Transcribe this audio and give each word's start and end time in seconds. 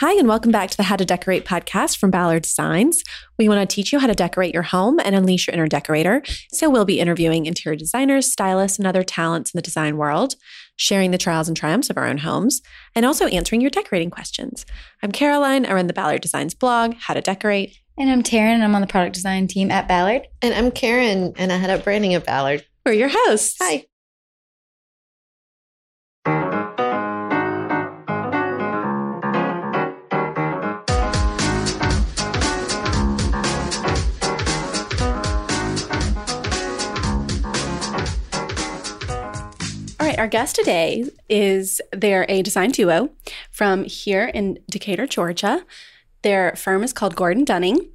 Hi, 0.00 0.12
and 0.12 0.28
welcome 0.28 0.52
back 0.52 0.70
to 0.70 0.76
the 0.76 0.84
How 0.84 0.94
to 0.94 1.04
Decorate 1.04 1.44
podcast 1.44 1.98
from 1.98 2.12
Ballard 2.12 2.44
Designs. 2.44 3.02
We 3.36 3.48
want 3.48 3.68
to 3.68 3.74
teach 3.74 3.92
you 3.92 3.98
how 3.98 4.06
to 4.06 4.14
decorate 4.14 4.54
your 4.54 4.62
home 4.62 5.00
and 5.00 5.12
unleash 5.12 5.48
your 5.48 5.54
inner 5.54 5.66
decorator. 5.66 6.22
So, 6.52 6.70
we'll 6.70 6.84
be 6.84 7.00
interviewing 7.00 7.46
interior 7.46 7.76
designers, 7.76 8.30
stylists, 8.30 8.78
and 8.78 8.86
other 8.86 9.02
talents 9.02 9.52
in 9.52 9.58
the 9.58 9.62
design 9.62 9.96
world, 9.96 10.36
sharing 10.76 11.10
the 11.10 11.18
trials 11.18 11.48
and 11.48 11.56
triumphs 11.56 11.90
of 11.90 11.98
our 11.98 12.06
own 12.06 12.18
homes, 12.18 12.62
and 12.94 13.04
also 13.04 13.26
answering 13.26 13.60
your 13.60 13.70
decorating 13.70 14.08
questions. 14.08 14.64
I'm 15.02 15.10
Caroline. 15.10 15.66
I 15.66 15.72
run 15.72 15.88
the 15.88 15.92
Ballard 15.92 16.22
Designs 16.22 16.54
blog, 16.54 16.94
How 16.94 17.14
to 17.14 17.20
Decorate. 17.20 17.76
And 17.98 18.08
I'm 18.08 18.22
Taryn, 18.22 18.54
and 18.54 18.62
I'm 18.62 18.76
on 18.76 18.82
the 18.82 18.86
product 18.86 19.16
design 19.16 19.48
team 19.48 19.72
at 19.72 19.88
Ballard. 19.88 20.28
And 20.42 20.54
I'm 20.54 20.70
Karen, 20.70 21.32
and 21.36 21.52
I 21.52 21.56
head 21.56 21.70
up 21.70 21.82
branding 21.82 22.14
at 22.14 22.24
Ballard. 22.24 22.64
We're 22.86 22.92
your 22.92 23.10
hosts. 23.10 23.56
Hi. 23.60 23.86
Our 40.18 40.26
guest 40.26 40.56
today 40.56 41.04
is 41.28 41.80
they're 41.92 42.26
a 42.28 42.42
design 42.42 42.70
duo 42.70 43.10
from 43.50 43.84
here 43.84 44.24
in 44.26 44.58
Decatur, 44.68 45.06
Georgia. 45.06 45.64
Their 46.22 46.56
firm 46.56 46.82
is 46.82 46.92
called 46.92 47.14
Gordon 47.14 47.44
Dunning. 47.44 47.88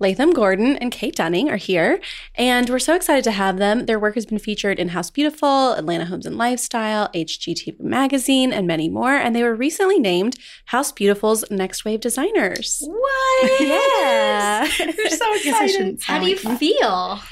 Latham 0.00 0.32
Gordon 0.32 0.76
and 0.76 0.92
Kate 0.92 1.16
Dunning 1.16 1.50
are 1.50 1.56
here, 1.56 2.00
and 2.36 2.68
we're 2.70 2.78
so 2.78 2.94
excited 2.94 3.24
to 3.24 3.32
have 3.32 3.58
them. 3.58 3.86
Their 3.86 3.98
work 3.98 4.14
has 4.14 4.26
been 4.26 4.38
featured 4.38 4.78
in 4.78 4.88
House 4.88 5.10
Beautiful, 5.10 5.72
Atlanta 5.72 6.04
Homes 6.04 6.24
and 6.24 6.38
Lifestyle, 6.38 7.08
HGTV 7.14 7.80
Magazine, 7.80 8.52
and 8.52 8.66
many 8.66 8.88
more. 8.88 9.14
And 9.14 9.34
they 9.34 9.42
were 9.42 9.54
recently 9.56 9.98
named 9.98 10.36
House 10.66 10.92
Beautiful's 10.92 11.44
Next 11.50 11.84
Wave 11.84 12.00
Designers. 12.00 12.82
What? 12.86 13.60
Yeah. 13.68 14.62
We're 14.80 15.10
so 15.10 15.34
excited. 15.34 16.00
How 16.02 16.18
do 16.20 16.28
you 16.28 16.36
feel? 16.36 17.20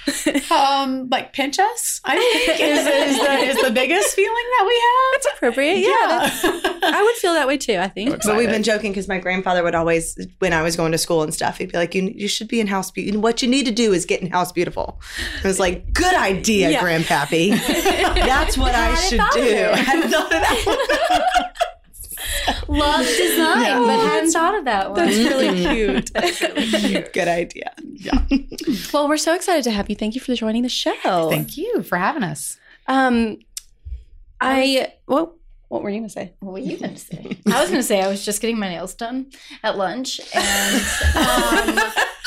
Um, 0.51 1.09
like 1.11 1.33
pinch 1.33 1.59
us. 1.59 2.01
I 2.05 2.17
think 2.17 2.61
is, 2.61 2.79
is, 2.87 3.19
the, 3.21 3.33
is 3.33 3.63
the 3.63 3.71
biggest 3.71 4.15
feeling 4.15 4.33
that 4.59 4.65
we 4.67 4.75
have. 4.75 5.13
That's 5.23 5.37
appropriate. 5.37 5.79
Yeah, 5.79 6.19
that's- 6.21 6.83
I 6.83 7.03
would 7.03 7.15
feel 7.17 7.33
that 7.35 7.47
way 7.47 7.57
too, 7.57 7.77
I 7.79 7.89
think. 7.89 8.23
But 8.25 8.37
we've 8.37 8.49
been 8.49 8.63
joking 8.63 8.93
because 8.93 9.09
my 9.09 9.19
grandfather 9.19 9.63
would 9.63 9.75
always, 9.75 10.17
when 10.39 10.53
I 10.53 10.63
was 10.63 10.77
going 10.77 10.93
to 10.93 10.99
school 10.99 11.23
and 11.23 11.33
stuff, 11.35 11.59
he'd 11.59 11.73
be 11.73 11.79
like, 11.79 11.95
"You, 11.95 12.13
you 12.15 12.29
should 12.29 12.49
be 12.49 12.56
in 12.61 12.67
House 12.67 12.91
Beautiful. 12.91 13.21
What 13.23 13.43
you 13.43 13.49
need 13.49 13.67
to 13.67 13.73
do 13.73 13.93
is 13.93 14.05
get 14.07 14.21
in 14.23 14.31
House 14.31 14.53
Beautiful." 14.53 15.01
I 15.45 15.47
was 15.49 15.59
like, 15.61 15.93
"Good 15.93 16.15
idea, 16.15 16.71
Yeah. 16.71 16.83
Grandpappy. 16.83 17.51
That's 18.15 18.57
what 18.59 18.75
I 18.75 18.87
hadn't 18.89 19.09
should 19.09 19.31
do." 19.41 19.71
I 19.73 19.77
hadn't 19.77 20.11
thought 20.11 20.25
of 20.25 20.31
that. 20.31 21.53
Love 22.69 23.07
design, 23.07 23.63
Yeah. 23.63 23.79
but 23.81 23.99
hadn't 24.01 24.31
thought 24.33 24.55
of 24.59 24.65
that 24.67 24.91
one. 24.91 24.99
That's 24.99 25.17
really 25.17 25.63
cute. 26.13 27.13
Good 27.13 27.29
idea. 27.29 27.73
Yeah. 27.95 28.19
Well, 28.93 29.09
we're 29.09 29.17
so 29.17 29.35
excited 29.35 29.65
to 29.65 29.71
have 29.71 29.89
you. 29.89 29.97
Thank 29.97 30.15
you 30.15 30.21
for 30.21 30.35
joining 30.35 30.63
the 30.63 30.69
show. 30.69 31.29
Thank 31.31 31.57
you 31.57 31.83
for 31.83 31.97
having 31.99 32.23
us. 32.23 32.59
Um, 32.89 33.39
I 34.41 34.93
well, 35.07 35.36
what 35.69 35.83
were 35.83 35.91
you 35.91 35.99
gonna 36.01 36.09
say? 36.09 36.35
What 36.41 36.53
were 36.53 36.59
you 36.59 36.77
going 36.79 36.95
to 36.95 37.01
say? 37.01 37.39
I 37.53 37.61
was 37.61 37.71
going 37.71 37.81
to 37.81 37.87
say 37.87 38.01
I 38.03 38.09
was 38.09 38.25
just 38.25 38.41
getting 38.41 38.59
my 38.59 38.69
nails 38.69 38.95
done 38.95 39.31
at 39.63 39.77
lunch, 39.77 40.21
and 40.35 40.77
um, 41.17 41.79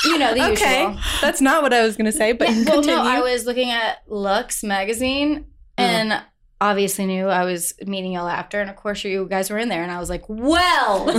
you 0.04 0.18
know 0.18 0.34
the 0.34 0.50
Okay, 0.52 0.82
usual. 0.88 0.98
that's 1.20 1.40
not 1.40 1.62
what 1.62 1.72
I 1.74 1.82
was 1.82 1.96
gonna 1.96 2.12
say, 2.12 2.32
but 2.32 2.48
Yeah, 2.48 2.54
well, 2.64 2.74
continue. 2.82 2.96
no, 2.96 3.02
I 3.02 3.20
was 3.20 3.46
looking 3.46 3.70
at 3.70 4.02
Luxe 4.08 4.62
magazine 4.62 5.46
and 5.78 6.22
obviously 6.62 7.06
knew 7.06 7.26
I 7.28 7.44
was 7.44 7.72
meeting 7.86 8.12
y'all 8.12 8.28
after. 8.28 8.60
And 8.60 8.68
of 8.68 8.76
course, 8.76 9.02
you 9.04 9.26
guys 9.30 9.48
were 9.48 9.56
in 9.56 9.70
there. 9.70 9.82
And 9.82 9.90
I 9.90 9.98
was 9.98 10.10
like, 10.10 10.24
well, 10.28 11.06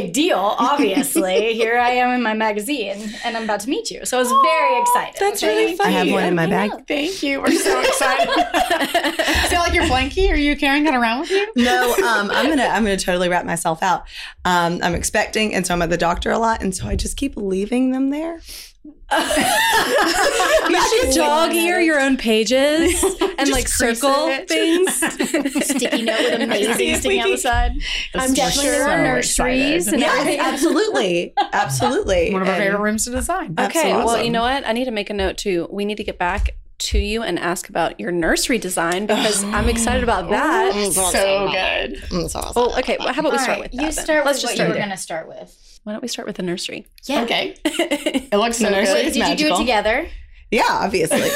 big 0.00 0.12
deal, 0.12 0.38
obviously. 0.38 1.54
Here 1.60 1.78
I 1.78 1.90
am 1.90 2.14
in 2.14 2.22
my 2.22 2.34
magazine 2.34 3.14
and 3.24 3.36
I'm 3.36 3.44
about 3.44 3.60
to 3.60 3.70
meet 3.70 3.90
you. 3.90 4.04
So 4.04 4.18
I 4.18 4.20
was 4.20 4.30
very 4.30 4.80
excited. 4.80 5.16
That's 5.18 5.42
really 5.42 5.72
I 5.72 5.76
funny. 5.76 5.92
have 5.94 6.10
one 6.10 6.24
in 6.24 6.34
my 6.34 6.46
bag. 6.46 6.86
Thank 6.86 7.22
you. 7.22 7.40
We're 7.40 7.50
so 7.52 7.80
excited. 7.80 8.28
Is 9.46 9.52
it 9.52 9.58
like 9.58 9.74
your 9.74 9.84
blankie? 9.84 10.30
Are 10.30 10.36
you 10.36 10.56
carrying 10.56 10.84
that 10.84 10.94
around 10.94 11.20
with 11.20 11.30
you? 11.30 11.46
No, 11.56 11.94
um, 11.94 12.30
I'm 12.30 12.48
gonna 12.48 12.64
I'm 12.66 12.82
gonna 12.84 12.96
totally 12.96 13.28
wrap 13.28 13.44
myself 13.44 13.82
out. 13.82 14.04
Um, 14.44 14.80
I'm 14.82 14.94
expecting, 14.94 15.54
and 15.54 15.66
so 15.66 15.74
I'm 15.74 15.82
at 15.82 15.90
the 15.90 15.96
doctor 15.96 16.30
a 16.30 16.38
lot, 16.38 16.62
and 16.62 16.74
so 16.74 16.86
I 16.86 16.96
just 16.96 17.16
keep 17.16 17.36
leaving 17.36 17.90
them 17.90 18.10
there. 18.10 18.40
You 19.12 20.80
should 21.00 21.14
dog 21.14 21.52
ear 21.54 21.80
your 21.80 22.00
own 22.00 22.16
pages 22.16 23.02
and 23.38 23.48
like 23.50 23.68
circle 23.68 24.26
it. 24.28 24.48
things. 24.48 24.94
Sticky 25.66 26.02
note 26.02 26.18
with 26.18 26.40
amazing 26.42 26.96
sticking 26.96 27.20
out 27.20 27.28
the 27.28 27.36
side. 27.38 27.72
I'm 28.14 28.30
We're 28.30 28.34
definitely 28.34 28.70
so 28.72 28.96
nurseries 29.02 29.86
excited. 29.88 29.92
and 29.94 30.00
Yes, 30.02 30.20
everything. 30.20 30.40
absolutely, 30.40 31.34
absolutely. 31.52 32.32
One 32.32 32.42
of 32.42 32.48
our 32.48 32.54
And- 32.54 32.62
favorite 32.64 32.80
rooms 32.80 33.04
to 33.04 33.10
design. 33.10 33.54
Okay, 33.58 33.92
well, 33.92 34.22
you 34.22 34.30
know 34.30 34.42
what? 34.42 34.66
I 34.66 34.72
need 34.72 34.86
to 34.86 34.90
make 34.90 35.10
a 35.10 35.14
note 35.14 35.36
too. 35.38 35.68
We 35.70 35.84
need 35.84 35.96
to 35.96 36.04
get 36.04 36.18
back 36.18 36.50
to 36.78 36.98
you 36.98 37.22
and 37.22 37.38
ask 37.38 37.68
about 37.70 37.98
your 37.98 38.12
nursery 38.12 38.58
design 38.58 39.06
because 39.06 39.42
I'm 39.44 39.68
excited 39.68 40.02
about 40.02 40.28
that. 40.30 40.74
So 40.92 41.48
good. 41.50 42.28
So 42.30 42.38
awesome. 42.40 42.52
Well, 42.54 42.78
okay. 42.80 42.96
Well, 42.98 43.12
how 43.14 43.20
about 43.20 43.32
we 43.32 43.38
start 43.38 43.50
right, 43.60 43.60
with 43.62 43.72
that? 43.72 43.76
you 43.82 43.92
then? 43.92 44.04
start 44.04 44.26
Let's 44.26 44.38
with 44.38 44.42
just 44.42 44.50
what 44.52 44.54
start 44.56 44.68
you 44.68 44.70
were 44.72 44.74
there. 44.74 44.82
going 44.86 44.96
to 44.96 45.02
start 45.02 45.28
with. 45.28 45.75
Why 45.86 45.92
don't 45.92 46.02
we 46.02 46.08
start 46.08 46.26
with 46.26 46.34
the 46.34 46.42
nursery? 46.42 46.84
Yeah. 47.04 47.22
Okay. 47.22 47.54
It 47.64 48.32
looks 48.36 48.56
so 48.56 48.64
The 48.64 48.70
nursery 48.72 49.02
good. 49.02 49.06
is 49.06 49.14
Did 49.14 49.28
you 49.28 49.36
do 49.48 49.54
it 49.54 49.58
together? 49.58 50.08
Yeah, 50.50 50.62
obviously. 50.68 51.20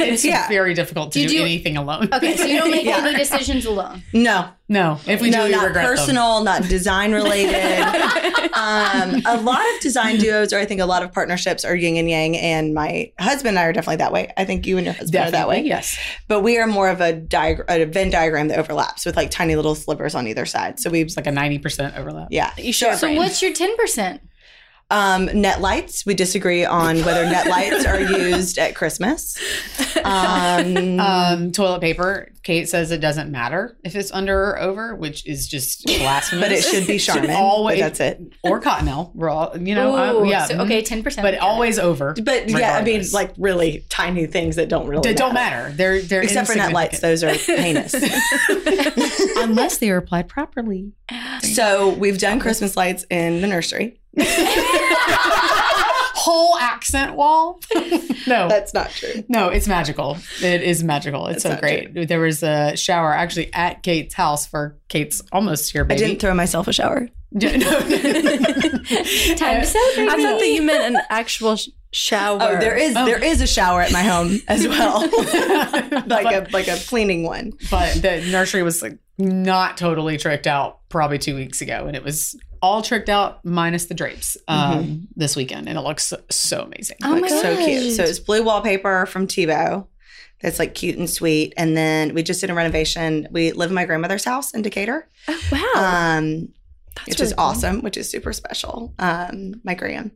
It's 0.00 0.24
Yeah. 0.24 0.46
very 0.48 0.74
difficult 0.74 1.12
to 1.12 1.18
Did 1.20 1.28
do 1.30 1.34
you- 1.36 1.42
anything 1.42 1.76
alone. 1.76 2.08
Okay, 2.12 2.36
so 2.36 2.44
you 2.44 2.58
don't 2.58 2.70
make 2.70 2.84
Yeah. 2.92 2.98
any 3.04 3.16
decisions 3.16 3.64
alone. 3.66 4.02
No, 4.12 4.48
No, 4.68 5.00
if 5.06 5.20
we 5.20 5.30
no, 5.30 5.38
do, 5.38 5.44
we 5.44 5.50
not 5.50 5.66
regret 5.66 5.86
them. 5.86 5.96
personal, 5.96 6.44
not 6.44 6.62
design 6.68 7.12
related. 7.12 7.54
um, 8.54 9.22
a 9.26 9.40
lot 9.42 9.60
of 9.74 9.80
design 9.80 10.18
duos, 10.18 10.52
or 10.52 10.58
I 10.58 10.64
think 10.66 10.80
a 10.80 10.86
lot 10.86 11.02
of 11.02 11.12
partnerships, 11.12 11.64
are 11.64 11.74
yin 11.74 11.96
and 11.96 12.08
yang. 12.08 12.36
And 12.36 12.74
my 12.74 13.10
husband 13.18 13.50
and 13.50 13.58
I 13.58 13.64
are 13.64 13.72
definitely 13.72 13.96
that 13.96 14.12
way. 14.12 14.32
I 14.36 14.44
think 14.44 14.66
you 14.66 14.76
and 14.76 14.84
your 14.84 14.94
husband 14.94 15.24
are 15.24 15.30
that 15.30 15.48
way. 15.48 15.62
Yes. 15.62 15.96
But 16.28 16.42
we 16.42 16.58
are 16.58 16.66
more 16.66 16.88
of 16.88 17.00
a, 17.00 17.12
diag- 17.14 17.64
a 17.68 17.84
Venn 17.86 18.10
diagram 18.10 18.48
that 18.48 18.58
overlaps 18.58 19.04
with 19.06 19.16
like 19.16 19.30
tiny 19.30 19.56
little 19.56 19.74
slivers 19.74 20.14
on 20.14 20.26
either 20.28 20.46
side. 20.46 20.78
So 20.78 20.90
we, 20.90 21.00
It's 21.02 21.16
like 21.16 21.26
a 21.26 21.30
90% 21.30 21.96
overlap. 21.98 22.28
yeah. 22.30 22.52
You 22.58 22.72
share 22.72 22.92
a 22.92 22.96
So 22.96 23.06
brain. 23.06 23.16
what's 23.16 23.40
your 23.42 23.52
10%? 23.52 24.20
Um, 24.90 25.26
net 25.38 25.60
lights. 25.60 26.06
We 26.06 26.14
disagree 26.14 26.64
on 26.64 27.04
whether 27.04 27.24
net 27.24 27.46
lights 27.46 27.84
are 27.84 28.00
used 28.00 28.56
at 28.58 28.74
Christmas. 28.74 29.36
Um, 30.04 30.98
Um, 31.08 31.52
toilet 31.52 31.80
paper. 31.80 32.30
Kate 32.42 32.66
says 32.68 32.90
it 32.90 32.98
doesn't 33.02 33.30
matter 33.30 33.76
if 33.84 33.94
it's 33.94 34.10
under 34.10 34.50
or 34.50 34.58
over, 34.58 34.94
which 34.94 35.26
is 35.26 35.46
just 35.46 35.84
blasphemous. 35.84 36.42
but 36.48 36.52
it 36.52 36.62
should 36.64 36.86
be 36.86 36.98
Charmin. 36.98 37.30
always 37.32 37.78
but 37.78 37.84
that's 37.84 38.00
it. 38.00 38.22
or 38.42 38.60
Cottonelle. 38.60 39.14
We're 39.14 39.28
all, 39.28 39.54
you 39.58 39.74
know, 39.74 40.22
Ooh, 40.22 40.26
yeah. 40.26 40.46
So, 40.46 40.54
mhm. 40.54 40.64
okay, 40.64 40.82
10%. 40.82 41.20
but 41.20 41.36
always 41.38 41.78
over. 41.78 42.14
But 42.22 42.48
yeah, 42.48 42.76
I 42.78 42.82
mean, 42.82 43.04
like 43.12 43.34
really 43.36 43.84
tiny 43.90 44.24
things 44.26 44.56
that 44.56 44.70
don't 44.70 44.86
really 44.86 45.02
They 45.02 45.12
don't 45.14 45.34
matter. 45.34 45.70
They're 45.74 46.00
they're 46.00 46.22
Except 46.22 46.48
for 46.48 46.54
net 46.54 46.72
lights, 46.72 47.00
those 47.00 47.22
are 47.22 47.34
heinous. 47.34 47.92
unless 49.36 49.78
they 49.78 49.90
are 49.90 49.98
applied 49.98 50.28
properly. 50.28 50.92
so 51.42 51.90
we've 51.90 52.18
done 52.18 52.40
Christmas 52.40 52.76
lights 52.76 53.04
in 53.10 53.40
the 53.42 53.46
nursery. 53.46 54.00
Whole 56.20 56.56
accent 56.58 57.14
wall. 57.14 57.60
no, 58.26 58.48
That's 58.48 58.74
not 58.74 58.90
true. 58.90 59.24
no, 59.28 59.48
it's 59.48 59.66
magical. 59.68 60.18
It 60.42 60.62
is 60.62 60.82
magical. 60.84 61.26
It's 61.28 61.42
That's 61.42 61.44
so 61.44 61.50
not 61.50 61.60
great. 61.60 62.08
There 62.08 62.20
was 62.20 62.42
a 62.42 62.76
shower 62.76 63.12
actually 63.12 63.52
at 63.54 63.82
Kate's 63.82 64.14
house 64.14 64.46
for 64.46 64.76
Kate's 64.88 65.22
almost 65.32 65.70
here 65.72 65.84
Baby. 65.84 66.04
I 66.04 66.08
didn't 66.08 66.20
throw 66.20 66.34
myself 66.34 66.68
a 66.68 66.72
shower. 66.72 67.08
Time 67.40 67.50
to 67.50 67.60
celebrate. 69.66 70.08
I 70.08 70.16
thought 70.16 70.40
that 70.40 70.48
you 70.50 70.62
meant 70.62 70.96
an 70.96 71.02
actual 71.10 71.56
sh- 71.56 71.68
shower. 71.92 72.38
Oh, 72.40 72.58
there 72.58 72.76
is 72.76 72.94
Oh. 72.96 73.04
there 73.06 73.22
is 73.22 73.40
a 73.40 73.46
shower 73.46 73.82
at 73.82 73.92
my 73.92 74.02
home 74.02 74.38
as 74.48 74.66
well, 74.66 75.00
like 75.02 76.08
but, 76.08 76.34
a 76.34 76.46
like 76.52 76.68
a 76.68 76.76
cleaning 76.88 77.22
one. 77.24 77.52
but 77.70 77.94
the 78.02 78.26
nursery 78.30 78.62
was 78.62 78.82
like 78.82 78.98
not 79.18 79.76
totally 79.76 80.16
tricked 80.16 80.46
out 80.46 80.80
probably 80.88 81.18
two 81.18 81.34
weeks 81.36 81.60
ago, 81.60 81.84
and 81.86 81.94
it 81.96 82.02
was 82.02 82.34
all 82.62 82.82
tricked 82.82 83.08
out 83.08 83.44
minus 83.44 83.86
the 83.86 83.94
drapes 83.94 84.36
um, 84.48 85.08
this 85.16 85.36
weekend, 85.36 85.68
and 85.68 85.78
it 85.78 85.82
looks 85.82 86.06
so, 86.06 86.20
so 86.30 86.62
amazing. 86.62 86.96
Oh 87.04 87.10
like 87.12 87.22
my 87.22 87.28
so 87.28 87.56
cute. 87.56 87.94
So 87.94 88.02
it's 88.02 88.18
blue 88.18 88.42
wallpaper 88.42 89.06
from 89.06 89.26
Thibaut. 89.26 89.88
That's 90.40 90.58
like 90.58 90.74
cute 90.74 90.96
and 90.98 91.10
sweet. 91.10 91.52
And 91.56 91.76
then 91.76 92.14
we 92.14 92.22
just 92.22 92.40
did 92.40 92.50
a 92.50 92.54
renovation. 92.54 93.26
We 93.30 93.50
live 93.52 93.70
in 93.70 93.74
my 93.74 93.84
grandmother's 93.86 94.24
house 94.24 94.54
in 94.54 94.62
Decatur. 94.62 95.08
Oh, 95.26 95.40
wow. 95.50 96.16
um, 96.18 96.48
That's 96.94 97.08
which 97.08 97.18
really 97.18 97.26
is 97.26 97.32
cool. 97.34 97.44
awesome, 97.44 97.82
which 97.82 97.96
is 97.96 98.08
super 98.08 98.32
special. 98.32 98.94
Um, 99.00 99.60
my 99.64 99.74
gram. 99.74 100.12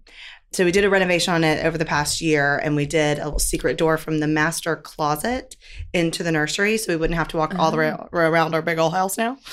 So 0.52 0.64
we 0.66 0.70
did 0.72 0.84
a 0.84 0.90
renovation 0.90 1.32
on 1.32 1.44
it 1.44 1.64
over 1.64 1.78
the 1.78 1.84
past 1.86 2.20
year, 2.20 2.58
and 2.58 2.76
we 2.76 2.84
did 2.84 3.18
a 3.18 3.24
little 3.24 3.38
secret 3.38 3.78
door 3.78 3.96
from 3.96 4.20
the 4.20 4.26
master 4.26 4.76
closet 4.76 5.56
into 5.94 6.22
the 6.22 6.30
nursery, 6.30 6.76
so 6.76 6.92
we 6.92 6.96
wouldn't 6.96 7.16
have 7.18 7.28
to 7.28 7.38
walk 7.38 7.54
all 7.58 7.70
the 7.70 7.78
way 7.78 7.90
Oh. 7.92 8.08
around 8.12 8.54
our 8.54 8.60
big 8.60 8.78
old 8.78 8.92
house 8.92 9.16
now. 9.16 9.38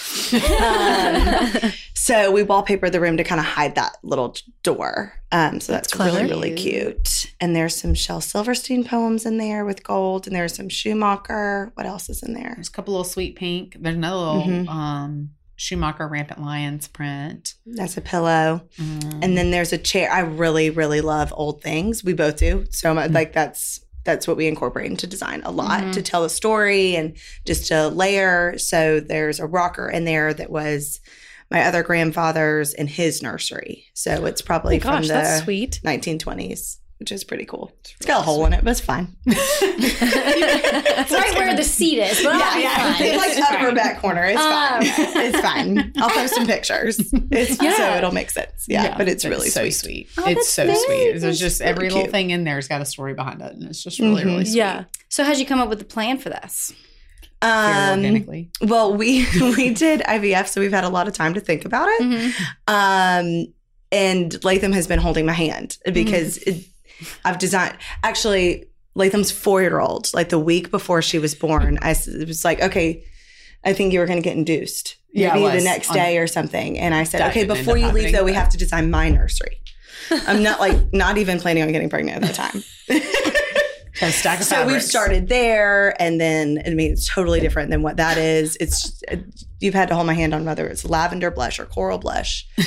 Um, 0.59 1.71
so 1.93 2.31
we 2.31 2.43
wallpapered 2.43 2.91
the 2.91 2.99
room 2.99 3.17
to 3.17 3.23
kind 3.23 3.39
of 3.39 3.45
hide 3.45 3.75
that 3.75 3.97
little 4.03 4.35
door. 4.63 5.13
Um, 5.31 5.59
so 5.59 5.71
that's, 5.73 5.91
clever. 5.93 6.17
really 6.17 6.29
really 6.29 6.55
cute. 6.55 7.33
And 7.39 7.55
there's 7.55 7.75
some 7.75 7.93
Shel 7.93 8.19
Silverstein 8.21 8.83
poems 8.83 9.25
in 9.25 9.37
there 9.37 9.63
with 9.65 9.83
gold, 9.83 10.25
and 10.27 10.35
there's 10.35 10.55
some 10.55 10.69
Schumacher. 10.69 11.71
What 11.75 11.85
else 11.85 12.09
is 12.09 12.23
in 12.23 12.33
there? 12.33 12.53
There's 12.55 12.67
a 12.69 12.71
couple 12.71 12.93
little 12.93 13.03
sweet 13.03 13.35
pink. 13.35 13.77
There's 13.79 13.95
another 13.95 14.17
little 14.17 14.43
Mhm. 14.43 14.67
um 14.69 15.29
Schumacher 15.59 16.07
Rampant 16.07 16.41
Lions 16.41 16.87
print. 16.87 17.55
That's 17.65 17.97
a 17.97 18.01
pillow. 18.01 18.61
Mm. 18.77 19.19
And 19.21 19.37
then 19.37 19.51
there's 19.51 19.73
a 19.73 19.77
chair. 19.77 20.09
I 20.11 20.21
really, 20.21 20.69
really 20.69 21.01
love 21.01 21.33
old 21.35 21.61
things. 21.61 22.03
We 22.03 22.13
both 22.13 22.37
do 22.37 22.65
so 22.71 22.93
much. 22.93 23.11
Like 23.11 23.33
that's 23.33 23.81
that's 24.05 24.27
what 24.27 24.37
we 24.37 24.47
incorporate 24.47 24.89
into 24.89 25.05
design 25.05 25.41
a 25.43 25.51
lot 25.51 25.81
Mhm. 25.83 25.91
to 25.93 26.01
tell 26.01 26.23
a 26.23 26.29
story 26.29 26.95
and 26.95 27.15
just 27.45 27.67
to 27.67 27.89
layer. 27.89 28.57
So 28.57 29.01
there's 29.01 29.39
a 29.41 29.45
rocker 29.45 29.89
in 29.89 30.05
there 30.05 30.33
that 30.33 30.49
was 30.49 31.01
my 31.51 31.63
other 31.65 31.83
grandfather's 31.83 32.73
in 32.73 32.87
his 32.87 33.21
nursery. 33.21 33.83
So 33.93 34.25
it's 34.25 34.41
Oh 34.41 34.45
probably 34.45 34.75
my 34.77 34.83
gosh, 34.83 34.99
from 34.99 35.07
that's 35.09 35.39
the 35.39 35.43
sweet. 35.43 35.81
1920s, 35.83 36.77
which 36.99 37.11
is 37.11 37.23
pretty 37.23 37.45
cool. 37.45 37.71
It's 37.97 38.05
got 38.05 38.19
a 38.19 38.23
hole 38.23 38.45
in 38.45 38.53
it, 38.53 38.63
but 38.63 38.71
it's 38.71 38.79
fine. 38.81 39.15
It's 40.11 41.11
right 41.11 41.35
where 41.35 41.55
the 41.55 41.63
seat 41.63 41.99
is, 41.99 42.21
but 42.21 42.33
I'll 42.35 42.55
be 42.55 42.63
fine. 42.67 42.95
It's 43.07 43.39
like 43.39 43.51
upper 43.51 43.73
back 43.75 43.99
corner. 44.01 44.25
It's 44.25 44.39
Ah, 44.41 44.77
fine. 44.79 44.83
it's 45.25 45.39
fine. 45.39 45.93
I'll 45.97 46.09
post 46.09 46.35
some 46.35 46.45
pictures. 46.45 46.97
It's 47.31 47.57
so 47.57 47.95
it'll 47.95 48.11
make 48.11 48.29
sense. 48.31 48.65
Yeah, 48.67 48.97
but 48.97 49.07
it's 49.07 49.23
really 49.25 49.49
so 49.49 49.69
sweet. 49.69 49.71
sweet. 49.71 50.09
Oh, 50.17 50.29
it's 50.29 50.49
so 50.49 50.65
nice. 50.65 50.83
sweet. 50.85 51.11
There's 51.11 51.23
It's 51.23 51.39
just 51.39 51.59
really 51.61 51.69
every 51.71 51.83
little 51.89 52.01
cute. 52.03 52.11
thing 52.11 52.29
in 52.31 52.43
there's 52.43 52.67
got 52.67 52.81
a 52.81 52.85
story 52.85 53.13
behind 53.13 53.41
it, 53.41 53.53
and 53.53 53.63
it's 53.63 53.81
just 53.83 53.99
really, 53.99 54.21
Mhm. 54.23 54.25
really 54.25 54.45
sweet. 54.45 54.57
Yeah. 54.57 54.83
So 55.09 55.23
how'd 55.23 55.37
you 55.37 55.45
come 55.45 55.59
up 55.59 55.69
with 55.69 55.79
the 55.79 55.85
plan 55.85 56.17
for 56.17 56.29
this? 56.29 56.73
Um, 57.41 57.99
organically. 57.99 58.51
well, 58.61 58.93
we 58.95 59.25
we 59.57 59.73
did 59.73 60.01
IVF, 60.01 60.47
so 60.47 60.59
we've 60.59 60.73
had 60.73 60.83
a 60.83 60.89
lot 60.89 61.07
of 61.07 61.13
time 61.13 61.33
to 61.35 61.39
think 61.39 61.65
about 61.65 61.87
it. 61.89 62.01
Mm-hmm. 62.01 62.29
Um, 63.47 63.53
and 63.91 64.43
Latham 64.43 64.73
has 64.73 64.87
been 64.87 64.99
holding 64.99 65.25
my 65.25 65.33
hand 65.33 65.77
because 65.93 66.37
it, 66.39 66.65
I've 67.23 67.37
designed. 67.37 67.77
Actually, 68.03 68.65
Latham's 68.95 69.31
four 69.31 69.61
year 69.61 69.79
old. 69.79 70.11
Like 70.13 70.29
the 70.29 70.39
week 70.39 70.71
before 70.71 71.01
she 71.01 71.19
was 71.19 71.35
born, 71.35 71.79
I 71.81 71.89
was 71.89 72.43
like, 72.43 72.61
okay, 72.61 73.03
I 73.63 73.73
think 73.73 73.93
you 73.93 73.99
were 73.99 74.05
going 74.05 74.19
to 74.21 74.23
get 74.23 74.37
induced. 74.37 74.97
Yeah, 75.11 75.33
Maybe 75.33 75.57
the 75.57 75.63
next 75.63 75.91
day 75.91 76.19
or 76.19 76.27
something. 76.27 76.77
And 76.77 76.93
I 76.93 77.03
said, 77.03 77.21
okay, 77.29 77.43
before 77.45 77.77
you 77.77 77.91
leave, 77.91 78.11
though, 78.11 78.23
we 78.23 78.33
have 78.33 78.49
to 78.49 78.57
design 78.57 78.91
my 78.91 79.09
nursery. 79.09 79.59
I'm 80.11 80.43
not 80.43 80.59
like 80.59 80.93
not 80.93 81.17
even 81.17 81.39
planning 81.39 81.63
on 81.63 81.71
getting 81.71 81.89
pregnant 81.89 82.23
at 82.23 82.35
that 82.35 82.35
time. 82.35 82.63
Kind 83.99 84.09
of 84.11 84.15
stack 84.15 84.39
of 84.39 84.45
so 84.45 84.65
we've 84.65 84.81
started 84.83 85.27
there, 85.27 85.99
and 86.01 86.19
then 86.21 86.61
I 86.65 86.69
mean 86.69 86.91
it's 86.93 87.07
totally 87.07 87.39
different 87.39 87.69
than 87.69 87.81
what 87.83 87.97
that 87.97 88.17
is. 88.17 88.55
It's 88.59 89.01
you've 89.59 89.73
had 89.73 89.89
to 89.89 89.95
hold 89.95 90.07
my 90.07 90.13
hand 90.13 90.33
on 90.33 90.45
whether 90.45 90.65
it's 90.67 90.85
lavender 90.85 91.29
blush 91.31 91.59
or 91.59 91.65
coral 91.65 91.97
blush. 91.97 92.47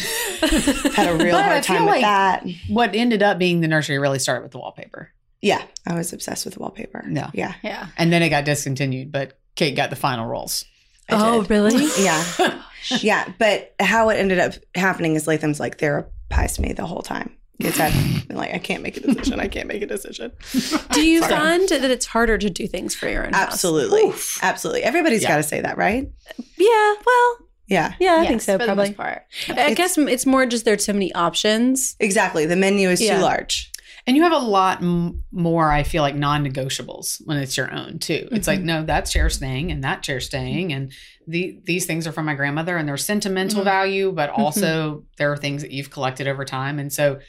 had 0.40 1.08
a 1.08 1.16
real 1.16 1.40
hard 1.40 1.62
time 1.62 1.84
with 1.84 1.92
like- 1.92 2.02
that. 2.02 2.44
What 2.68 2.94
ended 2.94 3.22
up 3.22 3.38
being 3.38 3.60
the 3.60 3.68
nursery 3.68 3.98
really 3.98 4.18
started 4.18 4.42
with 4.42 4.52
the 4.52 4.58
wallpaper. 4.58 5.10
Yeah, 5.40 5.62
I 5.86 5.94
was 5.94 6.12
obsessed 6.12 6.44
with 6.44 6.54
the 6.54 6.60
wallpaper. 6.60 7.04
Yeah. 7.10 7.30
yeah, 7.34 7.54
Yeah. 7.64 7.88
And 7.98 8.12
then 8.12 8.22
it 8.22 8.28
got 8.28 8.44
discontinued, 8.44 9.10
but 9.10 9.38
Kate 9.56 9.74
got 9.74 9.90
the 9.90 9.96
final 9.96 10.26
rolls. 10.26 10.64
I 11.08 11.14
Oh, 11.18 11.40
did. 11.40 11.50
really? 11.50 11.88
yeah, 11.98 12.62
yeah. 13.00 13.32
But 13.38 13.74
how 13.80 14.10
it 14.10 14.16
ended 14.16 14.38
up 14.38 14.52
happening 14.76 15.16
is 15.16 15.26
Latham's 15.26 15.58
like 15.58 15.78
therapized 15.78 16.60
me 16.60 16.72
the 16.74 16.86
whole 16.86 17.02
time. 17.02 17.36
It's 17.58 17.76
had 17.78 17.92
like 18.30 18.52
I 18.54 18.58
can't 18.58 18.82
make 18.82 18.96
a 18.96 19.00
decision. 19.00 19.38
I 19.38 19.46
can't 19.48 19.68
make 19.68 19.82
a 19.82 19.86
decision. 19.86 20.32
Do 20.92 21.06
you 21.06 21.20
Sorry. 21.20 21.32
find 21.32 21.68
that 21.68 21.90
it's 21.90 22.06
harder 22.06 22.36
to 22.38 22.50
do 22.50 22.66
things 22.66 22.94
for 22.94 23.08
your 23.08 23.24
own 23.26 23.32
house? 23.32 23.52
Absolutely, 23.52 24.12
absolutely. 24.42 24.82
Everybody's 24.82 25.22
Yeah. 25.22 25.28
got 25.28 25.36
to 25.36 25.42
say 25.42 25.60
that, 25.60 25.76
right? 25.76 26.10
Yeah. 26.58 26.94
Well, 27.06 27.38
Yeah, 27.68 27.94
yeah, 28.00 28.14
I 28.14 28.22
Yes, 28.22 28.28
think 28.28 28.40
so. 28.42 28.52
for 28.54 28.58
the 28.58 28.64
Probably. 28.66 28.88
most 28.88 28.96
part. 28.96 29.22
I 29.48 29.52
It's- 29.52 29.74
guess 29.76 29.96
it's 29.96 30.26
more 30.26 30.44
just 30.46 30.64
there's 30.64 30.84
so 30.84 30.92
many 30.92 31.12
options. 31.14 31.96
exactly. 32.00 32.44
The 32.44 32.56
menu 32.56 32.88
is 32.90 33.00
Yeah. 33.00 33.16
too 33.16 33.22
large. 33.22 33.70
And 34.06 34.16
you 34.16 34.24
have 34.24 34.32
a 34.32 34.38
lot 34.38 34.82
m- 34.82 35.22
more, 35.30 35.70
I 35.70 35.84
feel 35.84 36.02
like, 36.02 36.16
non 36.16 36.44
negotiables 36.44 37.22
when 37.24 37.36
it's 37.38 37.56
your 37.56 37.72
own, 37.72 38.00
too. 38.00 38.28
It's 38.32 38.48
like, 38.48 38.60
no, 38.60 38.82
that 38.84 39.02
chair's 39.06 39.36
staying 39.36 39.70
and 39.70 39.84
that 39.84 40.02
chair's 40.02 40.26
staying. 40.26 40.72
And 40.72 40.92
the, 41.28 41.56
these 41.64 41.86
things 41.86 42.06
are 42.08 42.12
from 42.12 42.26
my 42.26 42.34
grandmother 42.34 42.76
and 42.76 42.88
there's 42.88 43.04
sentimental 43.04 43.60
Mhm. 43.60 43.64
value, 43.64 44.10
but 44.12 44.28
also 44.30 45.04
there 45.18 45.30
are 45.32 45.36
things 45.36 45.62
that 45.62 45.70
you've 45.70 45.90
collected 45.90 46.26
over 46.26 46.44
time. 46.44 46.80
And 46.80 46.92
so 46.92 47.20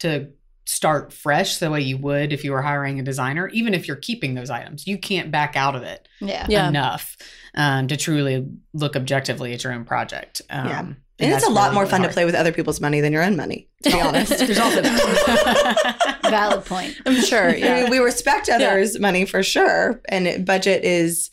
to 0.00 0.28
start 0.64 1.12
fresh 1.12 1.58
the 1.58 1.70
way 1.70 1.80
you 1.80 1.96
would 1.96 2.32
if 2.32 2.42
you 2.44 2.50
were 2.50 2.62
hiring 2.62 2.98
a 2.98 3.02
designer, 3.02 3.48
even 3.48 3.72
if 3.72 3.86
you're 3.86 3.96
keeping 3.96 4.34
those 4.34 4.50
items, 4.50 4.86
you 4.86 4.98
can't 4.98 5.30
back 5.30 5.56
out 5.56 5.76
of 5.76 5.82
it 5.82 6.08
Yeah. 6.20 6.44
Yeah. 6.48 6.68
enough 6.68 7.16
um, 7.54 7.86
to 7.88 7.96
truly 7.96 8.46
look 8.72 8.96
objectively 8.96 9.52
at 9.52 9.62
your 9.62 9.72
own 9.72 9.84
project. 9.84 10.42
Um, 10.50 10.66
Yeah. 10.66 10.86
And, 11.18 11.32
it's 11.32 11.46
a 11.46 11.50
lot 11.50 11.62
really, 11.66 11.74
more 11.76 11.82
really 11.84 11.90
fun 11.92 12.02
to 12.02 12.08
play 12.10 12.26
with 12.26 12.34
other 12.34 12.52
people's 12.52 12.78
money 12.78 13.00
than 13.00 13.10
your 13.10 13.22
own 13.22 13.36
money, 13.36 13.70
to 13.84 13.90
be 13.90 13.98
honest. 13.98 14.36
There's 14.38 14.58
also 14.58 14.82
that. 14.82 16.18
Valid 16.24 16.66
point. 16.66 16.94
I'm 17.06 17.22
sure. 17.22 17.48
I 17.48 17.80
mean, 17.82 17.90
we 17.90 17.98
respect 18.00 18.50
others' 18.50 18.98
money 18.98 19.24
for 19.24 19.42
sure, 19.42 20.02
and 20.10 20.26
it, 20.26 20.44
budget 20.44 20.84
is 20.84 21.30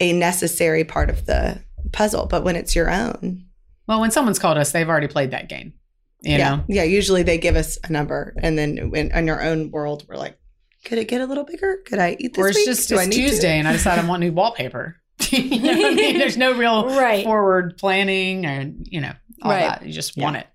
a 0.00 0.12
necessary 0.12 0.84
part 0.84 1.08
of 1.08 1.24
the 1.24 1.62
puzzle. 1.92 2.26
But 2.26 2.44
when 2.44 2.56
it's 2.56 2.76
your 2.76 2.90
own, 2.90 3.46
well, 3.86 4.00
when 4.00 4.10
someone's 4.10 4.38
called 4.38 4.58
us, 4.58 4.72
they've 4.72 4.88
already 4.88 5.08
played 5.08 5.30
that 5.30 5.48
game. 5.48 5.72
You 6.22 6.36
yeah, 6.38 6.56
know? 6.56 6.64
yeah. 6.68 6.82
Usually 6.84 7.22
they 7.22 7.38
give 7.38 7.56
us 7.56 7.78
a 7.84 7.90
number, 7.92 8.34
and 8.38 8.56
then 8.56 8.78
in, 8.78 9.10
in 9.10 9.28
our 9.28 9.42
own 9.42 9.70
world, 9.72 10.04
we're 10.08 10.16
like, 10.16 10.38
"Could 10.84 10.98
it 10.98 11.08
get 11.08 11.20
a 11.20 11.26
little 11.26 11.44
bigger? 11.44 11.78
Could 11.84 11.98
I 11.98 12.16
eat 12.20 12.34
this 12.34 12.44
Or 12.44 12.48
it's 12.48 12.58
week? 12.58 12.66
just 12.66 12.88
Do 12.88 12.96
I 12.98 13.02
it's 13.04 13.08
need 13.16 13.22
to?" 13.24 13.30
Tuesday 13.30 13.58
and 13.58 13.66
I 13.66 13.72
decide 13.72 13.98
I 13.98 14.06
want 14.06 14.20
new 14.20 14.30
wallpaper. 14.32 14.96
you 15.30 15.60
know 15.60 15.72
what 15.72 15.92
I 15.92 15.94
mean? 15.94 16.18
There's 16.18 16.36
no 16.36 16.52
real 16.54 16.86
Right. 16.96 17.24
forward 17.24 17.76
planning 17.76 18.46
or, 18.46 18.72
you 18.84 19.00
know, 19.00 19.12
all 19.42 19.50
Right. 19.50 19.60
that. 19.80 19.86
You 19.86 19.92
just 19.92 20.16
want 20.16 20.36
it. 20.36 20.46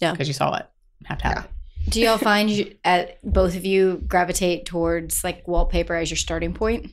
Yeah. 0.00 0.10
Because 0.12 0.26
you 0.28 0.34
saw 0.34 0.54
it. 0.56 0.66
Have 1.04 1.18
to 1.18 1.24
have 1.24 1.34
Yeah. 1.36 1.42
it. 1.44 1.90
Do 1.90 2.00
y'all 2.00 2.18
find 2.18 2.50
you, 2.50 2.74
at 2.84 3.18
both 3.22 3.56
of 3.56 3.64
you 3.64 4.02
gravitate 4.08 4.66
towards 4.66 5.22
like 5.22 5.46
wallpaper 5.46 5.94
as 5.94 6.10
your 6.10 6.16
starting 6.18 6.52
point? 6.52 6.90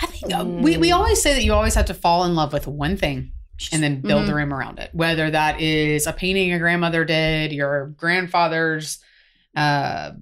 I 0.00 0.06
think 0.06 0.34
uh, 0.34 0.44
we, 0.46 0.76
we 0.78 0.92
always 0.92 1.20
say 1.20 1.34
that 1.34 1.44
you 1.44 1.52
always 1.52 1.74
have 1.74 1.86
to 1.86 1.94
fall 1.94 2.24
in 2.24 2.34
love 2.34 2.52
with 2.54 2.66
one 2.66 2.96
thing 2.96 3.32
and 3.72 3.82
then 3.82 4.00
build 4.00 4.22
Mhm. 4.24 4.26
the 4.26 4.34
room 4.34 4.54
around 4.54 4.78
it. 4.78 4.90
Whether 4.92 5.30
that 5.30 5.60
is 5.60 6.06
a 6.06 6.12
painting 6.12 6.48
your 6.48 6.58
grandmother 6.58 7.04
did, 7.04 7.52
your 7.52 7.88
grandfather's 7.96 8.98
uh, 9.56 10.12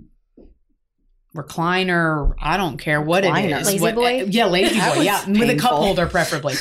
recliner, 1.35 2.35
I 2.41 2.57
don't 2.57 2.79
care 2.79 3.01
what 3.01 3.25
Recliner. 3.25 3.45
it 3.45 3.61
is. 3.61 3.67
Lazy 3.67 3.81
What- 3.81 3.95
boy? 3.95 4.25
Yeah, 4.29 4.47
lazy 4.47 4.75
boy. 4.95 5.03
Yeah, 5.03 5.29
with 5.29 5.51
a 5.51 5.57
cup 5.57 5.73
holder 5.73 6.07
preferably. 6.07 6.55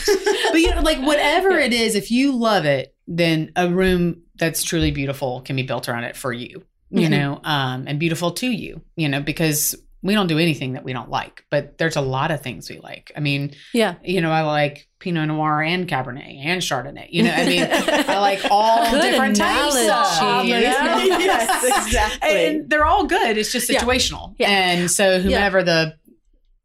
but 0.52 0.58
you 0.60 0.74
know, 0.74 0.82
like 0.82 1.00
whatever 1.02 1.52
it 1.52 1.74
is, 1.74 1.96
if 1.96 2.12
you 2.12 2.36
love 2.36 2.66
it, 2.66 2.94
then 3.08 3.52
a 3.56 3.70
room 3.70 4.22
that's 4.38 4.64
truly 4.64 4.92
beautiful 4.92 5.42
can 5.42 5.56
be 5.56 5.64
built 5.64 5.88
around 5.88 6.04
it 6.04 6.18
for 6.18 6.34
you. 6.34 6.64
You 6.90 7.08
Mhm. 7.08 7.12
know, 7.12 7.42
um, 7.44 7.86
and 7.88 8.00
beautiful 8.00 8.32
to 8.32 8.50
you. 8.52 8.82
You 8.96 9.10
know, 9.10 9.22
because 9.22 9.76
we 10.06 10.14
don't 10.14 10.28
do 10.28 10.38
anything 10.40 10.74
that 10.74 10.84
we 10.84 10.94
don't 10.94 11.10
like, 11.10 11.44
but 11.50 11.78
there's 11.78 11.96
a 11.96 12.02
lot 12.02 12.30
of 12.32 12.42
things 12.42 12.70
we 12.70 12.78
like. 12.80 13.12
I 13.18 13.20
mean, 13.20 13.54
Yeah. 13.74 13.96
you 14.04 14.22
know, 14.22 14.32
I 14.32 14.42
like 14.42 14.88
Pinot 15.00 15.28
Noir 15.28 15.62
and 15.64 15.88
Cabernet 15.88 16.46
and 16.46 16.62
Chardonnay. 16.62 17.08
You 17.10 17.24
know, 17.24 17.32
I 17.32 17.46
mean, 17.46 17.64
I 17.72 18.20
like 18.20 18.40
all 18.52 18.90
Good 18.92 19.02
different 19.02 19.36
types 19.36 19.76
of. 20.22 20.46
You 20.46 20.54
know? 20.62 20.62
Yes, 20.62 21.86
exactly. 21.88 22.46
And 22.46 22.70
they're 22.70 22.86
all 22.86 23.06
good. 23.06 23.38
It's 23.38 23.52
just 23.52 23.70
situational. 23.70 24.36
Yeah. 24.38 24.50
And 24.52 24.92
so 24.92 25.20
whomever 25.20 25.64
the 25.64 25.96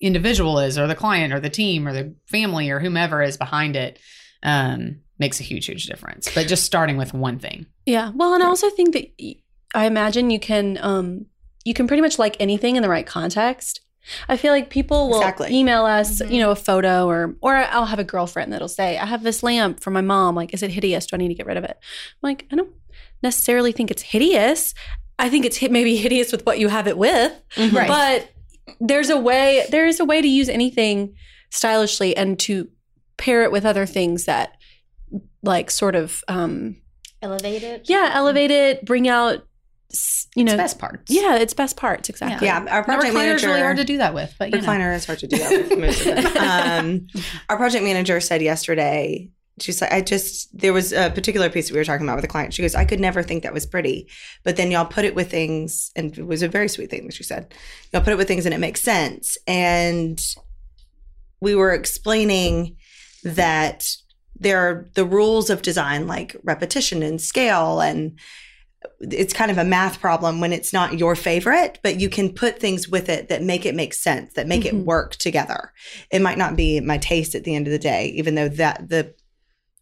individual 0.01 0.59
is, 0.61 0.79
or 0.79 0.87
the 0.87 0.95
client, 0.95 1.33
or 1.33 1.41
the 1.41 1.51
team, 1.51 1.87
or 1.89 1.93
the 1.93 2.15
family, 2.27 2.71
or 2.71 2.79
whomever 2.81 3.23
is 3.23 3.37
behind 3.37 3.77
it, 3.77 3.99
um, 4.43 5.01
makes 5.19 5.41
a 5.41 5.43
huge, 5.43 5.67
huge 5.67 5.85
difference. 5.87 6.31
But 6.35 6.47
just 6.47 6.65
starting 6.65 6.97
with 6.97 7.13
one 7.13 7.39
thing. 7.39 7.67
Yeah. 7.87 8.11
Well, 8.15 8.35
and 8.35 8.43
I 8.43 8.47
also 8.47 8.71
think 8.71 8.93
that 8.95 9.07
y- 9.21 9.37
I 9.75 9.87
imagine 9.87 10.31
you 10.31 10.41
can 10.41 10.79
um 10.81 11.27
you 11.65 11.75
can 11.75 11.87
pretty 11.87 12.01
much 12.01 12.19
like 12.19 12.37
anything 12.41 12.77
in 12.77 12.83
the 12.83 12.89
right 12.89 13.07
context. 13.07 13.81
I 14.29 14.37
feel 14.39 14.53
like 14.53 14.71
people 14.71 15.11
will 15.11 15.19
Exactly. 15.19 15.55
email 15.55 15.85
us, 15.85 16.23
Mhm. 16.23 16.33
you 16.33 16.39
know, 16.41 16.51
a 16.51 16.57
photo 16.57 17.07
or 17.07 17.37
or 17.43 17.57
I'll 17.57 17.85
have 17.87 17.99
a 17.99 18.05
girlfriend 18.05 18.53
that'll 18.53 18.67
say, 18.69 18.97
"I 18.99 19.05
have 19.07 19.23
this 19.23 19.43
lamp 19.43 19.81
for 19.81 19.91
my 19.91 20.01
mom. 20.01 20.35
Like, 20.35 20.55
is 20.55 20.63
it 20.63 20.71
hideous? 20.71 21.07
Do 21.07 21.17
I 21.17 21.19
need 21.19 21.29
to 21.29 21.35
get 21.35 21.47
rid 21.47 21.59
of 21.59 21.65
it?" 21.65 21.77
I'm 21.79 22.23
like, 22.23 22.47
I 22.51 22.57
don't 22.57 22.73
necessarily 23.23 23.73
think 23.73 23.91
it's 23.91 24.03
hideous. 24.03 24.75
I 25.19 25.29
think 25.29 25.45
it's 25.45 25.59
hit 25.59 25.71
maybe 25.71 25.97
hideous 25.97 26.33
with 26.33 26.47
what 26.47 26.59
you 26.59 26.69
have 26.69 26.89
it 26.89 26.97
with, 26.97 27.33
Right. 27.59 27.87
but 27.87 28.31
there's 28.81 29.11
a 29.11 29.19
way 29.19 29.67
there 29.71 29.87
is 29.87 30.01
a 30.01 30.05
way 30.05 30.23
to 30.23 30.29
use 30.29 30.49
anything 30.49 31.15
stylishly 31.51 32.17
and 32.17 32.39
to 32.39 32.69
pair 33.19 33.43
it 33.43 33.53
with 33.53 33.67
other 33.67 33.85
things 33.85 34.25
that 34.25 34.53
like 35.43 35.71
sort 35.71 35.95
of 35.97 36.23
um 36.29 36.77
it. 37.23 37.83
yeah 37.89 38.11
elevate 38.15 38.51
it 38.51 38.85
bring 38.85 39.09
out 39.09 39.35
s- 39.35 39.41
you 40.37 40.45
know 40.45 40.53
It's 40.53 40.59
best 40.63 40.79
parts. 40.79 41.11
yeah 41.11 41.37
it's 41.37 41.55
best 41.55 41.77
parts 41.77 42.09
exactly 42.09 42.47
yeah, 42.47 42.65
our 42.71 42.85
project 42.85 43.13
recliner 43.15 43.35
is 43.35 43.43
manager 43.43 43.47
really 43.49 43.61
hard 43.61 43.77
to 43.79 43.85
do 43.85 43.99
that 43.99 44.15
with. 44.15 44.35
But 44.39 44.51
you 44.53 44.61
know. 44.61 44.67
recliner 44.67 44.95
is 44.95 45.05
hard 45.05 45.19
to 45.21 45.27
do 45.27 45.39
that 45.39 45.51
with 45.69 45.79
most 45.79 46.07
of 46.07 46.35
them. 46.35 46.37
Um, 46.41 47.07
our 47.49 47.57
project 47.57 47.85
manager 47.85 48.21
said 48.21 48.43
yesterday, 48.43 49.29
she's 49.61 49.81
like, 49.81 49.93
I 49.93 50.01
just, 50.01 50.57
there 50.57 50.73
was 50.73 50.93
a 50.93 51.11
particular 51.11 51.51
piece 51.51 51.69
that 51.69 51.75
we 51.75 51.81
were 51.81 51.85
talking 51.85 52.07
about 52.07 52.17
with 52.17 52.25
a 52.25 52.29
client. 52.29 52.55
She 52.55 52.63
goes, 52.63 52.75
I 52.75 52.85
could 52.85 53.01
never 53.01 53.23
think 53.23 53.43
that 53.43 53.53
was 53.53 53.67
pretty. 53.67 54.09
But 54.45 54.57
then 54.57 54.71
y'all 54.71 54.87
put 54.87 55.05
it 55.05 55.15
with 55.15 55.31
things, 55.31 55.91
and 55.97 56.17
it 56.17 56.27
was 56.27 56.43
a 56.43 56.49
very 56.49 56.69
sweet 56.69 56.91
thing 56.91 57.05
that 57.07 57.15
she 57.15 57.23
said. 57.25 57.53
Y'all 57.93 58.03
put 58.03 58.13
it 58.13 58.17
with 58.17 58.29
things 58.29 58.47
and 58.47 58.55
it 58.55 58.59
makes 58.59 58.81
sense. 58.81 59.37
And 59.47 60.21
we 61.41 61.55
were 61.55 61.73
explaining 61.73 62.77
that 63.25 63.87
there 64.39 64.59
are 64.59 64.89
the 64.95 65.05
rules 65.05 65.51
of 65.51 65.61
design, 65.63 66.07
like 66.07 66.37
repetition 66.43 67.03
and 67.03 67.21
scale 67.21 67.81
and 67.81 68.19
it's 69.01 69.33
kind 69.33 69.51
of 69.51 69.59
a 69.59 69.65
math 69.65 70.01
problem 70.01 70.41
when 70.41 70.53
it's 70.53 70.73
not 70.73 70.99
your 70.99 71.15
favorite, 71.17 71.79
but 71.83 72.01
you 72.01 72.09
can 72.09 72.33
put 72.33 72.59
things 72.59 72.89
with 72.89 73.09
it 73.09 73.29
that 73.29 73.43
make 73.43 73.67
it 73.67 73.75
make 73.75 73.93
sense, 73.95 74.33
that 74.35 74.47
make 74.47 74.65
it 74.65 74.75
Mhm. 74.75 74.85
work 74.85 75.17
together. 75.17 75.73
It 76.11 76.23
might 76.23 76.39
not 76.39 76.57
be 76.57 76.81
my 76.81 76.99
taste 76.99 77.35
at 77.35 77.45
the 77.45 77.55
end 77.55 77.67
of 77.67 77.73
the 77.73 77.79
day, 77.79 78.07
even 78.17 78.35
though 78.35 78.49
that 78.49 78.89
the 78.89 79.15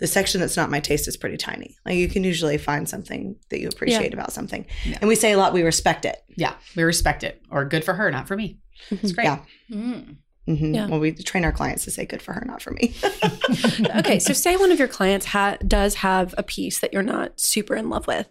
the 0.00 0.06
section 0.06 0.40
that's 0.40 0.56
not 0.56 0.70
my 0.70 0.78
taste 0.78 1.08
is 1.08 1.16
pretty 1.16 1.36
tiny. 1.36 1.76
Like 1.84 1.96
you 1.96 2.06
can 2.08 2.22
usually 2.22 2.56
find 2.56 2.88
something 2.88 3.34
that 3.50 3.58
you 3.58 3.66
appreciate 3.68 4.14
about 4.14 4.32
something. 4.32 4.64
Yeah. 4.84 4.96
And 5.00 5.08
we 5.08 5.16
say 5.16 5.32
a 5.32 5.36
lot, 5.38 5.52
we 5.52 5.62
respect 5.64 6.04
it. 6.04 6.16
Yeah, 6.36 6.54
we 6.76 6.84
respect 6.84 7.24
it. 7.24 7.42
Or 7.50 7.64
good 7.64 7.82
for 7.84 7.94
her, 7.94 8.08
not 8.08 8.28
for 8.28 8.36
me. 8.36 8.60
It's 8.90 9.10
great. 9.10 9.24
Yeah. 9.24 9.40
Mm. 9.72 10.16
hmm 10.46 10.72
Yeah. 10.72 10.86
Well, 10.86 11.00
we 11.00 11.10
train 11.14 11.44
our 11.44 11.50
clients 11.50 11.82
to 11.86 11.90
say 11.90 12.06
good 12.06 12.22
for 12.22 12.32
her, 12.32 12.44
not 12.46 12.62
for 12.62 12.70
me. 12.70 12.94
okay, 13.96 14.20
so 14.20 14.32
say 14.32 14.56
one 14.56 14.70
of 14.70 14.78
your 14.78 14.86
clients 14.86 15.26
ha- 15.26 15.56
does 15.66 15.96
have 15.96 16.32
a 16.38 16.44
piece 16.44 16.78
that 16.78 16.92
you're 16.92 17.02
not 17.02 17.40
super 17.40 17.74
in 17.74 17.90
love 17.90 18.06
with. 18.06 18.28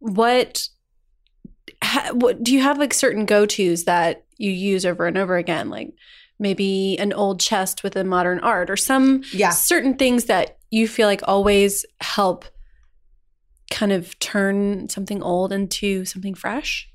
What, 0.00 0.68
ha- 1.82 2.10
what 2.12 2.42
do 2.42 2.52
you 2.52 2.60
have 2.60 2.78
like 2.78 2.92
certain 2.92 3.24
go 3.24 3.46
tos 3.46 3.84
that 3.84 4.24
you 4.36 4.50
use 4.50 4.84
over 4.84 5.06
and 5.06 5.16
over 5.16 5.36
again? 5.36 5.70
Like 5.70 5.94
maybe 6.38 6.98
an 6.98 7.12
old 7.12 7.38
chest 7.38 7.84
with 7.84 7.94
a 7.96 8.02
modern 8.02 8.40
art 8.40 8.70
or 8.70 8.76
some 8.76 9.22
yeah. 9.32 9.50
certain 9.50 9.94
things 9.94 10.24
that 10.24 10.58
you 10.70 10.88
feel 10.88 11.06
like 11.06 11.20
always 11.24 11.84
help 12.00 12.44
kind 13.70 13.92
of 13.92 14.18
turn 14.18 14.88
something 14.88 15.22
old 15.22 15.52
into 15.52 16.04
something 16.04 16.34
fresh? 16.34 16.89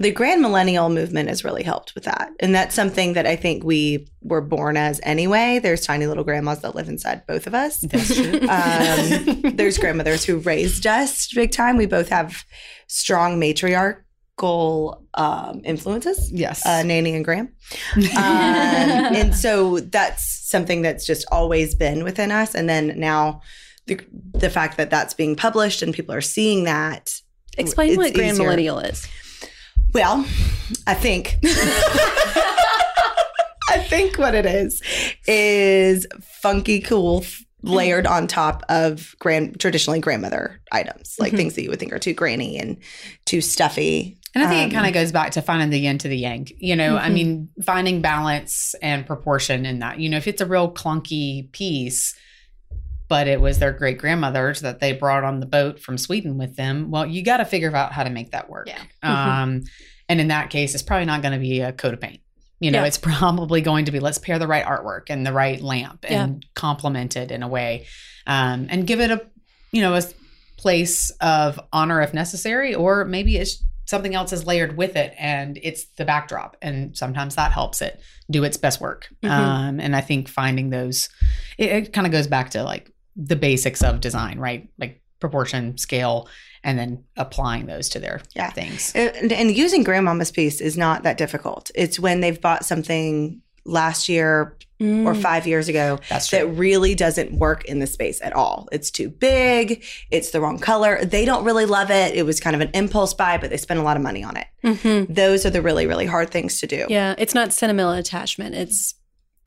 The 0.00 0.10
grand 0.10 0.40
millennial 0.40 0.88
movement 0.88 1.28
has 1.28 1.44
really 1.44 1.62
helped 1.62 1.94
with 1.94 2.04
that. 2.04 2.32
And 2.40 2.54
that's 2.54 2.74
something 2.74 3.12
that 3.12 3.26
I 3.26 3.36
think 3.36 3.62
we 3.62 4.08
were 4.22 4.40
born 4.40 4.78
as 4.78 4.98
anyway. 5.02 5.60
There's 5.62 5.84
tiny 5.84 6.06
little 6.06 6.24
grandmas 6.24 6.60
that 6.60 6.74
live 6.74 6.88
inside 6.88 7.26
both 7.26 7.46
of 7.46 7.54
us. 7.54 7.80
That's 7.80 8.14
true. 8.14 8.40
Um, 8.50 9.42
there's 9.56 9.76
grandmothers 9.76 10.24
who 10.24 10.38
raised 10.38 10.86
us 10.86 11.28
big 11.32 11.52
time. 11.52 11.76
We 11.76 11.84
both 11.84 12.08
have 12.08 12.44
strong 12.86 13.38
matriarchal 13.38 15.04
um, 15.14 15.60
influences. 15.64 16.32
yes. 16.32 16.64
uh, 16.64 16.82
Nanny 16.82 17.14
and 17.14 17.24
Graham. 17.24 17.52
Um, 17.94 18.02
and 18.16 19.34
so 19.34 19.80
that's 19.80 20.24
something 20.48 20.80
that's 20.80 21.06
just 21.06 21.26
always 21.30 21.74
been 21.74 22.04
within 22.04 22.32
us. 22.32 22.54
And 22.54 22.68
then 22.68 22.98
now 22.98 23.42
the, 23.86 24.00
the 24.32 24.48
fact 24.48 24.78
that 24.78 24.88
that's 24.88 25.12
being 25.12 25.36
published 25.36 25.82
and 25.82 25.92
people 25.92 26.14
are 26.14 26.22
seeing 26.22 26.64
that. 26.64 27.20
Explain 27.58 27.96
what 27.96 28.14
grand 28.14 28.32
easier. 28.32 28.44
millennial 28.44 28.78
is. 28.78 29.06
Well, 29.92 30.24
I 30.86 30.94
think. 30.94 31.38
I 33.72 33.78
think 33.88 34.18
what 34.18 34.34
it 34.34 34.46
is 34.46 34.82
is 35.26 36.06
funky, 36.42 36.80
cool, 36.80 37.24
layered 37.62 38.06
on 38.06 38.26
top 38.26 38.62
of 38.68 39.14
grand 39.18 39.60
traditionally 39.60 40.00
grandmother 40.00 40.60
items, 40.72 41.14
like 41.18 41.32
Mhm. 41.32 41.36
things 41.36 41.54
that 41.54 41.62
you 41.62 41.70
would 41.70 41.78
think 41.78 41.92
are 41.92 41.98
too 41.98 42.14
granny 42.14 42.58
and 42.58 42.78
too 43.26 43.40
stuffy. 43.40 44.16
And 44.34 44.42
I 44.44 44.48
think 44.48 44.62
Um, 44.62 44.70
it 44.70 44.74
kind 44.74 44.86
of 44.86 44.94
goes 44.94 45.12
back 45.12 45.32
to 45.32 45.42
finding 45.42 45.70
the 45.70 45.78
yin 45.80 45.98
to 45.98 46.08
the 46.08 46.16
yang. 46.16 46.46
You 46.58 46.74
know, 46.76 46.96
I 46.96 47.08
Mhm. 47.08 47.12
mean, 47.12 47.48
finding 47.64 48.00
balance 48.00 48.74
and 48.82 49.04
proportion 49.06 49.66
in 49.66 49.80
that. 49.80 49.98
You 50.00 50.08
know, 50.08 50.16
if 50.16 50.26
it's 50.28 50.40
a 50.40 50.46
real 50.46 50.72
clunky 50.72 51.50
piece, 51.52 52.14
but 53.10 53.26
it 53.28 53.40
was 53.40 53.58
their 53.58 53.72
great 53.72 53.98
grandmother's 53.98 54.60
that 54.62 54.80
they 54.80 54.92
brought 54.92 55.24
on 55.24 55.40
the 55.40 55.46
boat 55.46 55.80
from 55.80 55.98
Sweden 55.98 56.38
with 56.38 56.56
them, 56.56 56.90
well, 56.90 57.04
you 57.04 57.22
got 57.22 57.38
to 57.38 57.44
figure 57.44 57.74
out 57.76 57.92
how 57.92 58.04
to 58.04 58.10
make 58.10 58.30
that 58.30 58.48
work. 58.48 58.68
Yeah. 58.68 58.80
Um, 59.02 59.64
and 60.08 60.20
in 60.20 60.28
that 60.28 60.48
case, 60.50 60.74
it's 60.74 60.82
probably 60.82 61.04
not 61.06 61.20
going 61.22 61.34
to 61.34 61.38
be 61.38 61.60
a 61.60 61.72
coat 61.72 61.92
of 61.94 62.00
paint. 62.00 62.20
You 62.60 62.70
know, 62.70 62.80
Yeah. 62.80 62.86
it's 62.86 62.98
probably 63.12 63.60
going 63.60 63.84
to 63.86 63.92
be 63.92 64.00
let's 64.00 64.18
pair 64.18 64.38
the 64.38 64.46
right 64.48 64.64
artwork 64.64 65.10
and 65.10 65.26
the 65.26 65.32
right 65.32 65.60
lamp 65.60 66.04
and 66.08 66.44
complement 66.54 67.16
it 67.16 67.30
in 67.30 67.42
a 67.42 67.48
way, 67.48 67.86
um, 68.26 68.66
and 68.70 68.86
give 68.86 69.00
it 69.00 69.10
a, 69.10 69.20
you 69.72 69.82
know, 69.82 69.94
a 69.94 70.02
place 70.56 71.10
of 71.20 71.58
honor 71.72 72.00
if 72.02 72.12
necessary, 72.14 72.74
or 72.74 73.04
maybe 73.04 73.36
it's 73.36 73.62
something 73.86 74.14
else 74.14 74.32
is 74.32 74.46
layered 74.46 74.76
with 74.76 74.94
it 74.94 75.12
and 75.18 75.58
it's 75.64 75.86
the 75.96 76.04
backdrop 76.04 76.56
and 76.62 76.96
sometimes 76.96 77.34
that 77.34 77.50
helps 77.50 77.82
it 77.82 78.00
do 78.30 78.44
its 78.44 78.56
best 78.56 78.80
work 78.80 79.08
Mhm. 79.24 79.30
um, 79.30 79.80
and 79.80 79.96
i 79.96 80.00
think 80.00 80.28
finding 80.28 80.70
those 80.70 81.08
it, 81.58 81.70
it 81.70 81.92
kind 81.92 82.06
of 82.06 82.12
goes 82.12 82.28
back 82.28 82.50
to 82.50 82.62
like 82.62 82.92
the 83.16 83.36
basics 83.36 83.82
of 83.82 84.00
design 84.00 84.38
right 84.38 84.68
like 84.78 85.02
proportion 85.18 85.76
scale 85.76 86.28
and 86.64 86.78
then 86.78 87.04
applying 87.16 87.66
those 87.66 87.88
to 87.90 87.98
their 87.98 88.20
Yeah. 88.34 88.50
things 88.50 88.92
And, 88.94 89.32
and 89.32 89.50
using 89.50 89.82
grandmama's 89.82 90.30
piece 90.30 90.60
is 90.60 90.76
not 90.78 91.02
that 91.02 91.18
difficult. 91.18 91.70
It's 91.74 91.98
when 91.98 92.20
they've 92.20 92.40
bought 92.40 92.64
something 92.64 93.40
last 93.66 94.08
year 94.08 94.56
or 94.80 95.12
Mm. 95.12 95.20
five 95.20 95.46
years 95.46 95.68
ago 95.68 95.98
that's 96.08 96.30
that 96.30 96.46
really 96.46 96.94
doesn't 96.94 97.32
work 97.34 97.66
in 97.66 97.80
the 97.80 97.86
space 97.86 98.18
at 98.22 98.32
all. 98.32 98.66
It's 98.72 98.90
too 98.90 99.10
big. 99.10 99.84
It's 100.10 100.30
the 100.30 100.40
wrong 100.40 100.58
color. 100.58 101.04
They 101.04 101.26
don't 101.26 101.44
really 101.44 101.66
love 101.66 101.90
it. 101.90 102.14
It 102.14 102.24
was 102.24 102.40
kind 102.40 102.56
of 102.56 102.62
an 102.62 102.70
impulse 102.72 103.12
buy, 103.12 103.36
but 103.36 103.50
they 103.50 103.58
spent 103.58 103.78
a 103.78 103.82
lot 103.82 103.98
of 103.98 104.02
money 104.02 104.24
on 104.24 104.38
it. 104.38 104.46
Mhm. 104.64 105.14
Those 105.14 105.44
are 105.44 105.50
the 105.50 105.60
really, 105.60 105.86
really 105.86 106.06
hard 106.06 106.30
things 106.30 106.58
to 106.60 106.66
do. 106.66 106.86
Yeah, 106.88 107.14
it's 107.18 107.34
not 107.34 107.52
sentimental 107.52 107.92
attachment. 107.92 108.54
It's, 108.54 108.94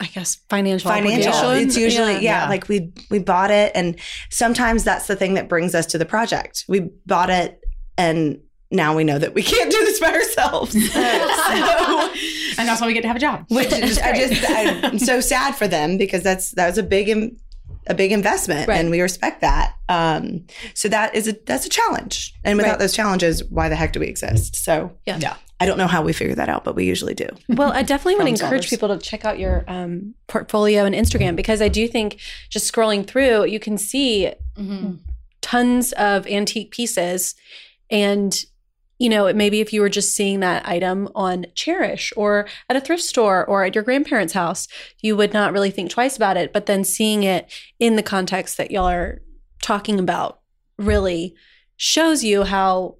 I 0.04 0.08
guess, 0.08 0.36
financial. 0.50 0.92
Financial. 0.92 1.50
It's 1.52 1.78
usually 1.78 2.14
yeah. 2.16 2.44
Yeah. 2.44 2.50
like 2.50 2.68
we 2.68 2.92
we 3.10 3.20
bought 3.20 3.52
it, 3.52 3.72
and 3.74 4.00
sometimes 4.30 4.84
that's 4.84 5.08
the 5.08 5.16
thing 5.16 5.36
that 5.36 5.48
brings 5.48 5.74
us 5.74 5.86
to 5.88 5.98
the 5.98 6.06
project. 6.06 6.66
We 6.68 6.90
bought 7.06 7.30
it, 7.30 7.60
and 7.98 8.40
now 8.70 8.96
we 8.96 9.04
know 9.04 9.18
that 9.18 9.34
we 9.34 9.44
can't 9.54 9.72
do 9.72 9.78
this 9.86 10.00
by 10.00 10.14
ourselves. 10.14 10.74
so, 10.94 11.00
and 12.58 12.68
that's 12.68 12.82
why 12.82 12.88
we 12.88 12.94
get 12.94 13.02
to 13.02 13.08
have 13.08 13.18
a 13.18 13.20
job 13.20 13.46
which 13.50 13.72
is, 13.72 13.98
I 14.00 14.18
just 14.28 14.50
I'm 14.50 15.00
so 15.00 15.20
sad 15.22 15.56
for 15.56 15.68
them 15.68 15.98
because 15.98 16.24
that's 16.24 16.52
that 16.52 16.68
was 16.68 16.78
a 16.78 16.84
big 16.84 17.08
in, 17.10 17.38
a 17.88 17.94
big 17.94 18.12
investment 18.12 18.68
Right. 18.68 18.80
and 18.80 18.90
we 18.90 19.02
respect 19.02 19.42
that. 19.42 19.74
Um, 19.90 20.46
so 20.74 20.88
that 20.90 21.16
is 21.16 21.28
a 21.28 21.34
that's 21.46 21.66
a 21.66 21.70
challenge, 21.70 22.34
and 22.44 22.58
without 22.58 22.72
Right. 22.72 22.80
those 22.80 22.94
challenges, 22.94 23.44
why 23.46 23.70
the 23.70 23.76
heck 23.76 23.94
do 23.94 24.00
we 24.00 24.08
exist? 24.08 24.56
So 24.56 24.92
Yeah. 25.06 25.18
Yeah. 25.20 25.36
I 25.64 25.66
don't 25.66 25.78
know 25.78 25.88
how 25.88 26.02
we 26.04 26.14
figure 26.14 26.36
that 26.36 26.50
out, 26.50 26.64
but 26.64 26.76
we 26.76 26.86
usually 26.86 27.14
do. 27.14 27.28
Well, 27.50 27.72
I 27.72 27.84
definitely 27.84 28.16
want 28.24 28.38
to 28.38 28.44
encourage 28.44 28.66
solvers. 28.68 28.70
people 28.70 28.90
to 28.90 28.98
check 28.98 29.26
out 29.26 29.40
your 29.40 29.64
um, 29.68 30.14
portfolio 30.28 30.86
and 30.86 30.94
Instagram 30.94 31.36
because 31.36 31.62
I 31.62 31.68
do 31.70 31.88
think 31.88 32.20
just 32.50 32.72
scrolling 32.72 33.06
through, 33.08 33.46
you 33.46 33.60
can 33.60 33.78
see 33.78 34.32
Mhm. 34.58 35.00
tons 35.42 35.92
of 35.94 36.28
antique 36.28 36.72
pieces. 36.72 37.36
And, 37.90 38.44
you 39.00 39.10
know, 39.10 39.32
maybe 39.34 39.60
if 39.60 39.74
you 39.74 39.82
were 39.82 39.90
just 39.90 40.16
seeing 40.16 40.40
that 40.42 40.68
item 40.68 41.10
on 41.16 41.46
Chairish 41.56 42.14
or 42.16 42.48
at 42.70 42.76
a 42.76 42.82
thrift 42.82 43.04
store 43.04 43.46
or 43.46 43.64
at 43.66 43.76
your 43.76 43.84
grandparents' 43.84 44.34
house, 44.34 44.68
you 45.02 45.16
would 45.18 45.34
not 45.34 45.52
really 45.54 45.72
think 45.72 45.90
twice 45.90 46.16
about 46.16 46.38
it. 46.38 46.54
But 46.54 46.66
then 46.66 46.84
seeing 46.84 47.24
it 47.24 47.52
in 47.80 47.96
the 47.96 48.04
context 48.04 48.58
that 48.58 48.72
y'all 48.72 48.88
are 48.90 49.22
talking 49.62 50.00
about 50.00 50.40
really 50.78 51.36
shows 51.76 52.24
you 52.24 52.44
how 52.44 52.96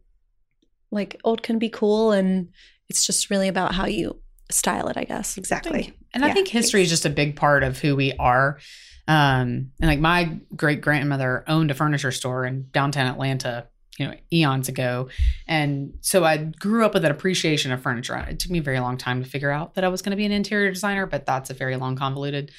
like 0.94 1.20
old 1.24 1.44
can 1.44 1.60
be 1.60 1.70
cool 1.70 2.12
and 2.12 2.50
it's 2.90 3.06
just 3.06 3.30
really 3.30 3.48
about 3.48 3.74
how 3.74 3.86
you 3.86 4.20
style 4.52 4.88
it, 4.88 4.98
I 4.98 5.04
guess. 5.04 5.38
Exactly. 5.38 5.94
And 6.14 6.24
I 6.24 6.32
think 6.32 6.48
history 6.48 6.84
is 6.84 6.90
just 6.90 7.06
a 7.06 7.10
big 7.10 7.36
part 7.36 7.64
of 7.64 7.80
who 7.80 7.96
we 7.96 8.14
are. 8.14 8.60
Um, 9.08 9.72
and 9.82 9.90
like 9.90 10.00
my 10.00 10.38
great 10.56 10.82
grandmother 10.82 11.44
owned 11.48 11.72
a 11.72 11.74
furniture 11.74 12.12
store 12.12 12.46
in 12.46 12.68
downtown 12.72 13.08
Atlanta, 13.08 13.68
you 13.98 14.08
know, 14.08 14.14
eons 14.32 14.70
ago. 14.70 15.10
And 15.48 15.96
so 16.02 16.24
I 16.24 16.38
grew 16.38 16.86
up 16.86 16.94
with 16.94 17.04
an 17.04 17.12
appreciation 17.12 17.72
of 17.72 17.82
furniture. 17.82 18.16
It 18.30 18.40
took 18.40 18.52
me 18.52 18.60
a 18.60 18.64
very 18.64 18.80
long 18.80 18.98
time 18.98 19.24
to 19.24 19.30
figure 19.30 19.52
out 19.52 19.74
that 19.74 19.84
I 19.84 19.88
was 19.88 20.02
going 20.02 20.12
to 20.12 20.18
be 20.18 20.26
an 20.26 20.32
interior 20.32 20.72
designer, 20.72 21.06
but 21.06 21.26
that's 21.26 21.50
a 21.50 21.54
very 21.54 21.76
long, 21.76 21.96
convoluted 21.96 22.52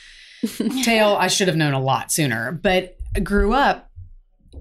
tale. 0.83 1.17
I 1.19 1.29
should 1.29 1.49
have 1.49 1.57
known 1.57 1.75
a 1.75 1.81
lot 1.81 2.13
sooner. 2.13 2.53
But 2.53 2.97
I 3.17 3.21
grew 3.21 3.53
up 3.53 3.91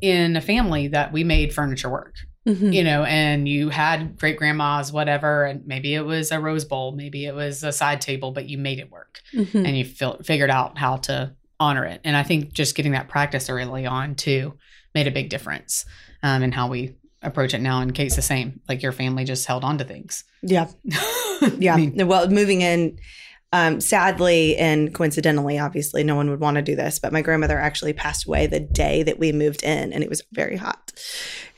in 0.02 0.38
a 0.38 0.42
family 0.42 0.90
that 0.90 1.12
we 1.12 1.24
made 1.24 1.54
furniture 1.54 1.90
work 1.90 2.16
Mhm. 2.48 2.74
you 2.74 2.84
know, 2.84 3.04
and 3.06 3.48
you 3.48 3.70
had 3.70 4.18
great 4.18 4.38
grandmas, 4.38 4.92
whatever, 4.92 5.46
and 5.46 5.66
maybe 5.66 5.94
it 5.96 6.02
was 6.02 6.32
a 6.32 6.40
rose 6.40 6.66
bowl, 6.66 6.92
maybe 6.92 7.26
it 7.26 7.34
was 7.34 7.64
a 7.64 7.72
side 7.72 8.02
table, 8.02 8.32
but 8.32 8.50
you 8.50 8.58
made 8.58 8.80
it 8.80 8.92
work 8.92 9.22
Mhm. 9.34 9.66
and 9.66 9.78
you 9.78 9.86
fil- 9.86 10.20
figured 10.24 10.50
out 10.50 10.78
how 10.78 10.98
to 10.98 11.34
honor 11.60 11.86
it. 11.86 12.02
And 12.04 12.18
I 12.18 12.24
think 12.24 12.52
just 12.52 12.76
getting 12.76 12.92
that 12.92 13.08
practice 13.08 13.50
early 13.50 13.86
on 13.86 14.16
too 14.16 14.56
made 14.94 15.08
a 15.08 15.12
big 15.12 15.30
difference 15.30 15.86
um, 16.22 16.44
in 16.44 16.52
how 16.52 16.68
we 16.68 16.96
approach 17.22 17.54
it 17.54 17.62
now. 17.62 17.80
And 17.80 17.96
Kate's 17.96 18.18
the 18.18 18.22
same. 18.22 18.60
Like 18.68 18.84
your 18.84 18.92
family 18.92 19.24
just 19.24 19.46
held 19.46 19.64
on 19.64 19.78
to 19.78 19.84
things. 19.86 20.24
Yeah. 20.42 20.68
Yeah. 21.60 21.74
I 21.74 21.78
mean, 21.78 22.08
well, 22.08 22.30
moving 22.30 22.62
in, 22.62 23.00
um, 23.52 23.82
sadly 23.82 24.56
and 24.58 24.94
coincidentally, 24.94 25.60
obviously, 25.60 26.04
no 26.04 26.16
one 26.16 26.30
would 26.30 26.40
want 26.40 26.56
to 26.56 26.62
do 26.62 26.76
this, 26.76 27.00
but 27.00 27.12
my 27.12 27.22
grandmother 27.22 27.60
actually 27.60 27.92
passed 27.94 28.26
away 28.28 28.48
the 28.48 28.60
day 28.62 29.04
that 29.04 29.20
we 29.20 29.32
moved 29.34 29.62
in, 29.62 29.92
and 29.94 30.04
it 30.04 30.10
was 30.10 30.22
very 30.32 30.56
hot. 30.56 30.94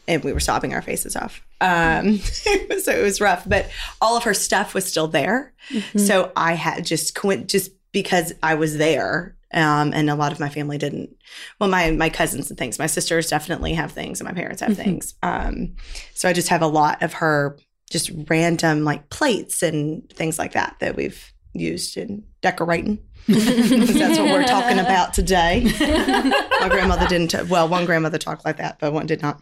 And 0.08 0.24
we 0.24 0.34
were 0.34 0.40
sobbing 0.40 0.74
our 0.74 0.82
faces 0.82 1.16
off. 1.16 1.42
Um, 1.62 2.18
so 2.20 2.92
it 2.92 3.02
was 3.04 3.20
rough, 3.22 3.44
but 3.48 3.70
all 4.02 4.16
of 4.18 4.24
her 4.24 4.34
stuff 4.34 4.74
was 4.74 4.86
still 4.86 5.08
there. 5.08 5.54
Mhm. 5.70 6.00
So 6.00 6.32
I 6.36 6.54
had 6.54 6.86
just 6.86 7.18
just 7.48 7.72
because 7.92 8.34
I 8.44 8.56
was 8.56 8.78
there, 8.78 9.36
um, 9.54 9.94
and 9.94 10.10
a 10.10 10.16
lot 10.16 10.32
of 10.32 10.40
my 10.40 10.50
family 10.50 10.78
didn't. 10.78 11.16
Well, 11.60 11.70
my 11.70 11.92
my 11.92 12.10
cousins 12.10 12.50
and 12.50 12.58
things, 12.60 12.78
my 12.78 12.88
sisters 12.88 13.30
definitely 13.30 13.74
have 13.74 13.92
things, 13.94 14.20
and 14.20 14.28
my 14.28 14.34
parents 14.34 14.62
have 14.62 14.72
Mhm. 14.74 14.84
things. 14.84 15.14
Um, 15.24 15.76
so 16.14 16.30
I 16.30 16.34
just 16.34 16.50
have 16.50 16.62
a 16.62 16.68
lot 16.68 17.02
of 17.02 17.14
her 17.14 17.58
just 17.90 18.12
random 18.30 18.84
like 18.84 19.10
plates 19.10 19.64
and 19.64 20.08
things 20.10 20.38
like 20.38 20.54
that 20.54 20.76
that 20.82 20.96
we've 20.96 21.32
used 21.54 21.98
in 21.98 22.24
decorating. 22.42 23.00
'Cause 23.27 23.94
that's 23.94 24.20
what 24.20 24.29
we're 24.29 24.46
talking 24.46 24.79
about 24.86 25.13
today. 25.13 25.63
My 25.79 26.67
grandmother 26.70 27.08
didn't. 27.08 27.50
well, 27.50 27.67
one 27.67 27.86
grandmother 27.86 28.17
talked 28.17 28.46
like 28.46 28.58
that, 28.58 28.77
but 28.79 28.94
one 28.94 29.05
did 29.08 29.22
not. 29.22 29.41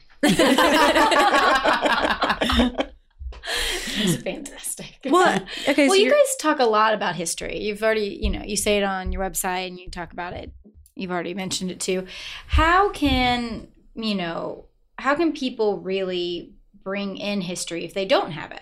It's 3.96 4.16
fantastic. 4.24 5.00
Well, 5.06 5.40
okay. 5.68 5.88
well, 5.88 5.98
so 5.98 6.02
you 6.04 6.10
guys 6.10 6.36
talk 6.40 6.60
a 6.60 6.66
lot 6.66 6.94
about 6.94 7.16
history. 7.16 7.60
You've 7.62 7.84
already, 7.84 8.18
you 8.22 8.30
know, 8.30 8.42
you 8.44 8.56
say 8.56 8.78
it 8.78 8.84
on 8.84 9.12
your 9.12 9.22
website 9.22 9.68
and 9.68 9.80
you 9.80 9.90
talk 9.90 10.14
about 10.14 10.34
it 10.34 10.52
you've 10.96 11.12
already 11.12 11.34
mentioned 11.34 11.72
it 11.72 11.80
too. 11.80 12.06
How 12.48 12.90
can, 12.92 13.68
you 13.96 14.14
know, 14.16 14.66
how 15.00 15.16
can 15.16 15.34
people 15.34 15.80
really 15.80 16.54
bring 16.84 17.18
in 17.18 17.42
history 17.42 17.84
if 17.84 17.96
they 17.96 18.06
don't 18.06 18.30
have 18.32 18.52
it? 18.52 18.62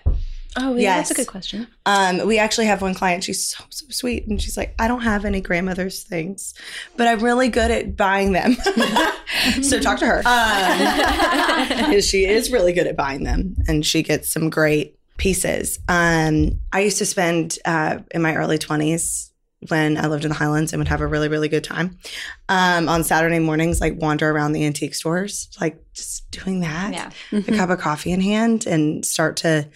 Oh, 0.56 0.76
yeah, 0.76 0.96
that's 0.96 1.10
a 1.10 1.14
good 1.14 1.26
question. 1.28 1.66
Um, 1.86 2.26
we 2.26 2.38
actually 2.38 2.66
have 2.66 2.82
one 2.82 2.92
client. 2.94 3.24
She's 3.24 3.46
so 3.46 3.64
so 3.70 3.86
sweet, 3.88 4.26
and 4.26 4.40
she's 4.40 4.56
like, 4.56 4.74
"I 4.78 4.86
don't 4.88 5.00
have 5.02 5.24
any 5.24 5.40
grandmother's 5.40 6.02
things, 6.02 6.52
but 6.96 7.06
I'm 7.06 7.20
really 7.20 7.48
good 7.48 7.70
at 7.70 7.96
buying 7.96 8.32
them." 8.32 8.56
so 9.62 9.80
talk 9.80 9.98
to 10.00 10.06
her. 10.06 10.22
Um, 11.86 12.00
she 12.00 12.26
is 12.26 12.50
really 12.52 12.72
good 12.72 12.86
at 12.86 12.96
buying 12.96 13.24
them, 13.24 13.56
and 13.68 13.84
she 13.84 14.02
gets 14.02 14.30
some 14.30 14.50
great 14.50 14.98
pieces. 15.16 15.78
Um, 15.88 16.60
I 16.72 16.80
used 16.80 16.98
to 16.98 17.06
spend 17.06 17.58
uh, 17.64 17.98
in 18.10 18.22
my 18.22 18.34
early 18.36 18.58
20s 18.58 19.30
when 19.68 19.96
I 19.96 20.08
lived 20.08 20.24
in 20.24 20.30
the 20.30 20.34
Highlands 20.34 20.72
and 20.72 20.80
would 20.80 20.88
have 20.88 21.00
a 21.00 21.06
really 21.06 21.28
really 21.28 21.48
good 21.48 21.62
time 21.64 21.98
um, 22.48 22.88
on 22.88 23.04
Saturday 23.04 23.38
mornings, 23.38 23.80
like 23.80 23.94
wander 24.00 24.28
around 24.30 24.52
the 24.52 24.64
antique 24.64 24.94
stores, 24.94 25.48
like 25.60 25.80
just 25.94 26.28
doing 26.30 26.60
that 26.60 26.92
Yeah. 26.92 27.10
a 27.32 27.42
cup 27.56 27.70
of 27.70 27.78
coffee 27.78 28.10
in 28.12 28.20
hand 28.20 28.66
and 28.66 29.04
start 29.04 29.36
to 29.38 29.68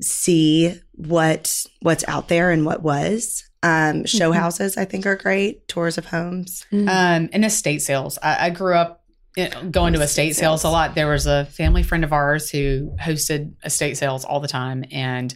see 0.00 0.74
what 0.92 1.64
what's 1.82 2.04
out 2.08 2.28
there 2.28 2.50
and 2.50 2.64
what 2.64 2.82
was. 2.82 3.44
Um, 3.62 4.04
show 4.04 4.30
Mhm. 4.30 4.36
houses, 4.36 4.76
I 4.76 4.84
think, 4.84 5.04
are 5.06 5.16
great. 5.16 5.66
Tours 5.66 5.98
of 5.98 6.06
homes. 6.06 6.64
um, 6.72 6.88
and 7.32 7.44
estate 7.44 7.82
sales. 7.82 8.18
I, 8.22 8.46
I 8.46 8.50
grew 8.50 8.74
up 8.74 9.02
going 9.70 9.92
to 9.94 10.00
estate 10.00 10.30
Estate 10.30 10.36
sales 10.40 10.64
a 10.64 10.68
lot. 10.68 10.94
There 10.94 11.08
was 11.08 11.26
a 11.26 11.44
family 11.46 11.82
friend 11.82 12.02
of 12.04 12.12
ours 12.12 12.50
who 12.50 12.94
hosted 13.00 13.52
estate 13.64 13.96
sales 13.96 14.24
all 14.24 14.40
the 14.40 14.48
time, 14.48 14.84
and 14.90 15.32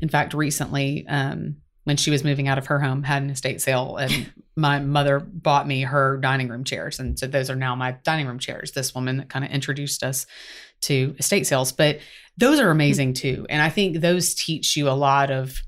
in 0.00 0.08
fact, 0.08 0.34
recently, 0.34 1.04
um, 1.08 1.56
when 1.84 1.96
she 1.96 2.10
was 2.12 2.22
moving 2.22 2.46
out 2.46 2.58
of 2.58 2.66
her 2.66 2.78
home, 2.78 3.02
had 3.02 3.22
an 3.22 3.30
estate 3.30 3.60
sale, 3.60 3.96
and 3.96 4.32
my 4.56 4.78
mother 4.78 5.18
bought 5.20 5.66
me 5.66 5.82
her 5.82 6.18
dining 6.18 6.48
room 6.48 6.62
chairs, 6.64 7.00
and 7.00 7.18
so 7.18 7.26
those 7.26 7.50
are 7.50 7.56
now 7.56 7.74
my 7.74 7.96
dining 8.04 8.26
room 8.26 8.38
chairs. 8.38 8.70
This 8.72 8.94
woman 8.94 9.16
that 9.16 9.28
kind 9.28 9.44
of 9.44 9.50
introduced 9.50 10.04
us 10.04 10.26
to 10.82 11.14
estate 11.18 11.46
sales, 11.46 11.72
but 11.72 11.98
those 12.36 12.58
are 12.60 12.70
amazing 12.70 13.12
too, 13.14 13.46
and 13.50 13.60
I 13.62 13.68
think 13.70 14.00
those 14.00 14.34
teach 14.34 14.76
you 14.76 14.88
a 14.88 14.92
lot 14.92 15.30
of 15.30 15.60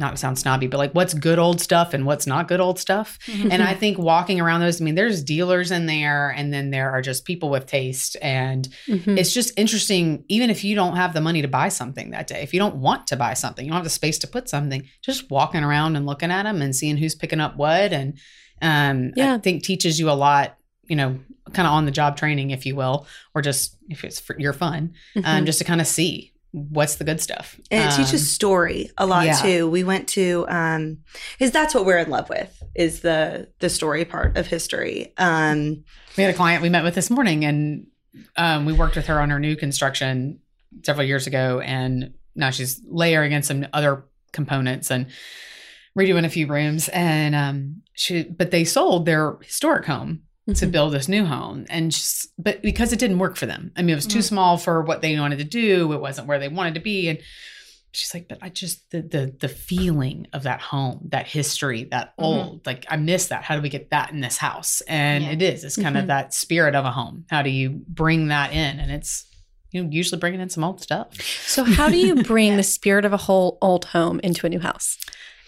not 0.00 0.10
to 0.12 0.16
sound 0.16 0.38
snobby, 0.38 0.68
but 0.68 0.78
like 0.78 0.92
what's 0.92 1.12
good 1.12 1.40
old 1.40 1.60
stuff 1.60 1.92
and 1.92 2.06
what's 2.06 2.24
not 2.24 2.46
good 2.46 2.60
old 2.60 2.78
stuff. 2.78 3.18
And 3.50 3.60
I 3.60 3.74
think 3.74 3.98
walking 3.98 4.40
around 4.40 4.60
those, 4.60 4.80
I 4.80 4.84
mean, 4.84 4.94
there's 4.94 5.24
dealers 5.24 5.72
in 5.72 5.86
there, 5.86 6.30
and 6.30 6.54
then 6.54 6.70
there 6.70 6.92
are 6.92 7.02
just 7.02 7.24
people 7.24 7.50
with 7.50 7.66
taste. 7.66 8.16
And 8.22 8.68
Mhm. 8.86 9.18
it's 9.18 9.34
just 9.34 9.58
interesting, 9.58 10.22
even 10.28 10.50
if 10.50 10.62
you 10.62 10.76
don't 10.76 10.94
have 10.94 11.14
the 11.14 11.20
money 11.20 11.42
to 11.42 11.48
buy 11.48 11.68
something 11.68 12.10
that 12.10 12.28
day, 12.28 12.42
if 12.42 12.54
you 12.54 12.60
don't 12.60 12.76
want 12.76 13.08
to 13.08 13.16
buy 13.16 13.34
something, 13.34 13.64
you 13.64 13.72
don't 13.72 13.78
have 13.78 13.84
the 13.84 13.90
space 13.90 14.18
to 14.18 14.28
put 14.28 14.48
something, 14.48 14.84
just 15.02 15.32
walking 15.32 15.64
around 15.64 15.96
and 15.96 16.06
looking 16.06 16.30
at 16.30 16.44
them 16.44 16.62
and 16.62 16.76
seeing 16.76 16.96
who's 16.96 17.16
picking 17.16 17.40
up 17.40 17.56
what. 17.56 17.92
And 17.92 18.18
um, 18.62 19.12
Yeah. 19.16 19.34
I 19.34 19.38
think 19.38 19.64
teaches 19.64 19.98
you 19.98 20.10
a 20.10 20.12
lot, 20.12 20.56
you 20.88 20.94
know, 20.94 21.18
kind 21.52 21.66
of 21.66 21.72
on 21.72 21.84
the 21.84 21.90
job 21.90 22.16
training, 22.16 22.50
if 22.50 22.64
you 22.66 22.74
will, 22.76 23.06
or 23.34 23.42
just 23.42 23.76
if 23.88 24.04
it's 24.04 24.20
for 24.20 24.38
your 24.38 24.52
fun, 24.52 24.92
um, 25.16 25.22
Mhm. 25.42 25.46
just 25.46 25.58
to 25.58 25.64
kind 25.64 25.80
of 25.80 25.86
see 25.86 26.32
what's 26.52 26.94
the 26.96 27.04
good 27.04 27.20
stuff. 27.20 27.60
And 27.70 27.82
it 27.82 27.92
Um, 27.92 28.04
teaches 28.04 28.32
story 28.32 28.90
a 28.96 29.04
lot 29.06 29.26
yeah. 29.26 29.34
too. 29.42 29.68
We 29.68 29.84
went 29.84 30.08
to 30.08 30.46
um 30.48 30.98
because 31.38 31.52
that's 31.52 31.74
what 31.74 31.84
we're 31.84 31.98
in 31.98 32.08
love 32.10 32.28
with 32.30 32.62
is 32.74 33.00
the 33.00 33.48
the 33.58 33.68
story 33.68 34.04
part 34.04 34.36
of 34.38 34.46
history. 34.46 35.12
Um 35.18 35.84
We 36.16 36.22
had 36.24 36.32
a 36.32 36.36
client 36.36 36.62
we 36.62 36.70
met 36.70 36.84
with 36.84 36.94
this 36.94 37.10
morning, 37.10 37.44
and 37.44 37.86
um, 38.36 38.64
we 38.64 38.72
worked 38.72 38.96
with 38.96 39.06
her 39.06 39.20
on 39.20 39.30
her 39.30 39.38
new 39.38 39.54
construction 39.56 40.40
several 40.84 41.06
years 41.06 41.26
ago, 41.26 41.60
and 41.60 42.14
now 42.34 42.50
she's 42.50 42.80
layering 42.88 43.32
in 43.32 43.42
some 43.42 43.66
other 43.72 44.04
components 44.32 44.90
and 44.90 45.06
redoing 45.98 46.24
a 46.24 46.28
few 46.28 46.46
rooms. 46.46 46.88
And 46.88 47.34
um, 47.34 47.82
she, 47.94 48.22
but 48.24 48.50
they 48.50 48.64
sold 48.64 49.04
their 49.06 49.36
historic 49.42 49.84
home 49.86 50.22
to 50.54 50.66
Mhm. 50.66 50.72
build 50.72 50.92
this 50.94 51.08
new 51.08 51.24
home, 51.26 51.66
and 51.68 51.90
just, 51.90 52.28
but 52.38 52.62
because 52.62 52.92
it 52.92 52.98
didn't 52.98 53.18
work 53.18 53.36
for 53.36 53.46
them, 53.46 53.70
I 53.76 53.82
mean, 53.82 53.90
it 53.90 53.94
was 53.96 54.06
too 54.06 54.20
Mhm. 54.20 54.24
small 54.24 54.56
for 54.58 54.82
what 54.82 55.02
they 55.02 55.18
wanted 55.18 55.38
to 55.38 55.44
do. 55.44 55.92
It 55.92 56.00
wasn't 56.00 56.26
where 56.26 56.38
they 56.38 56.48
wanted 56.48 56.74
to 56.74 56.80
be, 56.80 57.08
and 57.08 57.18
she's 57.92 58.12
like, 58.14 58.28
but 58.28 58.38
I 58.42 58.48
just 58.48 58.90
the 58.90 59.02
the 59.02 59.34
the 59.40 59.48
feeling 59.48 60.26
of 60.32 60.42
that 60.44 60.60
home, 60.60 61.08
that 61.10 61.26
history, 61.26 61.84
that 61.90 62.08
Mhm. 62.18 62.24
old, 62.24 62.66
like 62.66 62.86
I 62.88 62.96
miss 62.96 63.26
that. 63.28 63.44
How 63.44 63.56
do 63.56 63.62
we 63.62 63.68
get 63.68 63.90
that 63.90 64.10
in 64.12 64.20
this 64.20 64.36
house? 64.38 64.80
And 64.88 65.24
Yeah. 65.24 65.30
it 65.32 65.42
is. 65.42 65.64
It's 65.64 65.76
kind 65.76 65.96
of 65.98 66.06
that 66.08 66.32
spirit 66.34 66.74
of 66.74 66.84
a 66.84 66.92
home. 66.92 67.24
How 67.30 67.42
do 67.42 67.50
you 67.50 67.82
bring 67.88 68.28
that 68.28 68.52
in? 68.52 68.78
And 68.80 68.90
it's 68.90 69.24
you 69.72 69.82
know 69.82 69.90
usually 69.90 70.18
bringing 70.18 70.40
in 70.40 70.48
some 70.48 70.64
old 70.64 70.80
stuff. 70.80 71.08
So, 71.46 71.62
how 71.64 71.90
do 71.90 71.96
you 71.98 72.14
bring 72.22 72.56
the 72.56 72.62
spirit 72.62 73.04
of 73.04 73.12
a 73.12 73.18
whole 73.18 73.58
old 73.60 73.84
home 73.86 74.18
into 74.24 74.46
a 74.46 74.48
new 74.48 74.60
house? 74.60 74.96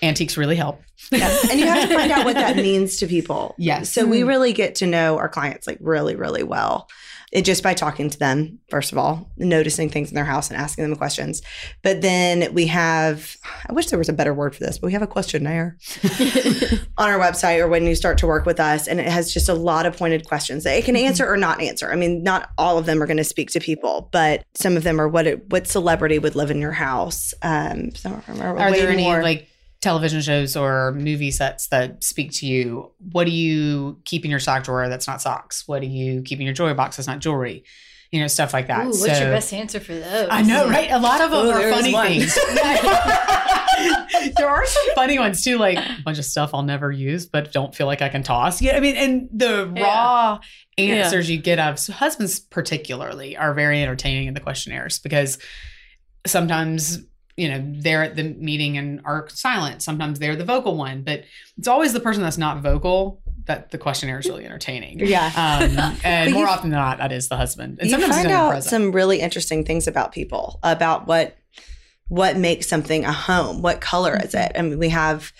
Antiques 0.03 0.37
really 0.37 0.57
help. 0.57 0.83
and 1.13 1.59
you 1.59 1.67
have 1.67 1.89
to 1.89 1.95
find 1.95 2.13
out 2.13 2.25
what 2.25 2.35
that 2.35 2.57
means 2.69 2.97
to 2.99 3.07
people. 3.07 3.55
Yes. 3.59 3.93
So 3.93 4.07
we 4.07 4.23
really 4.23 4.53
get 4.53 4.77
to 4.77 4.87
know 4.87 5.19
our 5.19 5.29
clients 5.29 5.67
like 5.67 5.79
really, 5.81 6.15
really 6.17 6.43
well. 6.43 6.89
It 7.33 7.45
just 7.45 7.63
by 7.63 7.75
talking 7.75 8.11
to 8.11 8.19
them, 8.19 8.59
first 8.71 8.91
of 8.91 8.99
all, 8.99 9.31
noticing 9.37 9.89
things 9.89 10.09
in 10.09 10.17
their 10.17 10.25
house 10.25 10.51
and 10.51 10.57
asking 10.61 10.83
them 10.83 10.97
questions. 10.97 11.43
But 11.81 12.01
then 12.03 12.53
we 12.53 12.67
have, 12.67 13.37
I 13.69 13.73
wish 13.73 13.87
there 13.87 14.01
was 14.01 14.09
a 14.09 14.13
better 14.13 14.35
word 14.35 14.53
for 14.57 14.65
this, 14.65 14.79
but 14.79 14.89
we 14.89 14.93
have 14.95 15.03
a 15.03 15.07
questionnaire 15.07 15.79
on 16.99 17.09
our 17.09 17.19
website 17.21 17.61
or 17.61 17.69
when 17.69 17.87
you 17.87 17.95
start 17.95 18.19
to 18.19 18.27
work 18.27 18.47
with 18.47 18.59
us. 18.59 18.89
And 18.89 18.99
it 18.99 19.07
has 19.07 19.33
just 19.33 19.49
a 19.49 19.55
lot 19.55 19.87
of 19.87 19.97
pointed 19.97 20.27
questions 20.27 20.65
that 20.65 20.77
it 20.77 20.85
can 20.85 20.97
answer 20.97 21.25
or 21.31 21.37
not 21.37 21.61
answer. 21.61 21.91
I 21.93 21.95
mean, 21.97 22.25
not 22.25 22.51
all 22.59 22.79
of 22.79 22.87
them 22.87 23.01
are 23.03 23.07
going 23.07 23.17
to 23.17 23.25
speak 23.25 23.51
to 23.53 23.61
people, 23.61 24.09
but 24.13 24.43
some 24.55 24.77
of 24.77 24.83
them 24.83 25.01
are 25.01 25.09
what 25.09 25.29
it, 25.29 25.49
what 25.51 25.69
celebrity 25.69 26.19
would 26.19 26.35
live 26.35 26.51
in 26.51 26.59
your 26.61 26.73
house. 26.73 27.33
Um, 27.43 27.95
some 27.95 28.15
of 28.15 28.27
them 28.27 28.41
are, 28.43 28.59
Are 28.59 28.71
way 28.73 28.81
there 28.81 28.91
any 28.91 29.05
more- 29.05 29.23
like 29.23 29.47
television 29.81 30.21
shows 30.21 30.57
or 30.57 30.93
movie 30.93 31.31
sets 31.31 31.69
that 31.69 32.03
speak 32.05 32.33
to 32.33 32.47
you? 32.47 32.91
What 33.13 33.25
do 33.25 33.31
you 33.31 33.99
keep 34.05 34.25
in 34.25 34.31
your 34.31 34.41
sock 34.41 34.65
drawer 34.65 34.89
that's 34.89 35.07
not 35.07 35.23
socks? 35.23 35.67
What 35.67 35.81
do 35.81 35.87
you 35.89 36.23
keep 36.23 36.39
in 36.39 36.45
your 36.45 36.55
jewelry 36.55 36.75
box 36.75 36.97
that's 36.97 37.07
not 37.07 37.19
jewelry? 37.21 37.65
You 38.13 38.21
know, 38.21 38.27
stuff 38.27 38.53
like 38.53 38.67
that. 38.67 38.85
Ooh, 38.87 38.89
what's 38.89 39.01
So- 39.01 39.07
your 39.21 39.31
best 39.33 39.53
answer 39.53 39.79
for 39.81 39.95
those? 39.95 40.29
I 40.31 40.43
know, 40.43 40.69
right? 40.69 40.91
A 40.91 40.99
lot 40.99 41.21
of 41.21 41.31
them 41.31 41.47
Oh, 41.47 41.51
are 41.53 41.71
funny 41.71 41.93
things. 41.93 42.35
there 44.37 44.49
are 44.49 44.67
some 44.67 44.85
funny 44.95 45.19
ones 45.19 45.43
too, 45.45 45.57
like 45.59 45.79
a 45.79 46.03
bunch 46.05 46.19
of 46.19 46.25
stuff 46.25 46.51
I'll 46.53 46.63
never 46.63 46.91
use, 46.91 47.27
but 47.27 47.53
don't 47.53 47.75
feel 47.75 47.87
like 47.87 48.03
I 48.03 48.09
can 48.09 48.23
toss. 48.23 48.61
Yeah, 48.61 48.77
I 48.77 48.81
mean, 48.81 48.97
and 48.97 49.29
the 49.33 49.73
Yeah. 49.77 49.83
raw 49.83 50.39
Yeah. 50.77 50.85
answers 50.97 51.31
you 51.31 51.39
get 51.39 51.59
out 51.59 51.89
of 51.89 51.95
husbands, 51.95 52.41
particularly, 52.41 53.37
are 53.37 53.55
very 53.55 53.81
entertaining 53.83 54.27
in 54.29 54.35
the 54.35 54.41
questionnaires 54.41 54.99
because 54.99 55.39
sometimes 56.27 56.99
you 57.37 57.49
know 57.49 57.63
they're 57.79 58.03
at 58.03 58.17
the 58.17 58.25
meeting 58.25 58.77
and 58.79 59.01
are 59.05 59.29
silent. 59.29 59.83
Sometimes 59.83 60.19
they're 60.19 60.37
the 60.37 60.45
vocal 60.45 60.77
one, 60.77 61.03
but 61.03 61.25
it's 61.57 61.69
always 61.69 61.93
the 61.93 62.01
person 62.01 62.23
that's 62.23 62.39
not 62.39 62.61
vocal 62.61 63.21
that 63.47 63.71
the 63.71 63.79
questionnaire 63.79 64.19
is 64.19 64.29
really 64.29 64.45
entertaining. 64.45 65.01
Yeah. 65.01 65.27
Um, 65.35 65.97
and 66.05 66.33
more 66.33 66.45
you- 66.45 66.49
often 66.49 66.71
than 66.71 66.79
not, 66.79 66.99
that 66.99 67.13
is 67.13 67.29
the 67.29 67.37
husband. 67.37 67.79
And 67.81 67.89
you 67.89 67.93
sometimes 67.93 68.15
find 68.23 68.31
out 68.31 68.51
present. 68.53 68.71
some 68.71 68.93
really 68.93 69.21
interesting 69.21 69.65
things 69.65 69.87
about 69.89 70.13
people 70.13 70.59
about 70.63 71.07
what 71.07 71.37
what 72.09 72.37
makes 72.37 72.67
something 72.67 73.05
a 73.05 73.13
home 73.13 73.63
what 73.63 73.81
color 73.81 74.19
is 74.25 74.35
it 74.35 74.51
i 74.57 74.63
mean 74.63 74.81
we 74.81 74.89
have 74.89 75.33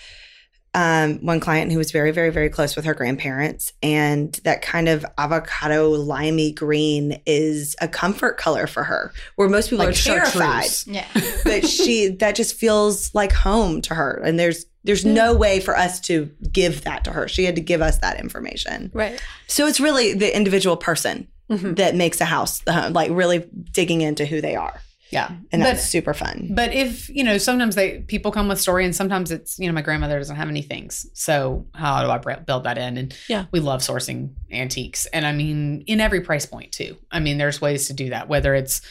um, 0.73 1.17
one 1.25 1.39
client 1.41 1.71
who 1.71 1.77
was 1.77 1.91
very 1.91 2.11
very 2.11 2.29
very 2.29 2.49
close 2.49 2.75
with 2.77 2.85
her 2.85 2.93
grandparents 2.93 3.73
and 3.83 4.33
that 4.45 4.61
kind 4.61 4.87
of 4.87 5.05
avocado 5.17 5.89
limey 5.89 6.53
green 6.53 7.21
is 7.25 7.75
a 7.81 7.87
comfort 7.87 8.37
color 8.37 8.67
for 8.67 8.83
her 8.83 9.11
where 9.35 9.49
most 9.49 9.69
people 9.69 9.85
Like 9.85 9.95
are 9.95 9.97
terrified. 9.97 10.69
Yeah. 10.85 11.05
but 11.43 11.67
she 11.67 12.07
that 12.19 12.35
just 12.35 12.55
feels 12.55 13.13
like 13.13 13.33
home 13.33 13.81
to 13.81 13.95
her 13.95 14.21
and 14.23 14.39
there's 14.39 14.65
there's 14.83 15.05
no 15.05 15.35
way 15.35 15.59
for 15.59 15.77
us 15.77 15.99
to 16.01 16.31
give 16.51 16.83
that 16.85 17.03
to 17.03 17.11
her 17.11 17.27
she 17.27 17.43
had 17.43 17.55
to 17.55 17.61
give 17.61 17.81
us 17.81 17.97
that 17.99 18.19
information 18.19 18.91
Right. 18.93 19.21
so 19.47 19.67
it's 19.67 19.79
really 19.81 20.13
the 20.13 20.33
individual 20.35 20.77
person 20.77 21.27
Mhm. 21.49 21.75
that 21.75 21.95
makes 21.95 22.21
a 22.21 22.25
house 22.25 22.59
the 22.61 22.71
home, 22.71 22.93
like 22.93 23.11
really 23.11 23.45
digging 23.73 23.99
into 23.99 24.25
who 24.25 24.39
they 24.39 24.55
are. 24.55 24.79
Yeah. 25.11 25.27
And 25.51 25.61
But- 25.61 25.65
that's 25.65 25.83
super 25.83 26.13
fun. 26.13 26.49
But 26.51 26.73
if 26.73 27.09
you 27.09 27.23
know, 27.23 27.37
sometimes 27.37 27.75
they 27.75 27.99
people 28.07 28.31
come 28.31 28.47
with 28.47 28.59
story, 28.59 28.85
and 28.85 28.95
sometimes 28.95 29.29
it's 29.31 29.59
you 29.59 29.67
know, 29.67 29.73
my 29.73 29.81
grandmother 29.81 30.17
doesn't 30.17 30.35
have 30.37 30.47
any 30.49 30.61
things, 30.61 31.05
so 31.13 31.65
how 31.75 32.03
do 32.03 32.09
I 32.09 32.35
build 32.35 32.63
that 32.63 32.77
in? 32.77 32.97
And 32.97 33.15
Yeah. 33.27 33.45
we 33.51 33.59
love 33.59 33.81
sourcing 33.81 34.31
antiques, 34.51 35.05
and 35.07 35.25
I 35.25 35.33
mean, 35.33 35.81
in 35.87 35.99
every 35.99 36.21
price 36.21 36.45
point 36.45 36.71
too. 36.71 36.97
I 37.11 37.19
mean, 37.19 37.37
there's 37.37 37.59
ways 37.61 37.87
to 37.87 37.93
do 37.93 38.09
that, 38.11 38.29
whether 38.29 38.55
it's 38.55 38.81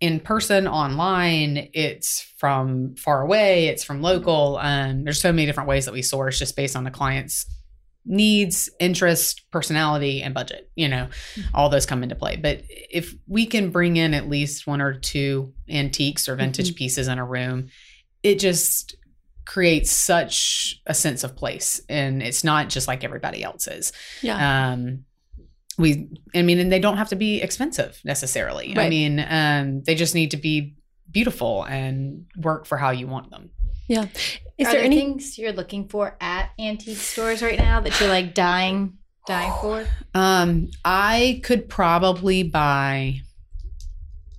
in 0.00 0.18
person, 0.18 0.66
online, 0.66 1.68
it's 1.74 2.22
from 2.38 2.96
far 2.96 3.22
away, 3.22 3.68
it's 3.68 3.84
from 3.84 4.02
local. 4.02 4.58
Um, 4.60 5.04
there's 5.04 5.20
so 5.20 5.30
many 5.30 5.46
different 5.46 5.68
ways 5.68 5.84
that 5.84 5.92
we 5.94 6.02
source 6.02 6.40
just 6.40 6.56
based 6.56 6.74
on 6.74 6.82
the 6.82 6.90
client's 6.90 7.46
needs, 8.04 8.68
interest, 8.80 9.42
personality, 9.50 10.22
and 10.22 10.34
budget. 10.34 10.70
You 10.74 10.88
know, 10.88 11.08
all 11.54 11.68
those 11.68 11.86
come 11.86 12.02
into 12.02 12.14
play. 12.14 12.36
But 12.36 12.62
if 12.68 13.14
we 13.26 13.46
can 13.46 13.70
bring 13.70 13.96
in 13.96 14.14
at 14.14 14.28
least 14.28 14.66
one 14.66 14.80
or 14.80 14.94
two 14.94 15.52
antiques 15.68 16.28
or 16.28 16.36
vintage 16.36 16.74
pieces 16.74 17.08
in 17.08 17.18
a 17.18 17.24
room, 17.24 17.68
it 18.22 18.38
just 18.38 18.96
creates 19.44 19.90
such 19.90 20.80
a 20.86 20.94
sense 20.94 21.24
of 21.24 21.36
place. 21.36 21.80
And 21.88 22.22
it's 22.22 22.44
not 22.44 22.68
just 22.68 22.88
like 22.88 23.04
everybody 23.04 23.42
else's. 23.42 23.92
Yeah. 24.20 24.72
Um, 24.72 25.04
we, 25.78 26.08
I 26.34 26.42
mean, 26.42 26.58
and 26.58 26.70
they 26.70 26.78
don't 26.78 26.98
have 26.98 27.08
to 27.08 27.16
be 27.16 27.40
expensive 27.40 28.00
necessarily. 28.04 28.74
I 28.76 28.88
mean, 28.88 29.24
um, 29.26 29.82
they 29.84 29.94
just 29.94 30.14
need 30.14 30.32
to 30.32 30.36
be 30.36 30.76
beautiful 31.10 31.64
and 31.64 32.26
work 32.36 32.66
for 32.66 32.76
how 32.76 32.90
you 32.90 33.06
want 33.06 33.30
them. 33.30 33.50
Yeah. 33.88 34.06
Is 34.58 34.68
Are 34.68 34.72
there 34.72 34.72
there 34.72 34.82
any? 34.82 34.96
things 34.96 35.38
you're 35.38 35.52
looking 35.52 35.88
for 35.88 36.16
at 36.20 36.50
antique 36.58 36.98
stores 36.98 37.42
right 37.42 37.58
now 37.58 37.80
that 37.80 37.98
you're 37.98 38.08
like 38.08 38.34
dying, 38.34 38.98
dying 39.26 39.52
for? 39.60 39.86
Um, 40.14 40.70
I 40.84 41.40
could 41.42 41.68
probably 41.68 42.42
buy 42.42 43.22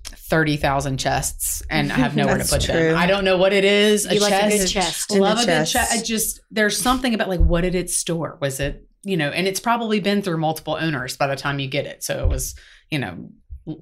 thirty 0.04 0.56
thousand 0.56 0.98
chests, 0.98 1.62
and 1.68 1.92
I 1.92 1.96
have 1.96 2.16
nowhere 2.16 2.38
to 2.38 2.44
put 2.44 2.62
true. 2.62 2.74
them. 2.74 2.96
I 2.96 3.06
don't 3.06 3.24
know 3.24 3.36
what 3.36 3.52
it 3.52 3.64
is. 3.64 4.06
You 4.10 4.20
like 4.20 4.32
a 4.32 4.48
good 4.48 4.66
chest. 4.68 4.72
chest. 4.72 5.10
Love 5.12 5.38
a 5.38 5.40
good 5.42 5.46
chest. 5.46 5.72
chest. 5.72 5.92
I 5.92 6.02
just 6.02 6.40
there's 6.50 6.76
something 6.80 7.12
about 7.14 7.28
like 7.28 7.40
what 7.40 7.60
did 7.62 7.74
it 7.74 7.90
store? 7.90 8.38
Was 8.40 8.60
it 8.60 8.86
you 9.02 9.16
know? 9.16 9.28
And 9.30 9.46
it's 9.46 9.60
probably 9.60 10.00
been 10.00 10.22
through 10.22 10.38
multiple 10.38 10.76
owners 10.80 11.16
by 11.16 11.26
the 11.26 11.36
time 11.36 11.58
you 11.58 11.68
get 11.68 11.86
it. 11.86 12.02
So 12.02 12.24
it 12.24 12.28
was 12.28 12.54
you 12.90 12.98
know 12.98 13.30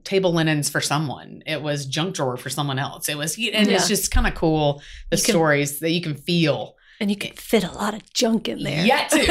table 0.04 0.32
linens 0.32 0.68
for 0.70 0.80
someone. 0.80 1.42
It 1.46 1.62
was 1.62 1.86
junk 1.86 2.14
drawer 2.14 2.36
for 2.36 2.50
someone 2.50 2.78
else. 2.78 3.08
It 3.08 3.16
was 3.18 3.36
and 3.36 3.44
Yeah. 3.68 3.74
it's 3.74 3.88
just 3.88 4.10
kind 4.10 4.26
of 4.26 4.34
cool 4.34 4.82
the 5.10 5.16
You 5.16 5.22
can- 5.22 5.32
stories 5.32 5.80
that 5.80 5.90
you 5.90 6.00
can 6.00 6.14
feel. 6.14 6.76
and 7.00 7.10
you 7.10 7.16
can 7.16 7.32
fit 7.32 7.64
a 7.64 7.72
lot 7.72 7.94
of 7.94 8.12
junk 8.12 8.46
in 8.48 8.62
there. 8.62 8.84
Yeah, 8.86 9.08
too. 9.08 9.18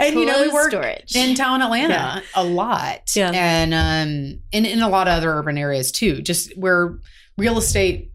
and 0.00 0.14
you 0.14 0.24
know 0.24 0.40
we 0.40 0.48
work 0.48 0.70
storage. 0.70 1.14
in 1.14 1.34
town 1.34 1.60
Atlanta 1.60 1.92
Yeah. 1.94 2.20
a 2.34 2.42
lot. 2.44 3.10
Yeah. 3.14 3.30
And 3.34 3.74
um 3.74 4.40
and 4.52 4.66
in 4.66 4.80
a 4.80 4.88
lot 4.88 5.06
of 5.08 5.14
other 5.14 5.30
urban 5.34 5.58
areas 5.58 5.92
too. 5.92 6.22
Just 6.22 6.56
where 6.56 6.98
real 7.36 7.58
estate 7.58 8.10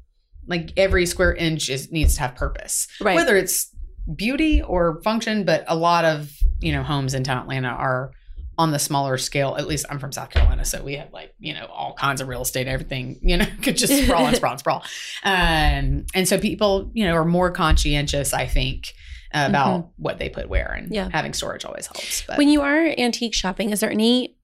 like 0.48 0.72
every 0.78 1.06
square 1.06 1.36
inch 1.36 1.70
is 1.70 1.92
needs 1.92 2.16
to 2.16 2.22
have 2.22 2.36
purpose. 2.36 2.88
Right. 3.02 3.16
Whether 3.16 3.36
it's 3.36 3.70
beauty 4.16 4.62
or 4.62 5.02
function, 5.04 5.44
but 5.44 5.66
a 5.68 5.76
lot 5.76 6.06
of, 6.06 6.32
you 6.62 6.72
know, 6.72 6.82
homes 6.82 7.14
in 7.14 7.24
town 7.24 7.38
Atlanta 7.44 7.68
are 7.68 8.12
on 8.58 8.72
the 8.72 8.80
smaller 8.80 9.18
scale. 9.18 9.56
At 9.58 9.68
least 9.68 9.86
I'm 9.90 10.00
from 10.00 10.12
South 10.12 10.30
Carolina, 10.32 10.66
so 10.66 10.82
we 10.84 10.96
have 10.96 11.14
like, 11.14 11.34
you 11.40 11.54
know, 11.54 11.66
all 11.68 11.94
kinds 11.94 12.22
of 12.22 12.28
real 12.28 12.42
estate, 12.42 12.68
everything, 12.68 13.20
you 13.22 13.38
know, 13.38 13.46
could 13.62 13.78
just 13.78 13.94
sprawl 14.04 14.26
and 14.26 14.36
sprawl 14.36 14.52
and 14.54 14.60
sprawl. 14.60 14.84
Um 15.24 16.06
and 16.16 16.28
so 16.28 16.40
people, 16.40 16.90
you 16.94 17.06
know, 17.06 17.14
are 17.14 17.26
more 17.26 17.52
conscientious, 17.52 18.34
I 18.34 18.48
think, 18.48 18.94
about 19.34 19.90
what 19.98 20.18
they 20.18 20.30
put 20.30 20.50
where 20.50 20.72
and 20.72 20.86
Mm-hmm. 20.86 20.94
Yeah. 20.96 21.10
having 21.12 21.34
storage 21.34 21.66
always 21.66 21.86
helps. 21.88 22.24
But 22.26 22.38
When 22.38 22.50
you 22.50 22.62
are 22.62 22.86
antique 22.98 23.36
shopping, 23.36 23.70
is 23.72 23.80
there 23.82 23.92
any 23.92 24.36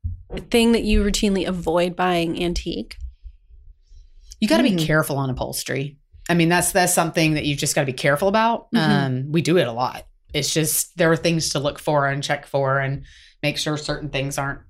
thing 0.52 0.74
that 0.74 0.84
you 0.84 1.04
routinely 1.04 1.48
avoid 1.48 1.96
buying 1.96 2.42
antique? 2.44 2.98
you 4.40 4.48
got 4.48 4.58
to 4.58 4.64
Mm. 4.64 4.78
be 4.78 4.86
careful 4.86 5.18
on 5.18 5.30
upholstery. 5.30 5.98
I 6.30 6.34
mean, 6.34 6.50
that's 6.50 6.72
that's 6.74 6.94
something 6.94 7.36
that 7.36 7.46
you 7.46 7.56
just 7.56 7.76
got 7.76 7.82
to 7.82 7.86
be 7.86 7.94
careful 7.94 8.28
about. 8.28 8.72
Mhm. 8.72 8.80
Um, 8.90 9.32
we 9.32 9.42
do 9.42 9.58
it 9.58 9.68
a 9.68 9.72
lot. 9.72 10.06
It's 10.34 10.54
just 10.54 10.98
there 10.98 11.12
are 11.12 11.16
things 11.18 11.50
to 11.50 11.60
look 11.60 11.80
for 11.80 12.08
and 12.08 12.24
check 12.24 12.46
for 12.46 12.80
and 12.80 13.06
make 13.44 13.58
sure 13.60 13.78
certain 13.78 14.10
things 14.10 14.38
aren't 14.40 14.62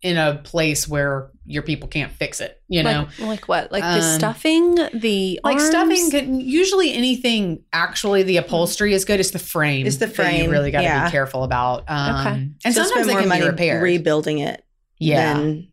in 0.00 0.16
a 0.16 0.36
place 0.42 0.88
where 0.88 1.30
your 1.44 1.62
people 1.62 1.88
can't 1.88 2.10
fix 2.12 2.40
it. 2.40 2.60
You 2.68 2.82
know, 2.82 3.06
like, 3.18 3.20
like 3.20 3.48
what? 3.48 3.70
Like 3.70 3.82
the 3.84 4.04
Um, 4.04 4.18
stuffing, 4.18 4.74
the 4.94 5.38
like 5.44 5.58
arms? 5.58 5.68
stuffing. 5.68 6.10
Can, 6.10 6.40
usually, 6.40 6.92
anything 6.92 7.62
actually 7.72 8.22
the 8.24 8.38
upholstery 8.38 8.94
is 8.94 9.04
good. 9.04 9.20
It's 9.20 9.30
the 9.32 9.38
frame. 9.38 9.86
It's 9.86 9.96
the 9.98 10.06
that 10.06 10.14
frame, 10.16 10.44
you 10.46 10.50
really 10.50 10.70
got 10.70 10.78
to 10.78 10.84
yeah. 10.84 11.04
be 11.04 11.10
careful 11.12 11.44
about. 11.44 11.84
Um, 11.88 12.16
Okay. 12.26 12.48
And 12.64 12.74
So 12.74 12.82
sometimes 12.84 13.06
they 13.06 13.12
more 13.12 13.20
can 13.20 13.28
money 13.28 13.42
be 13.42 13.48
repaired. 13.48 13.82
rebuilding 13.82 14.38
it 14.38 14.64
yeah. 14.98 15.34
than 15.34 15.68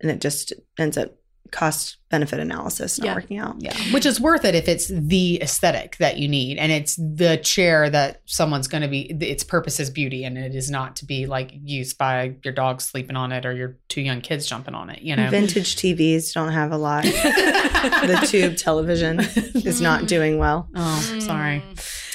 and 0.00 0.10
it 0.10 0.20
just 0.20 0.52
ends 0.78 0.96
up 0.98 1.16
cost 1.50 1.96
benefit 2.08 2.38
analysis 2.38 2.98
not 2.98 3.04
Yeah. 3.06 3.14
working 3.14 3.38
out. 3.38 3.56
Yeah, 3.58 3.76
which 3.92 4.06
is 4.06 4.20
worth 4.20 4.44
it 4.44 4.54
if 4.54 4.68
it's 4.68 4.86
the 4.88 5.42
aesthetic 5.42 5.96
that 5.98 6.18
you 6.18 6.28
need 6.28 6.56
and 6.56 6.70
it's 6.70 6.94
the 6.96 7.36
chair 7.42 7.90
that 7.90 8.20
someone's 8.26 8.68
going 8.68 8.82
to 8.82 8.88
be, 8.88 9.00
its 9.24 9.42
purpose 9.42 9.80
is 9.80 9.90
beauty 9.90 10.24
and 10.24 10.38
it 10.38 10.54
is 10.54 10.70
not 10.70 10.94
to 10.96 11.04
be 11.04 11.26
like 11.26 11.52
used 11.64 11.98
by 11.98 12.36
your 12.44 12.54
dog 12.54 12.80
sleeping 12.80 13.16
on 13.16 13.32
it 13.32 13.44
or 13.44 13.52
your 13.52 13.76
two 13.88 14.00
young 14.02 14.20
kids 14.20 14.46
jumping 14.46 14.74
on 14.74 14.88
it, 14.90 15.02
you 15.02 15.16
know? 15.16 15.28
Vintage 15.30 15.74
TVs 15.76 16.32
don't 16.32 16.52
have 16.52 16.70
a 16.72 16.76
lot. 16.78 17.02
the 17.04 18.24
tube 18.28 18.56
television 18.56 19.20
is 19.20 19.80
not 19.80 20.06
doing 20.06 20.38
well. 20.38 20.68
oh, 20.74 21.18
sorry. 21.20 21.62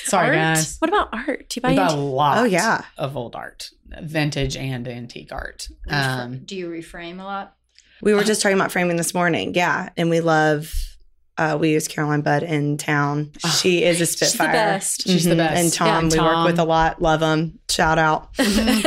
Sorry, 0.04 0.28
art? 0.28 0.36
guys. 0.36 0.78
What 0.80 0.90
about 0.90 1.10
art? 1.14 1.50
Do 1.50 1.58
you 1.58 1.62
buy 1.62 1.70
We 1.72 1.76
got 1.76 1.92
a 1.92 1.96
lot 1.96 2.38
Oh, 2.40 2.44
yeah. 2.44 2.84
of 2.98 3.16
old 3.16 3.36
art, 3.36 3.70
vintage 4.02 4.56
and 4.58 4.88
antique 4.88 5.32
art. 5.32 5.68
Um, 5.90 6.40
Do 6.46 6.56
you 6.56 6.70
reframe 6.70 7.20
a 7.20 7.24
lot? 7.24 7.56
We 8.02 8.14
were 8.14 8.24
just 8.24 8.42
talking 8.42 8.58
about 8.58 8.72
framing 8.72 8.98
this 8.98 9.14
morning. 9.14 9.54
Yeah. 9.54 9.90
And 9.98 10.10
we 10.10 10.22
love, 10.22 10.91
uh, 11.42 11.58
we 11.58 11.72
use 11.72 11.88
Caroline 11.88 12.22
Budd 12.22 12.44
in 12.44 12.78
town. 12.78 13.32
She 13.60 13.84
is 13.84 14.00
a 14.00 14.06
spitfire. 14.06 14.28
She's 14.28 14.38
the 14.38 14.54
best. 14.54 15.02
She's 15.08 15.24
the 15.26 15.34
Mhm. 15.34 15.38
best. 15.38 15.62
And 15.64 15.74
Tom, 15.74 16.10
Yeah, 16.10 16.12
we 16.12 16.20
work 16.36 16.46
with 16.46 16.60
a 16.60 16.64
lot. 16.66 17.02
Love 17.02 17.22
him. 17.22 17.60
Shout 17.70 17.98
out. 17.98 18.30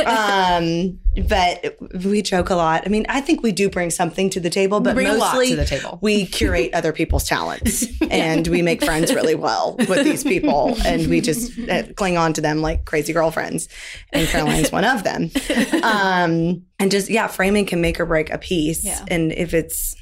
um, 0.05 0.99
but 1.27 1.77
we 2.05 2.21
joke 2.21 2.49
a 2.49 2.55
lot. 2.55 2.83
I 2.85 2.89
mean, 2.89 3.05
I 3.09 3.21
think 3.21 3.41
we 3.43 3.51
do 3.51 3.69
bring 3.69 3.89
something 3.89 4.29
to 4.31 4.39
the 4.39 4.49
table, 4.49 4.79
but 4.79 4.93
bring 4.95 5.07
a 5.07 5.13
lot 5.13 5.33
mostly 5.35 5.49
to 5.51 5.55
the 5.55 5.65
table. 5.65 5.99
we 6.01 6.25
curate 6.25 6.73
other 6.73 6.91
people's 6.93 7.23
talents 7.23 7.85
and 8.09 8.47
we 8.47 8.61
make 8.61 8.83
friends 8.83 9.13
really 9.13 9.35
well 9.35 9.75
with 9.87 10.03
these 10.03 10.23
people 10.23 10.77
and 10.85 11.07
we 11.07 11.21
just 11.21 11.51
uh, 11.69 11.83
cling 11.95 12.17
on 12.17 12.33
to 12.33 12.41
them 12.41 12.61
like 12.61 12.85
crazy 12.85 13.13
girlfriends 13.13 13.67
and 14.13 14.27
caroline's 14.27 14.71
one 14.71 14.83
of 14.83 15.03
them 15.03 15.29
um 15.83 16.61
and 16.79 16.91
just 16.91 17.09
yeah 17.09 17.27
framing 17.27 17.65
can 17.65 17.81
make 17.81 17.99
or 17.99 18.05
break 18.05 18.29
a 18.29 18.37
piece 18.37 18.83
Yeah. 18.83 19.03
and 19.07 19.31
if 19.31 19.53
it's 19.53 19.95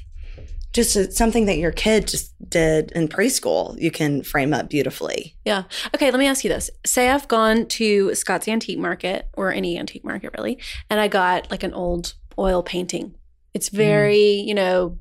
just 0.74 0.94
a, 0.96 1.10
something 1.10 1.46
that 1.46 1.56
your 1.56 1.72
kid 1.72 2.06
just 2.08 2.34
did 2.50 2.90
in 2.92 3.08
preschool 3.08 3.80
you 3.80 3.90
can 3.90 4.22
frame 4.22 4.52
up 4.52 4.68
beautifully 4.68 5.34
Yeah. 5.46 5.62
Okay, 5.94 6.10
let 6.10 6.18
me 6.18 6.26
ask 6.26 6.44
you 6.44 6.50
this. 6.50 6.68
Say 6.84 7.08
I've 7.08 7.28
gone 7.28 7.66
to 7.78 8.14
Scott's 8.14 8.48
Antique 8.48 8.78
Market 8.78 9.28
or 9.34 9.52
any 9.52 9.78
antique 9.78 10.04
market 10.04 10.32
really, 10.36 10.58
and 10.90 11.00
I 11.00 11.08
got 11.08 11.50
like 11.50 11.62
an 11.62 11.72
old 11.72 12.14
oil 12.38 12.62
painting. 12.62 13.14
It's 13.54 13.68
very, 13.68 14.20
you 14.48 14.54
know, 14.54 14.98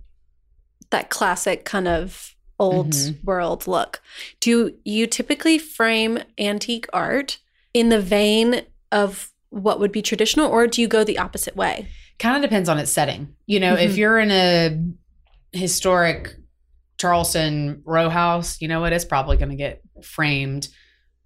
that 0.91 1.09
classic 1.09 1.65
kind 1.65 1.87
of 1.87 2.35
old 2.59 2.91
Mhm. 2.91 3.23
world 3.23 3.65
look. 3.67 4.01
Do 4.39 4.75
you 4.85 5.07
typically 5.07 5.57
frame 5.57 6.19
antique 6.37 6.85
art 6.93 7.39
in 7.73 7.89
the 7.89 7.99
vein 7.99 8.61
of 8.91 9.31
what 9.49 9.79
would 9.79 9.91
be 9.91 10.01
traditional 10.03 10.49
or 10.51 10.67
do 10.67 10.81
you 10.81 10.87
go 10.87 11.03
the 11.03 11.17
opposite 11.17 11.55
way? 11.55 11.87
kind 12.19 12.35
of 12.37 12.43
depends 12.43 12.69
on 12.69 12.77
its 12.77 12.91
setting. 12.91 13.35
You 13.47 13.59
know, 13.59 13.75
if 13.75 13.93
Mhm. 13.93 13.97
you're 13.97 14.19
in 14.19 14.29
a 14.31 14.79
historic 15.53 16.35
Charleston 16.97 17.81
row 17.85 18.09
house, 18.09 18.61
you 18.61 18.67
know 18.67 18.81
what? 18.81 18.93
It's 18.93 19.05
probably 19.05 19.37
going 19.37 19.49
to 19.49 19.55
get 19.55 19.81
framed. 20.03 20.67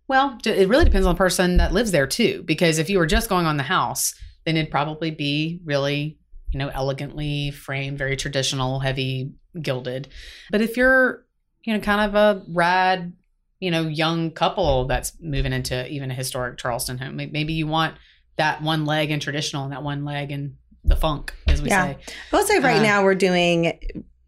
Well, 0.07 0.37
it 0.45 0.69
really 0.69 0.85
depends 0.85 1.05
on 1.05 1.13
the 1.15 1.17
person 1.17 1.57
that 1.57 1.73
lives 1.73 1.91
there 1.91 2.07
too. 2.07 2.43
Because 2.45 2.77
if 2.79 2.89
you 2.89 2.97
were 2.97 3.05
just 3.05 3.29
going 3.29 3.45
on 3.45 3.57
the 3.57 3.63
house, 3.63 4.13
then 4.45 4.55
it'd 4.57 4.71
probably 4.71 5.11
be 5.11 5.59
really, 5.65 6.17
you 6.51 6.59
know, 6.59 6.69
elegantly 6.69 7.51
framed, 7.51 7.97
very 7.97 8.15
traditional, 8.15 8.79
heavy 8.79 9.31
gilded. 9.61 10.07
But 10.51 10.61
if 10.61 10.77
you're, 10.77 11.25
you 11.63 11.73
know, 11.73 11.79
kind 11.79 12.01
of 12.09 12.15
a 12.15 12.43
rad, 12.53 13.13
you 13.59 13.71
know, 13.71 13.81
young 13.87 14.31
couple 14.31 14.85
that's 14.85 15.13
moving 15.19 15.51
into 15.51 15.87
even 15.91 16.09
a 16.09 16.13
historic 16.13 16.57
Charleston 16.57 16.97
home, 16.97 17.17
maybe 17.17 17.53
you 17.53 17.67
want 17.67 17.95
that 18.37 18.61
one 18.61 18.85
leg 18.85 19.11
in 19.11 19.19
traditional 19.19 19.63
and 19.63 19.73
that 19.73 19.83
one 19.83 20.05
leg 20.05 20.31
in 20.31 20.57
the 20.85 20.95
funk, 20.95 21.33
as 21.47 21.61
we 21.61 21.69
Yeah. 21.69 21.95
say. 21.95 21.97
will 22.31 22.43
say 22.45 22.59
right 22.59 22.79
Uh, 22.79 22.83
now 22.83 23.03
we're 23.03 23.15
doing 23.15 23.77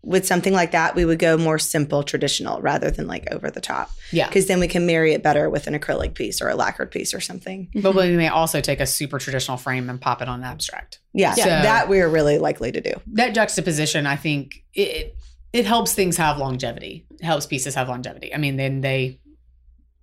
with 0.09 0.25
something 0.25 0.53
like 0.53 0.71
that 0.71 0.95
we 0.95 1.05
would 1.05 1.19
go 1.19 1.37
more 1.37 1.59
simple 1.59 2.01
traditional 2.03 2.59
rather 2.61 2.89
than 2.89 3.05
like 3.05 3.31
over 3.31 3.51
the 3.51 3.61
top 3.61 3.91
Yeah. 4.11 4.27
because 4.27 4.47
then 4.47 4.59
we 4.59 4.67
can 4.67 4.85
marry 4.85 5.13
it 5.13 5.21
better 5.21 5.49
with 5.51 5.67
an 5.67 5.77
acrylic 5.77 6.15
piece 6.15 6.41
or 6.41 6.49
a 6.49 6.55
lacquered 6.55 6.89
piece 6.89 7.13
or 7.13 7.21
something 7.21 7.69
But 7.75 7.91
mm-hmm. 7.93 7.97
we 7.99 8.17
may 8.17 8.27
also 8.27 8.59
take 8.59 8.79
a 8.79 8.87
super 8.87 9.19
traditional 9.19 9.55
frame 9.57 9.87
and 9.89 10.01
pop 10.01 10.21
it 10.23 10.27
on 10.27 10.39
an 10.39 10.45
abstract. 10.45 10.99
yeah 11.13 11.33
So- 11.35 11.43
that 11.45 11.89
we're 11.89 12.09
really 12.09 12.39
likely 12.39 12.71
to 12.71 12.81
do 12.81 12.93
That 13.13 13.35
juxtaposition, 13.35 14.07
I 14.07 14.15
think, 14.15 14.63
it 14.73 15.15
it 15.53 15.65
helps 15.65 15.93
things 15.93 16.17
have 16.17 16.37
longevity. 16.37 17.05
It 17.19 17.23
helps 17.23 17.45
pieces 17.47 17.73
have 17.75 17.87
longevity. 17.89 18.33
I 18.33 18.37
mean, 18.37 18.55
then 18.57 18.81
they, 18.81 19.19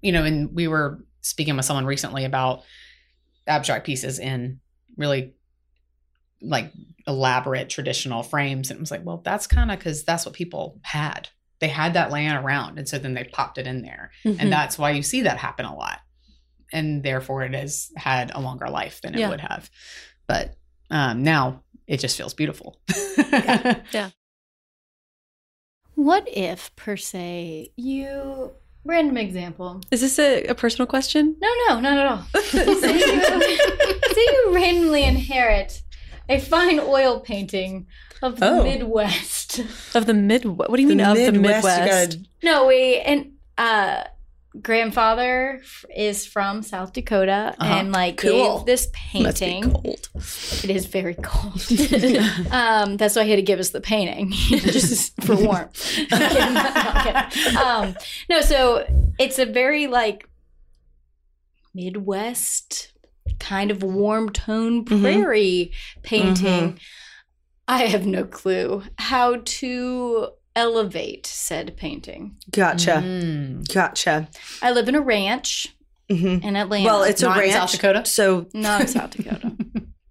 you 0.02 0.10
know, 0.12 0.24
and 0.24 0.52
we 0.52 0.66
were 0.66 0.98
speaking 1.20 1.54
with 1.56 1.64
someone 1.64 1.86
recently 1.86 2.24
about 2.24 2.62
abstract 3.46 3.86
pieces 3.86 4.18
in 4.18 4.58
really 4.96 5.34
like 6.40 6.72
elaborate 7.06 7.68
traditional 7.68 8.22
frames, 8.22 8.70
and 8.70 8.78
it 8.78 8.80
was 8.80 8.90
like, 8.90 9.04
well, 9.04 9.22
that's 9.24 9.46
kind 9.46 9.70
of 9.70 9.78
because 9.78 10.04
that's 10.04 10.24
what 10.26 10.34
people 10.34 10.78
had. 10.82 11.28
They 11.60 11.68
had 11.68 11.94
that 11.94 12.10
laying 12.10 12.32
around, 12.32 12.78
and 12.78 12.88
so 12.88 12.98
then 12.98 13.14
they 13.14 13.24
popped 13.24 13.58
it 13.58 13.66
in 13.66 13.82
there. 13.82 14.10
Mhm. 14.24 14.36
and 14.40 14.52
that's 14.52 14.78
why 14.78 14.90
you 14.90 15.02
see 15.02 15.22
that 15.22 15.38
happen 15.38 15.64
a 15.66 15.74
lot 15.74 16.00
and 16.72 17.04
therefore 17.04 17.44
it 17.44 17.54
has 17.54 17.90
had 17.96 18.32
a 18.34 18.40
longer 18.40 18.68
life 18.68 19.00
than 19.00 19.14
it 19.14 19.20
Yeah. 19.20 19.28
would 19.30 19.40
have 19.40 19.70
but 20.26 20.56
um, 20.90 21.22
now 21.22 21.62
it 21.86 21.98
just 22.00 22.16
feels 22.16 22.34
beautiful 22.34 22.80
Yeah. 23.16 24.10
What 25.94 26.28
if, 26.28 26.74
per 26.76 26.96
se, 26.96 27.72
you 27.76 28.52
random 28.84 29.16
example? 29.16 29.80
Is 29.90 30.00
this 30.02 30.18
a, 30.18 30.44
a 30.44 30.54
personal 30.54 30.86
question? 30.86 31.36
No, 31.40 31.48
no, 31.68 31.80
not 31.80 31.96
at 31.98 32.06
all. 32.06 32.24
say, 32.42 32.64
you, 32.98 34.00
say 34.14 34.20
you 34.20 34.50
randomly 34.52 35.04
inherit 35.04 35.82
a 36.28 36.38
fine 36.40 36.78
oil 36.80 37.20
painting 37.20 37.86
of 38.22 38.40
the 38.40 38.46
Oh. 38.48 38.62
Midwest. 38.64 39.60
Of 39.94 40.06
the 40.06 40.14
mid 40.14 40.44
what 40.44 40.74
do 40.74 40.80
you 40.82 40.88
mean 40.88 41.00
of 41.00 41.16
the 41.16 41.32
Midwest, 41.32 41.32
you 41.32 41.40
Midwest? 41.84 42.10
gotta- 42.18 42.24
No, 42.42 42.66
we 42.66 42.96
and 42.98 43.32
uh 43.58 44.04
grandfather 44.62 45.60
is 45.94 46.24
from 46.24 46.62
South 46.62 46.94
Dakota 46.94 47.54
Uh-huh. 47.58 47.74
and 47.74 47.92
like 47.92 48.16
Cool. 48.16 48.58
gave 48.58 48.66
this 48.66 48.86
Must 48.86 49.38
be 49.38 49.44
painting. 49.44 49.70
cold. 49.70 50.08
It 50.64 50.70
is 50.70 50.86
very 50.86 51.14
cold. 51.14 51.60
um, 52.50 52.96
that's 52.96 53.16
why 53.16 53.24
he 53.24 53.30
had 53.30 53.36
to 53.36 53.42
give 53.42 53.58
us 53.60 53.68
the 53.70 53.82
painting, 53.82 54.30
just 54.48 55.12
for 55.22 55.36
warmth. 55.36 55.98
I'm 56.10 56.18
kidding. 56.30 56.42
I'm 56.42 56.54
not 56.54 57.30
kidding. 57.32 57.56
um, 57.58 57.96
no, 58.30 58.40
so 58.40 58.86
it's 59.18 59.38
a 59.38 59.44
very 59.44 59.88
like 59.88 60.26
Midwest 61.74 62.92
kind 63.38 63.70
of 63.70 63.82
warm 63.82 64.30
tone 64.30 64.84
Mhm. 64.84 65.00
prairie 65.00 65.72
painting. 66.02 66.78
I 67.68 67.84
have 67.86 68.06
no 68.06 68.24
clue 68.24 68.82
how 68.98 69.40
to 69.44 70.28
elevate 70.54 71.26
said 71.26 71.76
painting. 71.76 72.36
Gotcha. 72.50 73.02
Mm. 73.04 73.72
Gotcha. 73.72 74.28
I 74.62 74.70
live 74.70 74.88
in 74.88 74.94
a 74.94 75.00
ranch 75.00 75.68
hmm 76.08 76.26
in 76.42 76.54
Atlanta. 76.56 76.84
Well, 76.84 77.02
it's 77.02 77.20
Not 77.22 77.36
a 77.36 77.42
in 77.42 77.50
ranch. 77.50 77.70
South 77.72 77.72
Dakota? 77.72 78.04
So, 78.06 78.46
not 78.54 78.82
in 78.82 78.86
South 78.88 79.10
Dakota. 79.10 79.55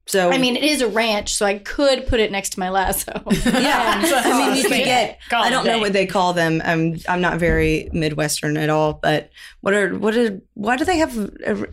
So 0.07 0.29
I 0.29 0.37
mean, 0.37 0.55
it 0.55 0.63
is 0.63 0.81
a 0.81 0.87
ranch, 0.87 1.33
so 1.33 1.47
I 1.47 1.57
could 1.57 2.05
put 2.05 2.19
it 2.19 2.31
next 2.31 2.51
to 2.51 2.59
my 2.59 2.69
lasso. 2.69 3.11
yeah. 3.45 4.03
Um, 4.05 4.31
I 4.31 4.37
mean, 4.37 4.57
you 4.57 4.63
could 4.63 4.83
get. 4.83 5.17
I 5.31 5.49
don't 5.49 5.65
know 5.65 5.79
what 5.79 5.93
they 5.93 6.05
call 6.05 6.33
them. 6.33 6.61
I'm 6.63 6.99
I'm 7.09 7.21
not 7.21 7.39
very 7.39 7.89
Midwestern 7.91 8.55
at 8.55 8.69
all. 8.69 8.93
But 8.93 9.31
what 9.61 9.73
are 9.73 9.97
what 9.97 10.15
are 10.15 10.39
why 10.53 10.77
do 10.77 10.85
they 10.85 10.97
have 10.97 11.15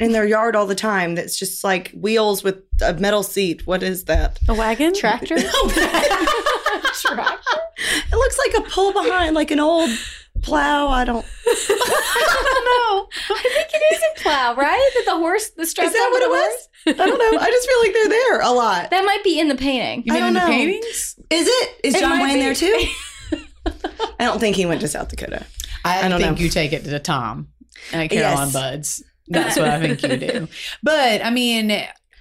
in 0.01 0.13
their 0.13 0.27
yard 0.27 0.57
all 0.57 0.67
the 0.67 0.75
time? 0.75 1.15
That's 1.15 1.39
just 1.39 1.63
like 1.63 1.91
wheels 1.91 2.43
with 2.43 2.63
a 2.81 2.95
metal 2.95 3.23
seat. 3.23 3.67
What 3.67 3.83
is 3.83 4.05
that? 4.05 4.39
A 4.49 4.55
wagon? 4.55 4.95
Tractor? 4.95 5.39
Tractor? 5.39 5.81
It 8.13 8.17
looks 8.17 8.39
like 8.39 8.65
a 8.65 8.71
pull 8.71 8.95
behind, 8.95 9.35
like 9.35 9.51
an 9.51 9.61
old 9.61 9.91
plow. 10.43 10.89
I 10.89 11.05
don't. 11.05 11.25
I 11.47 12.45
don't 12.45 12.65
know. 12.65 13.09
I 13.37 13.43
think 13.43 13.69
it 13.75 13.95
is 13.95 14.03
a 14.17 14.23
plow, 14.23 14.55
right? 14.55 14.91
That 14.95 15.05
the 15.07 15.17
horse, 15.17 15.51
the 15.51 15.67
strap. 15.67 15.87
Is 15.89 15.93
that 15.93 16.09
what 16.11 16.23
it 16.23 16.29
was? 16.31 16.69
I 16.87 17.07
don't 17.07 17.19
know. 17.19 17.39
I 17.39 17.47
just 17.51 17.69
feel 17.69 17.79
like 17.81 17.93
they're 17.93 18.09
there 18.09 18.41
a 18.41 18.51
lot. 18.51 18.91
That 18.91 19.05
might 19.05 19.23
be 19.25 19.39
in 19.39 19.49
the 19.49 19.55
painting. 19.55 20.03
You 20.07 20.13
I 20.15 20.17
mean 20.19 20.29
in 20.29 20.35
don't 20.35 20.43
the 20.43 20.49
know. 20.49 20.55
paintings? 20.55 21.17
Is 21.31 21.47
it? 21.49 21.81
Is 21.85 21.95
It 21.95 22.01
John 22.01 22.21
Wayne 22.21 22.35
be. 22.35 22.41
there 22.41 22.55
too? 22.55 22.85
I 24.19 24.25
don't 24.25 24.41
think 24.41 24.57
he 24.57 24.67
went 24.67 24.81
to 24.81 24.89
South 24.89 25.09
Dakota. 25.09 25.47
I, 25.85 26.05
I 26.05 26.09
don't 26.09 26.21
think 26.21 26.39
know. 26.39 26.43
you 26.45 26.51
take 26.51 26.73
it 26.73 26.85
to 26.85 26.99
Tom 26.99 27.49
at 27.93 28.11
Caroline 28.11 28.49
Yes. 28.49 28.53
Budd's. 28.53 29.03
That's 29.29 29.57
what 29.57 29.69
I 29.69 29.81
think 29.81 30.03
you 30.03 30.17
do. 30.17 30.49
But 30.83 31.25
I 31.25 31.31
mean, 31.31 31.71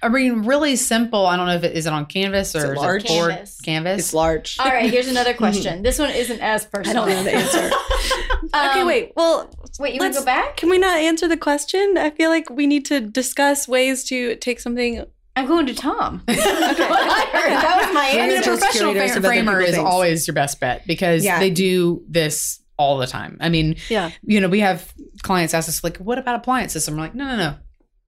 I 0.02 0.08
mean, 0.08 0.42
really 0.44 0.74
simple. 0.76 1.26
I 1.26 1.36
don't 1.36 1.46
know 1.46 1.54
if 1.54 1.64
it 1.64 1.76
is 1.76 1.86
it 1.86 1.92
on 1.92 2.06
canvas 2.06 2.56
or 2.56 2.66
it 2.66 2.70
is 2.72 2.76
large? 2.76 3.04
it 3.04 3.08
board 3.08 3.30
Canvas. 3.30 3.60
canvas. 3.60 3.98
It's 4.00 4.14
large. 4.14 4.56
All 4.58 4.66
right, 4.66 4.90
here's 4.90 5.06
another 5.08 5.32
question. 5.44 5.82
This 5.82 5.98
one 5.98 6.10
isn't 6.10 6.40
as 6.40 6.64
personal. 6.66 7.06
know 7.06 7.22
the 7.22 7.34
answer. 7.34 7.58
okay, 8.54 8.80
Um, 8.80 8.86
wait. 8.86 9.12
Well, 9.16 9.48
Wait, 9.78 9.94
you 9.94 10.00
want 10.00 10.12
let's- 10.12 10.16
to 10.18 10.20
go 10.22 10.26
back? 10.26 10.56
can 10.56 10.68
we 10.70 10.78
not 10.78 10.98
answer 10.98 11.28
the 11.28 11.36
question? 11.36 11.96
I 11.96 12.10
feel 12.10 12.30
like 12.30 12.50
we 12.50 12.66
need 12.66 12.84
to 12.86 13.00
discuss 13.00 13.66
ways 13.68 14.04
to 14.04 14.36
take 14.36 14.60
something. 14.60 15.04
I'm 15.34 15.46
going 15.46 15.64
to 15.66 15.74
Tom. 15.74 16.22
That's 16.26 16.44
what 16.44 17.00
I 17.00 17.24
heard. 17.32 17.52
That 17.52 17.82
was 17.86 17.94
my 17.94 18.00
I 18.10 18.12
mean, 18.12 18.20
a 18.20 18.26
We're 18.28 18.36
answer. 18.36 18.50
just 18.50 18.60
professional 18.60 18.92
curators 18.92 19.12
fa- 19.12 19.18
of 19.20 19.24
other 19.24 19.32
framer 19.34 19.60
is 19.62 19.74
things. 19.76 19.78
always 19.88 20.26
your 20.26 20.34
best 20.34 20.60
bet 20.60 20.86
because 20.86 21.24
Yeah. 21.24 21.38
they 21.38 21.48
do 21.50 22.02
this 22.06 22.60
all 22.76 22.98
the 22.98 23.06
time. 23.06 23.38
I 23.40 23.48
mean, 23.48 23.76
Yeah. 23.88 24.10
you 24.26 24.40
know, 24.42 24.48
we 24.48 24.60
have 24.60 24.92
clients 25.22 25.54
ask 25.54 25.68
us 25.70 25.82
like, 25.82 25.96
"What 25.98 26.18
about 26.18 26.34
appliances?" 26.34 26.86
And 26.86 26.96
we're 26.98 27.04
like, 27.04 27.14
"No, 27.14 27.24
no, 27.24 27.36
no. 27.36 27.54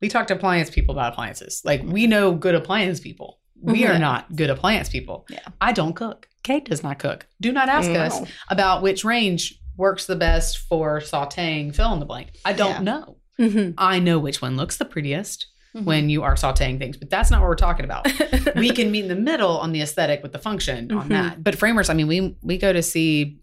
We 0.00 0.08
talk 0.08 0.26
to 0.28 0.34
appliance 0.34 0.70
people 0.70 0.92
about 0.94 1.12
appliances. 1.12 1.62
Like, 1.64 1.82
we 1.84 2.06
know 2.06 2.32
good 2.34 2.54
appliance 2.54 3.00
people. 3.00 3.40
We 3.60 3.86
are 3.86 3.94
Mhm. 3.94 4.00
not 4.00 4.36
good 4.36 4.50
appliance 4.50 4.88
people. 4.88 5.26
Yeah. 5.30 5.38
I 5.60 5.72
don't 5.72 5.94
cook. 5.94 6.28
Kate 6.42 6.64
does 6.66 6.82
not 6.82 6.98
cook. 6.98 7.26
Do 7.40 7.52
not 7.52 7.68
ask 7.68 7.90
No. 7.90 8.00
us 8.00 8.20
about 8.50 8.82
which 8.82 9.04
range 9.04 9.58
works 9.76 10.04
the 10.06 10.16
best 10.16 10.58
for 10.58 11.00
sautéing 11.00 11.74
fill 11.74 11.92
in 11.94 12.00
the 12.00 12.06
blank. 12.06 12.30
I 12.44 12.52
don't 12.52 12.70
Yeah. 12.72 12.80
know. 12.80 13.16
Mm-hmm. 13.40 13.72
I 13.78 13.98
know 13.98 14.18
which 14.18 14.42
one 14.42 14.56
looks 14.56 14.76
the 14.76 14.84
prettiest 14.84 15.46
Mhm. 15.74 15.84
when 15.84 16.08
you 16.10 16.22
are 16.22 16.34
sautéing 16.34 16.78
things, 16.78 16.96
but 16.98 17.08
that's 17.10 17.30
not 17.30 17.40
what 17.40 17.48
we're 17.48 17.54
talking 17.56 17.84
about. 17.84 18.04
we 18.56 18.70
can 18.70 18.90
meet 18.92 19.02
in 19.04 19.08
the 19.08 19.16
middle 19.16 19.58
on 19.58 19.72
the 19.72 19.80
aesthetic 19.80 20.22
with 20.22 20.32
the 20.32 20.38
function 20.38 20.92
on 20.92 21.06
Mhm. 21.06 21.08
that. 21.08 21.42
But 21.42 21.56
framers, 21.56 21.88
I 21.88 21.94
mean, 21.94 22.06
we 22.06 22.36
we 22.42 22.58
go 22.58 22.72
to 22.72 22.82
see, 22.82 23.38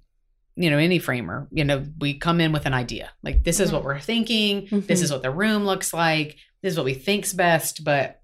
you 0.56 0.70
know, 0.70 0.78
any 0.78 1.00
framer. 1.00 1.48
You 1.52 1.64
know, 1.64 1.86
we 2.00 2.14
come 2.18 2.42
in 2.42 2.52
with 2.52 2.66
an 2.66 2.74
idea. 2.74 3.12
Like 3.24 3.44
this 3.44 3.60
is 3.60 3.72
what 3.72 3.84
we're 3.84 4.00
thinking. 4.00 4.68
This 4.72 5.00
Mhm. 5.00 5.04
is 5.04 5.12
what 5.12 5.24
the 5.24 5.32
room 5.32 5.66
looks 5.66 5.94
like. 5.94 6.38
This 6.62 6.72
is 6.74 6.78
what 6.78 6.86
we 6.86 6.94
think's 6.94 7.34
best. 7.34 7.84
But 7.84 8.22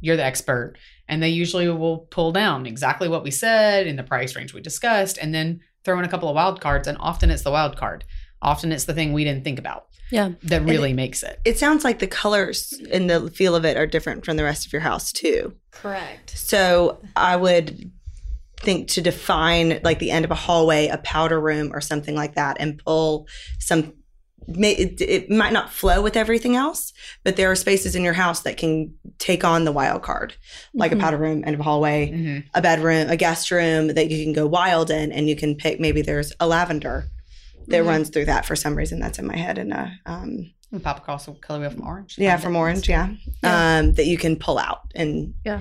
you're 0.00 0.16
the 0.16 0.24
expert, 0.24 0.74
and 1.08 1.22
they 1.22 1.30
usually 1.30 1.68
will 1.68 1.98
pull 2.10 2.30
down 2.32 2.66
exactly 2.66 3.08
what 3.08 3.24
we 3.24 3.30
said 3.30 3.86
in 3.86 3.96
the 3.96 4.02
price 4.02 4.36
range 4.36 4.52
we 4.52 4.60
discussed, 4.60 5.16
and 5.18 5.34
then 5.34 5.60
throw 5.84 5.98
in 5.98 6.04
a 6.04 6.08
couple 6.08 6.28
of 6.28 6.34
wild 6.34 6.60
cards. 6.60 6.86
And 6.86 6.98
often 7.00 7.30
it's 7.30 7.42
the 7.42 7.50
wild 7.50 7.76
card. 7.76 8.04
Often 8.42 8.72
it's 8.72 8.84
the 8.84 8.92
thing 8.94 9.12
we 9.12 9.24
didn't 9.24 9.44
think 9.44 9.58
about. 9.58 9.86
Yeah. 10.10 10.32
that 10.44 10.62
really 10.64 10.92
makes 10.92 11.22
it. 11.22 11.40
It 11.46 11.58
sounds 11.58 11.82
like 11.82 11.98
the 11.98 12.06
colors 12.06 12.74
and 12.92 13.08
the 13.08 13.30
feel 13.30 13.56
of 13.56 13.64
it 13.64 13.76
are 13.78 13.86
different 13.86 14.24
from 14.24 14.36
the 14.36 14.44
rest 14.44 14.66
of 14.66 14.72
your 14.72 14.82
house 14.82 15.10
too. 15.10 15.54
Correct. 15.72 16.30
So 16.36 17.00
I 17.16 17.34
would 17.36 17.90
think 18.64 18.88
to 18.90 19.00
define 19.00 19.80
like 19.84 19.98
the 19.98 20.10
end 20.10 20.24
of 20.24 20.30
a 20.30 20.34
hallway, 20.34 20.88
a 20.88 20.98
powder 20.98 21.40
room, 21.40 21.70
or 21.72 21.80
something 21.80 22.14
like 22.14 22.34
that, 22.34 22.56
and 22.60 22.78
pull 22.84 23.26
some. 23.58 23.92
It, 24.46 25.00
it 25.00 25.30
might 25.30 25.54
not 25.54 25.70
flow 25.72 26.02
with 26.02 26.18
everything 26.18 26.54
else, 26.54 26.92
but 27.24 27.36
there 27.36 27.50
are 27.50 27.54
spaces 27.56 27.94
in 27.96 28.02
your 28.04 28.12
house 28.12 28.40
that 28.42 28.58
can 28.58 28.92
take 29.18 29.42
on 29.42 29.64
the 29.64 29.72
wild 29.72 30.02
card, 30.02 30.34
like 30.74 30.92
Mhm. 30.92 30.96
a 30.96 31.00
powder 31.00 31.16
room, 31.16 31.42
end 31.46 31.54
of 31.54 31.60
a 31.60 31.62
hallway, 31.62 32.10
Mhm. 32.10 32.44
a 32.52 32.60
bedroom, 32.60 33.08
a 33.08 33.16
guest 33.16 33.50
room 33.50 33.88
that 33.94 34.10
you 34.10 34.22
can 34.22 34.34
go 34.34 34.46
wild 34.46 34.90
in, 34.90 35.12
and 35.12 35.30
you 35.30 35.34
can 35.36 35.54
pick. 35.54 35.80
Maybe 35.80 36.02
there's 36.02 36.30
a 36.40 36.46
lavender 36.46 37.06
that 37.68 37.82
Mhm. 37.84 37.86
runs 37.86 38.10
through 38.10 38.26
that 38.26 38.44
for 38.44 38.54
some 38.54 38.74
reason. 38.74 39.00
That's 39.00 39.18
in 39.18 39.26
my 39.26 39.36
head, 39.36 39.56
and 39.56 39.72
a 39.72 39.90
um, 40.04 40.50
And 40.70 40.82
pop 40.82 40.98
across 40.98 41.24
the 41.24 41.32
colorway 41.32 41.72
from 41.72 41.86
orange. 41.86 42.16
yeah, 42.18 42.36
from 42.36 42.54
orange, 42.54 42.86
yeah. 42.86 43.08
Yeah. 43.42 43.78
Um, 43.78 43.94
that 43.94 44.04
you 44.06 44.18
can 44.18 44.36
pull 44.36 44.58
out 44.58 44.80
and 44.94 45.32
Yeah. 45.46 45.60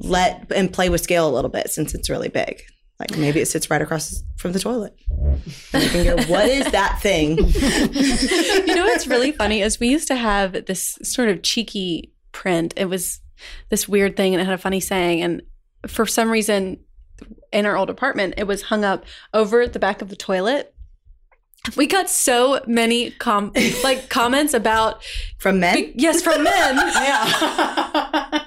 Let 0.00 0.50
and 0.54 0.72
play 0.72 0.88
with 0.88 1.00
scale 1.02 1.28
a 1.28 1.34
little 1.34 1.50
bit 1.50 1.70
since 1.70 1.94
it's 1.94 2.10
really 2.10 2.28
big. 2.28 2.62
Like 2.98 3.16
maybe 3.16 3.40
it 3.40 3.46
sits 3.46 3.70
right 3.70 3.80
across 3.80 4.22
from 4.36 4.52
the 4.52 4.58
toilet. 4.58 4.94
And 5.72 5.82
you 5.82 5.88
can 5.88 6.04
go, 6.04 6.22
what 6.24 6.46
is 6.48 6.70
that 6.72 6.98
thing? 7.00 7.38
you 8.66 8.74
know 8.74 8.84
what's 8.84 9.06
really 9.06 9.32
funny 9.32 9.62
is 9.62 9.80
we 9.80 9.88
used 9.88 10.08
to 10.08 10.16
have 10.16 10.66
this 10.66 10.98
sort 11.02 11.28
of 11.30 11.42
cheeky 11.42 12.12
print. 12.32 12.74
It 12.76 12.86
was 12.86 13.20
this 13.70 13.88
weird 13.88 14.16
thing 14.18 14.34
and 14.34 14.42
it 14.42 14.44
had 14.44 14.52
a 14.54 14.58
funny 14.58 14.80
saying. 14.80 15.22
And 15.22 15.40
for 15.86 16.04
some 16.04 16.30
reason, 16.30 16.80
in 17.52 17.64
our 17.64 17.74
old 17.76 17.88
apartment, 17.88 18.34
it 18.36 18.44
was 18.44 18.62
hung 18.62 18.84
up 18.84 19.04
over 19.32 19.66
the 19.66 19.78
back 19.78 20.02
of 20.02 20.10
the 20.10 20.16
toilet. 20.16 20.74
We 21.76 21.86
got 21.86 22.08
so 22.10 22.60
many 22.66 23.10
com- 23.12 23.52
like 23.84 24.08
comments 24.10 24.52
about 24.54 25.02
From 25.38 25.60
men? 25.60 25.92
yes 25.94 26.22
from 26.22 26.42
men 26.42 26.76
Yeah. 26.76 28.40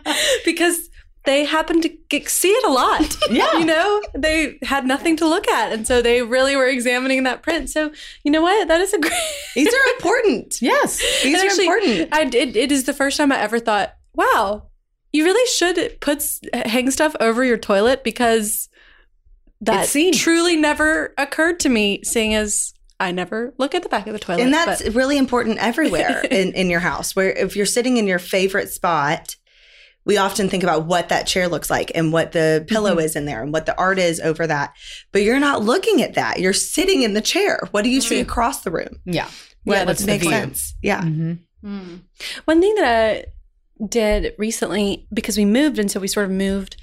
because 0.45 0.82
they 1.25 1.45
happened 1.45 1.83
to 1.83 2.29
see 2.29 2.49
it 2.49 2.65
a 2.65 2.71
lot. 2.71 3.17
yeah. 3.29 3.57
You 3.57 3.65
know, 3.65 4.01
they 4.13 4.57
had 4.61 4.85
nothing 4.85 5.15
to 5.17 5.27
look 5.27 5.47
at, 5.47 5.71
and 5.71 5.87
so 5.87 6.01
they 6.01 6.21
really 6.21 6.55
were 6.55 6.67
examining 6.67 7.23
that 7.23 7.41
print. 7.41 7.69
So 7.69 7.91
you 8.23 8.31
know 8.31 8.41
what? 8.41 8.67
That 8.67 8.81
is 8.81 8.93
a 8.93 8.99
great. 8.99 9.13
These 9.55 9.73
are 9.73 9.93
important. 9.95 10.61
Yes. 10.61 10.97
These 11.23 11.33
And 11.33 11.43
are 11.43 11.45
actually, 11.47 11.65
important. 11.65 12.09
I 12.13 12.21
it, 12.23 12.55
it 12.55 12.71
is 12.71 12.83
the 12.83 12.93
first 12.93 13.17
time 13.17 13.31
I 13.31 13.39
ever 13.39 13.59
thought, 13.59 13.95
wow, 14.13 14.67
you 15.11 15.23
really 15.23 15.47
should 15.51 15.99
put 16.01 16.23
hang 16.53 16.91
stuff 16.91 17.15
over 17.19 17.43
your 17.43 17.57
toilet 17.57 18.03
because 18.03 18.69
that 19.61 19.89
truly 20.13 20.57
never 20.57 21.13
occurred 21.17 21.59
to 21.61 21.69
me, 21.69 22.01
seeing 22.03 22.33
as 22.33 22.73
I 22.99 23.11
never 23.11 23.53
look 23.57 23.75
at 23.75 23.83
the 23.83 23.89
back 23.89 24.07
of 24.07 24.13
the 24.13 24.19
toilet. 24.19 24.41
And 24.41 24.53
that's 24.53 24.83
but- 24.83 24.93
really 24.93 25.17
important 25.17 25.59
everywhere 25.59 26.21
in, 26.31 26.53
in 26.53 26.69
your 26.69 26.79
house. 26.79 27.15
Where 27.15 27.31
if 27.31 27.55
you're 27.55 27.65
sitting 27.65 27.97
in 27.97 28.07
your 28.07 28.19
favorite 28.19 28.69
spot, 28.69 29.35
we 30.05 30.17
often 30.17 30.49
think 30.49 30.63
about 30.63 30.85
what 30.85 31.09
that 31.09 31.27
chair 31.27 31.47
looks 31.47 31.69
like 31.69 31.91
and 31.95 32.11
what 32.11 32.31
the 32.33 32.65
pillow 32.67 32.97
is 32.99 33.15
in 33.15 33.25
there 33.25 33.41
and 33.41 33.53
what 33.53 33.65
the 33.65 33.77
art 33.77 33.99
is 33.99 34.19
over 34.19 34.45
that. 34.47 34.73
But 35.11 35.23
you're 35.23 35.39
not 35.39 35.61
looking 35.63 36.01
at 36.01 36.15
that. 36.15 36.39
You're 36.39 36.53
sitting 36.53 37.03
in 37.03 37.13
the 37.13 37.21
chair. 37.21 37.59
What 37.71 37.83
do 37.83 37.89
you 37.89 38.01
see 38.01 38.19
across 38.19 38.61
the 38.61 38.71
room? 38.71 38.99
Yeah. 39.05 39.29
What 39.63 39.85
what's 39.87 40.01
the 40.01 40.07
makes 40.07 40.27
sense? 40.27 40.75
Yeah. 40.81 41.01
Mhm. 41.01 41.39
Hmm. 41.61 41.95
One 42.45 42.59
thing 42.59 42.75
that 42.75 42.85
I 42.85 43.25
did 43.87 44.33
recently 44.37 45.07
because 45.13 45.37
we 45.37 45.45
moved, 45.45 45.79
and 45.79 45.89
so 45.89 45.99
we 45.99 46.07
sort 46.07 46.25
of 46.25 46.31
moved 46.31 46.75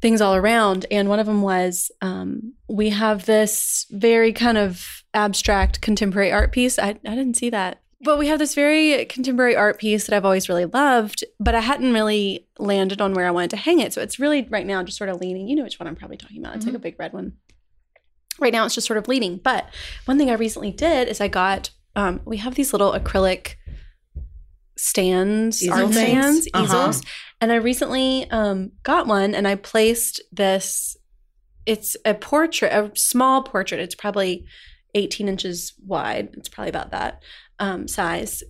things 0.00 0.22
all 0.22 0.34
around. 0.34 0.86
And 0.90 1.08
one 1.10 1.18
of 1.18 1.26
them 1.26 1.42
was 1.42 1.90
um, 2.00 2.54
we 2.68 2.88
have 2.88 3.26
this 3.26 3.86
very 3.90 4.32
kind 4.32 4.56
of 4.56 5.02
abstract 5.12 5.82
contemporary 5.82 6.32
art 6.32 6.52
piece. 6.52 6.78
I, 6.78 6.90
I 6.90 7.14
didn't 7.14 7.36
see 7.36 7.50
that. 7.50 7.82
But 8.02 8.18
we 8.18 8.28
have 8.28 8.38
this 8.38 8.54
very 8.54 9.04
contemporary 9.04 9.54
art 9.54 9.78
piece 9.78 10.06
that 10.06 10.16
I've 10.16 10.24
always 10.24 10.48
really 10.48 10.64
loved, 10.64 11.22
but 11.38 11.54
I 11.54 11.60
hadn't 11.60 11.92
really 11.92 12.46
landed 12.58 13.00
on 13.02 13.12
where 13.12 13.26
I 13.26 13.30
wanted 13.30 13.50
to 13.50 13.56
hang 13.56 13.78
it. 13.80 13.92
So 13.92 14.00
it's 14.00 14.18
really 14.18 14.46
right 14.48 14.66
now 14.66 14.82
just 14.82 14.96
sort 14.96 15.10
of 15.10 15.20
leaning. 15.20 15.48
You 15.48 15.56
know 15.56 15.64
which 15.64 15.78
one 15.78 15.86
I'm 15.86 15.96
probably 15.96 16.16
talking 16.16 16.38
about. 16.38 16.56
It's 16.56 16.64
like 16.64 16.74
a 16.74 16.78
big 16.78 16.96
red 16.98 17.12
one. 17.12 17.34
Right 18.38 18.54
now 18.54 18.64
it's 18.64 18.74
just 18.74 18.86
sort 18.86 18.96
of 18.96 19.06
leaning. 19.06 19.36
But 19.36 19.66
one 20.06 20.16
thing 20.16 20.30
I 20.30 20.34
recently 20.34 20.70
did 20.70 21.08
is 21.08 21.20
I 21.20 21.28
got, 21.28 21.70
um, 21.94 22.20
we 22.24 22.38
have 22.38 22.54
these 22.54 22.72
little 22.72 22.92
acrylic 22.92 23.56
stands, 24.76 25.62
Easel 25.62 25.74
art 25.84 25.92
stands, 25.92 26.48
Uh-huh. 26.54 26.64
easels. 26.64 27.02
And 27.40 27.52
I 27.52 27.56
recently 27.56 28.30
um, 28.30 28.72
got 28.82 29.06
one 29.06 29.34
and 29.34 29.46
I 29.46 29.56
placed 29.56 30.20
this. 30.32 30.96
It's 31.66 31.96
a 32.04 32.14
portrait, 32.14 32.72
a 32.72 32.90
small 32.94 33.42
portrait. 33.42 33.80
It's 33.80 33.94
probably 33.94 34.46
18 34.94 35.28
inches 35.28 35.74
wide. 35.86 36.30
It's 36.34 36.48
probably 36.48 36.70
about 36.70 36.90
that. 36.92 37.22
Um, 37.60 37.86
size 37.86 38.42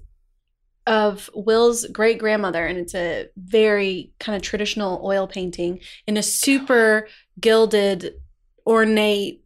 of 0.87 1.29
Will's 1.35 1.87
great 1.87 2.19
grandmother, 2.19 2.65
and 2.65 2.79
it's 2.79 2.95
a 2.95 3.29
very 3.37 4.13
kind 4.19 4.35
of 4.35 4.43
traditional 4.43 5.01
oil 5.05 5.27
painting 5.27 5.81
in 6.07 6.17
a 6.17 6.23
super 6.23 7.07
gilded, 7.39 8.15
ornate 8.67 9.45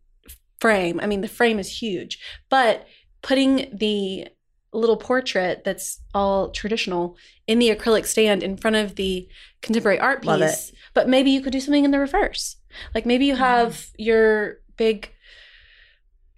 frame. 0.60 1.00
I 1.00 1.06
mean, 1.06 1.22
the 1.22 1.28
frame 1.28 1.58
is 1.58 1.82
huge, 1.82 2.20
but 2.48 2.86
putting 3.22 3.76
the 3.76 4.28
little 4.72 4.96
portrait 4.96 5.62
that's 5.64 6.00
all 6.14 6.50
traditional 6.50 7.16
in 7.46 7.58
the 7.58 7.70
acrylic 7.70 8.06
stand 8.06 8.42
in 8.42 8.56
front 8.56 8.76
of 8.76 8.96
the 8.96 9.28
contemporary 9.62 10.00
art 10.00 10.22
piece. 10.22 10.72
But 10.94 11.08
maybe 11.08 11.30
you 11.30 11.40
could 11.40 11.52
do 11.52 11.60
something 11.60 11.84
in 11.84 11.90
the 11.90 11.98
reverse. 11.98 12.56
Like 12.94 13.06
maybe 13.06 13.26
you 13.26 13.36
have 13.36 13.86
your 13.98 14.58
big 14.76 15.10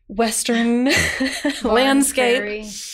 Western 0.09 0.85
landscape. 1.64 2.42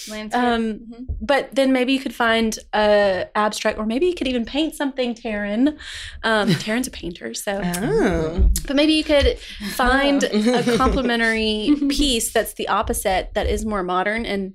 Landscape. 0.08 0.34
Um, 0.34 0.62
Mhm. 0.80 1.06
but 1.20 1.54
then 1.54 1.72
maybe 1.72 1.92
you 1.92 2.00
could 2.00 2.14
find 2.14 2.58
a 2.74 3.26
abstract, 3.34 3.78
or 3.78 3.84
maybe 3.86 4.06
you 4.06 4.14
could 4.14 4.28
even 4.28 4.44
paint 4.44 4.74
something. 4.74 5.14
Taryn, 5.14 5.76
um, 6.22 6.48
Taryn's 6.62 6.86
a 6.86 6.90
painter, 6.90 7.34
so. 7.34 7.60
Oh. 7.62 8.50
But 8.66 8.76
maybe 8.76 8.94
you 8.94 9.04
could 9.04 9.38
find 9.74 10.24
a 10.24 10.76
complementary 10.76 11.74
piece 11.88 12.32
that's 12.32 12.54
the 12.54 12.68
opposite, 12.68 13.30
that 13.34 13.46
is 13.46 13.64
more 13.66 13.82
modern, 13.82 14.24
and 14.24 14.54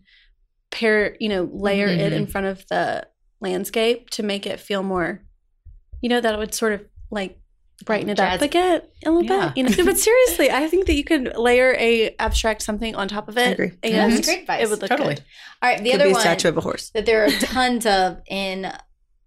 pair, 0.71 1.15
you 1.19 1.29
know, 1.29 1.49
layer 1.53 1.87
it 1.87 2.11
in 2.11 2.25
front 2.27 2.47
of 2.47 2.65
the 2.69 3.07
landscape 3.39 4.09
to 4.11 4.23
make 4.23 4.45
it 4.47 4.59
feel 4.59 4.81
more, 4.83 5.23
you 6.01 6.09
know, 6.09 6.19
that 6.19 6.37
would 6.37 6.53
sort 6.53 6.73
of 6.73 6.81
like 7.11 7.39
brighten 7.85 8.09
it 8.09 8.19
up 8.19 8.39
Jazzy. 8.39 8.43
again 8.43 8.81
a 9.05 9.11
little 9.11 9.23
Yeah. 9.29 9.49
bit. 9.49 9.57
You 9.57 9.63
know, 9.77 9.85
but 9.85 9.97
seriously, 9.97 10.49
I 10.51 10.67
think 10.67 10.87
that 10.87 10.95
you 10.95 11.03
could 11.03 11.35
layer 11.37 11.75
a 11.77 12.15
abstract 12.19 12.61
something 12.61 12.95
on 12.95 13.07
top 13.07 13.27
of 13.29 13.37
it. 13.37 13.53
agree. 13.53 13.71
And 13.83 14.13
That's 14.13 14.25
great 14.27 14.41
advice. 14.41 14.63
It 14.63 14.69
would 14.69 14.81
look 14.81 14.89
Totally. 14.89 15.15
good. 15.15 15.23
All 15.61 15.69
right, 15.69 15.83
the 15.83 15.91
Could 15.91 15.95
other 16.01 16.05
be 16.05 16.09
a 16.11 16.13
one 16.13 16.21
statue 16.21 16.49
of 16.49 16.57
a 16.57 16.61
horse. 16.61 16.89
that 16.91 17.05
there 17.05 17.23
are 17.25 17.29
tons 17.41 17.85
of 17.85 18.17
in 18.27 18.71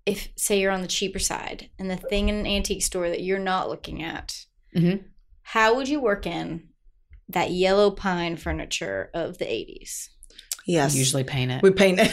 if 0.06 0.28
say 0.36 0.58
you're 0.60 0.72
on 0.72 0.82
the 0.82 0.88
cheaper 0.88 1.18
side 1.18 1.70
and 1.78 1.90
the 1.90 1.96
thing 1.96 2.28
in 2.28 2.34
an 2.34 2.46
antique 2.46 2.82
store 2.82 3.08
that 3.08 3.22
you're 3.22 3.38
not 3.38 3.68
looking 3.68 4.02
at 4.02 4.44
Mhm. 4.76 5.04
how 5.42 5.74
would 5.76 5.88
you 5.88 6.00
work 6.00 6.26
in 6.26 6.68
that 7.28 7.50
yellow 7.50 7.90
pine 7.90 8.36
furniture 8.36 9.10
of 9.14 9.38
the 9.38 9.44
80s 9.44 10.08
Yes. 10.66 10.94
Usually 10.96 11.22
paint 11.24 11.52
it. 11.52 11.62
we 11.62 11.70
paint 11.70 11.98
it. 12.02 12.10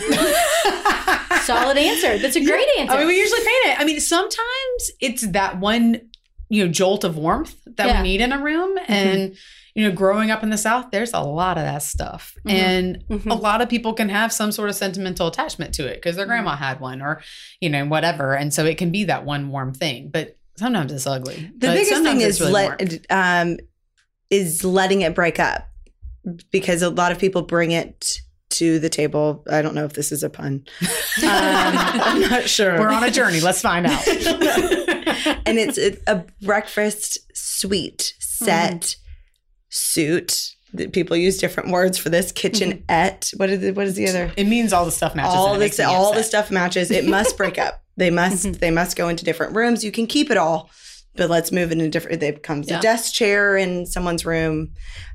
solid 1.44 1.78
answer 1.78 2.18
that's 2.18 2.36
a 2.36 2.44
great 2.44 2.68
answer 2.78 2.94
I 2.94 2.98
mean, 3.00 3.08
we 3.08 3.18
usually 3.18 3.40
paint 3.40 3.66
it. 3.68 3.80
I 3.80 3.86
mean, 3.86 4.00
sometimes 4.02 4.92
it's 5.00 5.26
that 5.32 5.60
one, 5.60 6.02
you 6.50 6.66
know, 6.66 6.72
jolt 6.72 7.04
of 7.04 7.18
warmth 7.18 7.56
that 7.66 7.88
Yeah. 7.88 8.02
we 8.02 8.08
need 8.10 8.22
in 8.22 8.32
a 8.32 8.42
room. 8.42 8.78
And, 8.88 9.36
you 9.76 9.88
know, 9.88 9.94
growing 9.96 10.32
up 10.32 10.42
in 10.44 10.50
the 10.50 10.58
South, 10.58 10.88
there's 10.92 11.14
a 11.14 11.20
lot 11.20 11.58
of 11.58 11.64
that 11.64 11.84
stuff. 11.84 12.34
Mhm. 12.46 12.52
And 12.52 13.04
Mhm. 13.10 13.32
a 13.32 13.36
lot 13.36 13.62
of 13.62 13.70
people 13.70 13.94
can 13.94 14.10
have 14.10 14.32
some 14.34 14.52
sort 14.52 14.70
of 14.70 14.76
sentimental 14.76 15.28
attachment 15.28 15.74
to 15.76 15.86
it 15.86 15.96
because 15.96 16.16
their 16.16 16.26
grandma 16.26 16.56
had 16.56 16.80
one 16.80 17.02
or, 17.02 17.22
you 17.62 17.70
know, 17.70 17.86
whatever. 17.86 18.34
And 18.36 18.54
so 18.54 18.66
it 18.66 18.78
can 18.78 18.92
be 18.92 19.04
that 19.06 19.26
one 19.26 19.50
warm 19.50 19.74
thing. 19.74 20.10
But 20.12 20.36
sometimes 20.58 20.92
it's 20.92 21.06
ugly. 21.06 21.52
The 21.58 21.68
But 21.68 21.74
biggest 21.76 22.02
thing 22.04 22.22
is 22.22 22.40
really 22.40 22.54
let 22.54 23.06
um 23.10 23.58
is 24.30 24.64
letting 24.64 25.02
it 25.02 25.14
break 25.16 25.40
up 25.40 25.70
because 26.52 26.82
a 26.82 26.90
lot 26.90 27.12
of 27.12 27.20
people 27.20 27.42
bring 27.44 27.72
it 27.72 28.20
to 28.50 28.80
the 28.80 28.90
table. 28.90 29.44
I 29.50 29.62
don't 29.62 29.76
know 29.76 29.86
if 29.86 29.94
this 29.94 30.12
is 30.12 30.24
a 30.24 30.30
pun. 30.30 30.66
Um, 31.18 31.24
I'm 31.24 32.22
not 32.22 32.48
sure. 32.48 32.80
We're 32.80 32.90
on 32.92 33.04
a 33.04 33.10
journey. 33.12 33.40
Let's 33.42 33.62
find 33.62 33.88
out. 33.88 34.04
and 35.50 35.58
it's 35.58 35.78
a, 35.78 35.98
a 36.08 36.26
breakfast 36.42 37.20
suite 37.36 38.14
set 38.20 38.82
mm-hmm. 38.82 39.00
suit. 39.70 40.54
That 40.74 40.92
People 40.92 41.16
use 41.16 41.38
different 41.38 41.72
words 41.72 41.98
for 41.98 42.10
this. 42.10 42.32
Kitchenette. 42.34 43.22
Mm-hmm. 43.22 43.38
What 43.38 43.50
is 43.50 43.62
the, 43.62 43.72
what 43.72 43.88
is 43.88 43.96
the 43.96 44.10
other? 44.10 44.34
it 44.36 44.46
means 44.46 44.74
all 44.74 44.84
the 44.84 44.92
stuff 44.92 45.16
matches. 45.16 45.34
all 45.34 45.58
the 45.58 45.84
all 45.86 46.14
the 46.14 46.24
stuff 46.24 46.52
matches. 46.52 46.92
It 46.92 47.06
must 47.06 47.38
break 47.38 47.58
up. 47.58 47.82
They 47.96 48.12
must 48.12 48.46
mm-hmm. 48.46 48.60
they 48.60 48.72
must 48.72 48.96
go 48.98 49.08
into 49.08 49.26
different 49.26 49.56
rooms. 49.56 49.84
You 49.84 49.92
can 49.92 50.08
keep 50.08 50.30
it 50.30 50.38
all, 50.38 50.70
but 51.18 51.30
let's 51.30 51.52
move 51.52 51.72
it 51.72 51.80
in 51.80 51.82
a 51.82 51.90
different. 51.90 52.22
it 52.24 52.44
comes 52.44 52.70
Yeah. 52.70 52.80
a 52.80 52.82
desk 52.82 53.14
chair 53.14 53.58
in 53.58 53.86
someone's 53.86 54.26
room, 54.26 54.72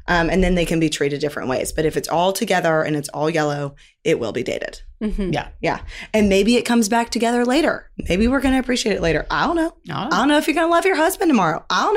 um, 0.09 0.29
and 0.31 0.43
then 0.45 0.55
they 0.57 0.65
can 0.67 0.81
be 0.81 0.89
treated 0.91 1.21
different 1.21 1.49
ways. 1.49 1.73
But 1.73 1.85
if 1.87 1.97
it's 1.97 2.09
all 2.09 2.33
together 2.33 2.83
and 2.83 2.97
it's 2.97 3.09
all 3.11 3.31
yellow, 3.31 3.75
it 4.05 4.19
will 4.19 4.33
be 4.33 4.43
dated. 4.43 4.83
Mhm. 5.03 5.35
Yeah, 5.61 5.81
and 6.15 6.29
maybe 6.29 6.57
it 6.57 6.63
comes 6.63 6.89
back 6.89 7.11
together 7.11 7.45
later. 7.45 7.91
Maybe 8.09 8.29
we're 8.29 8.41
going 8.41 8.55
to 8.55 8.61
appreciate 8.61 8.95
it 8.95 9.03
later. 9.03 9.27
I 9.31 9.47
don't 9.47 9.57
know. 9.57 9.75
I 9.91 10.09
don't 10.11 10.29
know 10.29 10.39
if 10.39 10.47
you're 10.47 10.55
going 10.55 10.67
to 10.69 10.71
love 10.73 10.85
your 10.87 10.95
husband 10.97 11.29
tomorrow. 11.29 11.65
I 11.71 11.83
don't 11.83 11.95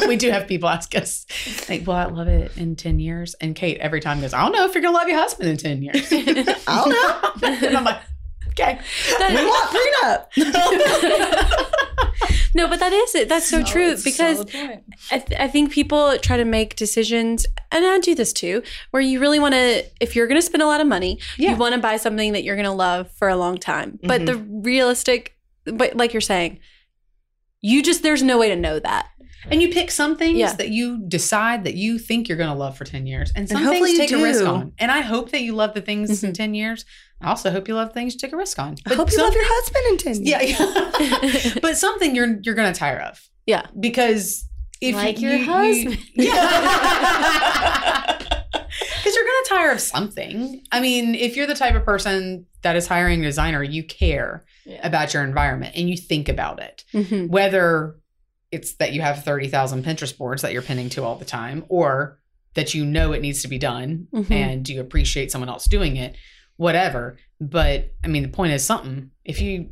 know. 0.00 0.06
we 0.08 0.16
do 0.16 0.30
have 0.30 0.46
people 0.48 0.68
ask 0.70 0.94
us, 0.94 1.26
like, 1.68 1.86
will 1.86 1.94
I 1.94 2.06
love 2.06 2.28
it 2.28 2.56
in 2.56 2.76
10 2.76 2.98
years? 2.98 3.34
And 3.42 3.54
Kate 3.54 3.78
every 3.80 4.00
time 4.00 4.20
goes, 4.22 4.32
I 4.32 4.42
don't 4.42 4.52
know 4.52 4.64
if 4.64 4.74
you're 4.74 4.80
going 4.82 4.94
to 4.94 4.98
love 4.98 5.08
your 5.08 5.18
husband 5.18 5.50
in 5.50 5.56
10 5.58 5.82
years. 5.82 6.12
I 6.66 6.82
don't 6.84 7.42
know. 7.42 7.48
and 7.68 7.76
I'm 7.76 7.84
like, 7.84 8.00
okay. 8.48 8.78
we 9.18 9.44
want 9.44 10.26
prenup. 10.34 11.88
No, 12.54 12.68
but 12.68 12.80
that 12.80 12.92
is 12.92 13.14
it. 13.14 13.28
That's 13.28 13.48
so 13.48 13.62
true 13.62 13.96
because 14.02 14.40
I, 15.10 15.18
th- 15.18 15.40
I 15.40 15.48
think 15.48 15.72
people 15.72 16.16
try 16.18 16.36
to 16.36 16.44
make 16.44 16.76
decisions, 16.76 17.46
and 17.70 17.84
I 17.84 17.98
do 17.98 18.14
this 18.14 18.32
too, 18.32 18.62
where 18.90 19.02
you 19.02 19.20
really 19.20 19.38
want 19.40 19.54
to, 19.54 19.84
if 20.00 20.14
you're 20.14 20.26
going 20.26 20.40
to 20.40 20.46
spend 20.46 20.62
a 20.62 20.66
lot 20.66 20.80
of 20.80 20.86
money, 20.86 21.18
Yeah. 21.38 21.50
you 21.52 21.56
want 21.56 21.74
to 21.74 21.80
buy 21.80 21.96
something 21.96 22.32
that 22.32 22.44
you're 22.44 22.56
going 22.56 22.64
to 22.66 22.72
love 22.72 23.10
for 23.12 23.28
a 23.28 23.36
long 23.36 23.58
time. 23.58 23.98
But 24.02 24.26
the 24.26 24.36
realistic, 24.36 25.36
but 25.64 25.96
like 25.96 26.12
you're 26.12 26.20
saying, 26.20 26.58
you 27.60 27.82
just, 27.82 28.02
there's 28.02 28.22
no 28.22 28.38
way 28.38 28.48
to 28.48 28.56
know 28.56 28.78
that. 28.80 29.08
And 29.50 29.60
you 29.60 29.70
pick 29.70 29.90
some 29.90 30.16
things 30.16 30.38
Yeah. 30.38 30.52
that 30.54 30.68
you 30.68 31.02
decide 31.08 31.64
that 31.64 31.74
you 31.74 31.98
think 31.98 32.28
you're 32.28 32.38
going 32.38 32.50
to 32.50 32.56
love 32.56 32.76
for 32.76 32.84
10 32.84 33.06
years. 33.06 33.32
And 33.34 33.48
some 33.48 33.62
hopefully 33.62 33.96
things 33.96 34.10
you 34.10 34.18
take 34.18 34.18
a 34.18 34.22
risk 34.22 34.44
on. 34.46 34.72
And 34.78 34.90
I 34.92 35.00
hope 35.00 35.30
that 35.32 35.42
you 35.42 35.54
love 35.54 35.74
the 35.74 35.80
things 35.80 36.22
in 36.22 36.32
10 36.32 36.54
years. 36.54 36.84
I 37.20 37.28
also 37.28 37.50
hope 37.50 37.66
you 37.68 37.74
love 37.74 37.92
things 37.92 38.14
you 38.14 38.20
take 38.20 38.32
a 38.32 38.36
risk 38.36 38.58
on. 38.58 38.76
I 38.86 38.94
hope 38.94 39.10
you 39.10 39.18
love 39.18 39.34
your 39.34 39.44
husband 39.46 39.84
in 39.90 39.98
10 39.98 40.24
years. 40.24 40.60
Yeah. 40.60 41.00
yeah. 41.00 41.54
but 41.62 41.76
something 41.76 42.14
you're 42.14 42.38
you're 42.42 42.54
going 42.54 42.72
to 42.72 42.78
tire 42.78 43.00
of. 43.00 43.20
Yeah. 43.46 43.66
Because 43.78 44.46
if 44.80 44.94
Like 44.94 45.20
you, 45.20 45.28
your 45.28 45.38
you- 45.38 45.44
husband. 45.44 45.98
yeah. 46.14 48.18
Because 49.02 49.16
you're 49.16 49.24
going 49.24 49.42
to 49.44 49.48
tire 49.48 49.70
of 49.72 49.80
something. 49.80 50.62
I 50.70 50.80
mean, 50.80 51.14
if 51.16 51.36
you're 51.36 51.46
the 51.48 51.54
type 51.56 51.74
of 51.74 51.84
person 51.84 52.46
that 52.62 52.76
is 52.76 52.86
hiring 52.86 53.20
a 53.20 53.24
designer, 53.24 53.60
you 53.62 53.82
care 53.82 54.44
Yeah. 54.64 54.86
about 54.86 55.12
your 55.12 55.24
environment 55.24 55.74
and 55.76 55.90
you 55.90 55.96
think 55.96 56.28
about 56.28 56.60
it. 56.62 56.84
Mhm. 56.94 57.28
Whether 57.28 57.96
it's 58.52 58.74
that 58.74 58.92
you 58.92 59.00
have 59.00 59.24
30,000 59.24 59.84
Pinterest 59.84 60.16
boards 60.16 60.42
that 60.42 60.52
you're 60.52 60.62
pinning 60.62 60.88
to 60.90 61.02
all 61.02 61.16
the 61.16 61.24
time 61.24 61.64
or 61.68 62.18
that 62.54 62.74
you 62.74 62.84
know 62.84 63.12
it 63.12 63.22
needs 63.22 63.42
to 63.42 63.48
be 63.48 63.58
done 63.58 64.06
Mhm. 64.12 64.30
and 64.30 64.68
you 64.68 64.80
appreciate 64.80 65.32
someone 65.32 65.48
else 65.48 65.64
doing 65.64 65.96
it, 65.96 66.14
whatever. 66.56 67.16
But 67.40 67.94
I 68.04 68.08
mean, 68.08 68.22
the 68.22 68.28
point 68.28 68.52
is 68.52 68.62
something. 68.64 69.10
If 69.24 69.40
you 69.40 69.70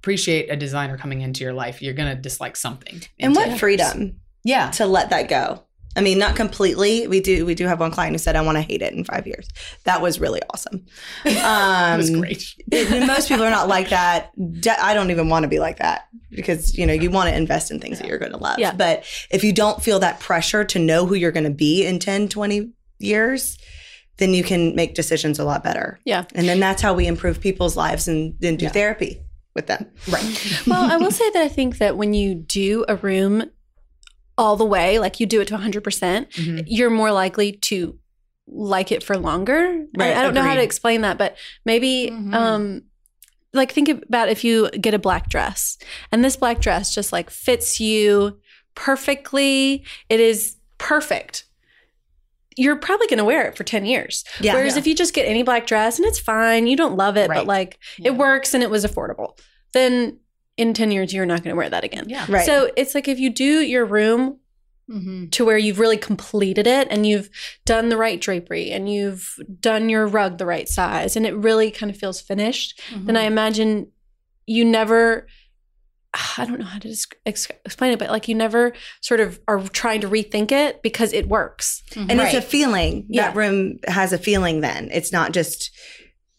appreciate 0.00 0.48
a 0.50 0.56
designer 0.56 0.96
coming 0.96 1.20
into 1.20 1.44
your 1.44 1.52
life, 1.52 1.82
you're 1.82 1.94
going 1.94 2.14
to 2.14 2.20
dislike 2.20 2.56
something. 2.56 3.02
And 3.20 3.36
what 3.36 3.48
years. 3.48 3.60
freedom 3.60 4.20
Yeah. 4.42 4.70
to 4.72 4.86
let 4.86 5.10
that 5.10 5.28
go. 5.28 5.64
I 5.98 6.00
mean, 6.02 6.18
not 6.18 6.36
completely. 6.36 7.06
We 7.06 7.20
do 7.20 7.44
we 7.44 7.54
do 7.54 7.66
have 7.66 7.80
one 7.80 7.90
client 7.90 8.14
who 8.14 8.18
said, 8.18 8.36
"I 8.36 8.40
want 8.42 8.56
to 8.56 8.62
hate 8.62 8.80
it 8.82 8.92
in 8.92 9.04
five 9.04 9.26
years." 9.26 9.48
That 9.84 10.00
was 10.00 10.20
really 10.20 10.40
awesome. 10.52 10.86
Um, 11.24 11.32
That 11.34 11.96
was 11.96 12.10
great. 12.10 12.44
it- 12.70 13.06
most 13.06 13.28
people 13.28 13.44
are 13.44 13.50
not 13.50 13.68
like 13.68 13.90
that. 13.90 14.30
De- 14.60 14.80
I 14.84 14.94
don't 14.94 15.10
even 15.10 15.28
want 15.28 15.42
to 15.44 15.48
be 15.48 15.58
like 15.58 15.78
that 15.78 16.08
because 16.30 16.76
you 16.78 16.86
know 16.86 16.92
you 16.92 17.10
want 17.10 17.28
to 17.30 17.36
invest 17.36 17.70
in 17.70 17.80
things 17.80 17.98
that 17.98 18.06
you're 18.08 18.18
going 18.18 18.32
to 18.32 18.38
love. 18.38 18.58
Yeah. 18.58 18.72
But 18.74 19.04
if 19.30 19.42
you 19.44 19.52
don't 19.52 19.82
feel 19.82 19.98
that 20.00 20.20
pressure 20.20 20.64
to 20.64 20.78
know 20.78 21.04
who 21.06 21.14
you're 21.14 21.32
going 21.32 21.44
to 21.44 21.50
be 21.50 21.84
in 21.84 21.98
10, 21.98 22.28
20 22.28 22.70
years, 22.98 23.58
then 24.18 24.34
you 24.34 24.42
can 24.42 24.74
make 24.74 24.94
decisions 24.94 25.38
a 25.38 25.44
lot 25.44 25.62
better. 25.64 25.98
Yeah. 26.04 26.24
And 26.34 26.48
then 26.48 26.60
that's 26.60 26.82
how 26.82 26.94
we 26.94 27.06
improve 27.06 27.40
people's 27.40 27.76
lives 27.76 28.08
and 28.08 28.34
then 28.40 28.56
do 28.56 28.64
Yeah. 28.66 28.70
therapy 28.72 29.20
with 29.54 29.66
them. 29.66 29.86
Right. 30.08 30.62
well, 30.66 30.90
I 30.90 30.96
will 30.96 31.10
say 31.10 31.28
that 31.30 31.42
I 31.42 31.48
think 31.48 31.78
that 31.78 31.96
when 31.96 32.14
you 32.14 32.34
do 32.34 32.84
a 32.88 32.96
room 32.96 33.44
all 34.38 34.56
the 34.56 34.64
way, 34.64 34.98
like 34.98 35.20
you 35.20 35.26
do 35.26 35.40
it 35.42 35.48
to 35.48 35.54
100%, 35.58 35.82
percent 35.82 36.30
Mhm. 36.30 36.64
you're 36.66 36.88
more 36.90 37.12
likely 37.12 37.52
to 37.52 37.98
like 38.46 38.90
it 38.92 39.02
for 39.02 39.18
longer. 39.18 39.84
Right, 39.98 40.16
I, 40.16 40.20
I 40.20 40.22
don't 40.22 40.32
know 40.32 40.42
how 40.42 40.54
to 40.54 40.62
explain 40.62 41.02
that, 41.02 41.18
but 41.18 41.36
maybe 41.66 42.08
Mhm. 42.10 42.34
um 42.34 42.82
like 43.54 43.72
think 43.72 43.88
about 43.88 44.28
if 44.28 44.44
you 44.44 44.70
get 44.70 44.94
a 44.94 44.98
black 44.98 45.28
dress 45.28 45.76
and 46.12 46.22
this 46.24 46.36
black 46.36 46.60
dress 46.60 46.94
just 46.94 47.12
like 47.12 47.28
fits 47.30 47.80
you 47.80 48.38
perfectly. 48.74 49.84
It 50.08 50.20
is 50.20 50.56
perfect. 50.78 51.44
You're 52.56 52.76
probably 52.76 53.06
going 53.06 53.18
to 53.18 53.24
wear 53.24 53.46
it 53.48 53.56
for 53.56 53.64
10 53.64 53.86
years. 53.86 54.24
Yeah. 54.40 54.54
Whereas 54.54 54.74
Yeah. 54.74 54.80
if 54.80 54.86
you 54.86 54.94
just 54.94 55.14
get 55.14 55.26
any 55.26 55.42
black 55.42 55.66
dress 55.66 55.98
and 55.98 56.06
it's 56.06 56.18
fine, 56.18 56.66
you 56.66 56.76
don't 56.76 56.96
love 56.96 57.16
it, 57.16 57.28
Right. 57.28 57.36
but 57.38 57.46
like 57.46 57.78
Yeah. 57.98 58.08
it 58.08 58.16
works 58.16 58.52
and 58.54 58.62
it 58.62 58.70
was 58.70 58.84
affordable, 58.84 59.38
then 59.72 60.18
in 60.58 60.74
10 60.74 60.90
years, 60.90 61.14
you're 61.14 61.24
not 61.24 61.42
going 61.42 61.54
to 61.54 61.56
wear 61.56 61.70
that 61.70 61.84
again. 61.84 62.04
Yeah. 62.08 62.26
Right. 62.28 62.44
So 62.44 62.70
it's 62.76 62.94
like 62.94 63.08
if 63.08 63.18
you 63.18 63.30
do 63.30 63.60
your 63.60 63.86
room 63.86 64.38
Mhm. 64.90 65.30
to 65.32 65.44
where 65.44 65.58
you've 65.58 65.78
really 65.78 65.98
completed 65.98 66.66
it 66.66 66.88
and 66.90 67.06
you've 67.06 67.28
done 67.66 67.90
the 67.90 67.96
right 67.98 68.18
drapery 68.20 68.70
and 68.70 68.90
you've 68.90 69.34
done 69.60 69.88
your 69.90 70.06
rug 70.06 70.38
the 70.38 70.46
right 70.46 70.66
size 70.68 71.14
and 71.14 71.26
it 71.26 71.34
really 71.36 71.70
kind 71.70 71.90
of 71.90 71.96
feels 71.98 72.20
finished, 72.22 72.80
then 72.96 73.14
I 73.16 73.22
imagine 73.24 73.88
you 74.46 74.64
never 74.64 75.26
I 76.38 76.46
don't 76.46 76.58
know 76.58 76.64
how 76.64 76.78
to 76.78 76.88
ex- 77.26 77.48
explain 77.66 77.92
it, 77.92 77.98
but 77.98 78.08
like 78.10 78.28
you 78.28 78.34
never 78.34 78.72
sort 79.02 79.20
of 79.20 79.38
are 79.46 79.60
trying 79.68 80.00
to 80.00 80.08
rethink 80.08 80.50
it 80.52 80.82
because 80.82 81.12
it 81.12 81.28
works. 81.28 81.82
And 81.94 82.10
it's 82.18 82.32
a 82.34 82.40
feeling. 82.40 83.04
Yeah. 83.10 83.24
That 83.28 83.36
room 83.36 83.78
has 83.86 84.14
a 84.14 84.18
feeling 84.18 84.62
then. 84.62 84.88
It's 84.90 85.12
not 85.12 85.32
just 85.32 85.70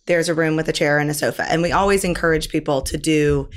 there's 0.07 0.27
a 0.27 0.33
room 0.33 0.55
with 0.55 0.67
a 0.67 0.73
chair 0.73 0.97
and 0.97 1.11
a 1.11 1.13
sofa. 1.13 1.43
And 1.47 1.61
we 1.61 1.71
always 1.71 2.03
encourage 2.03 2.49
people 2.49 2.81
to 2.81 2.97
do 2.97 3.47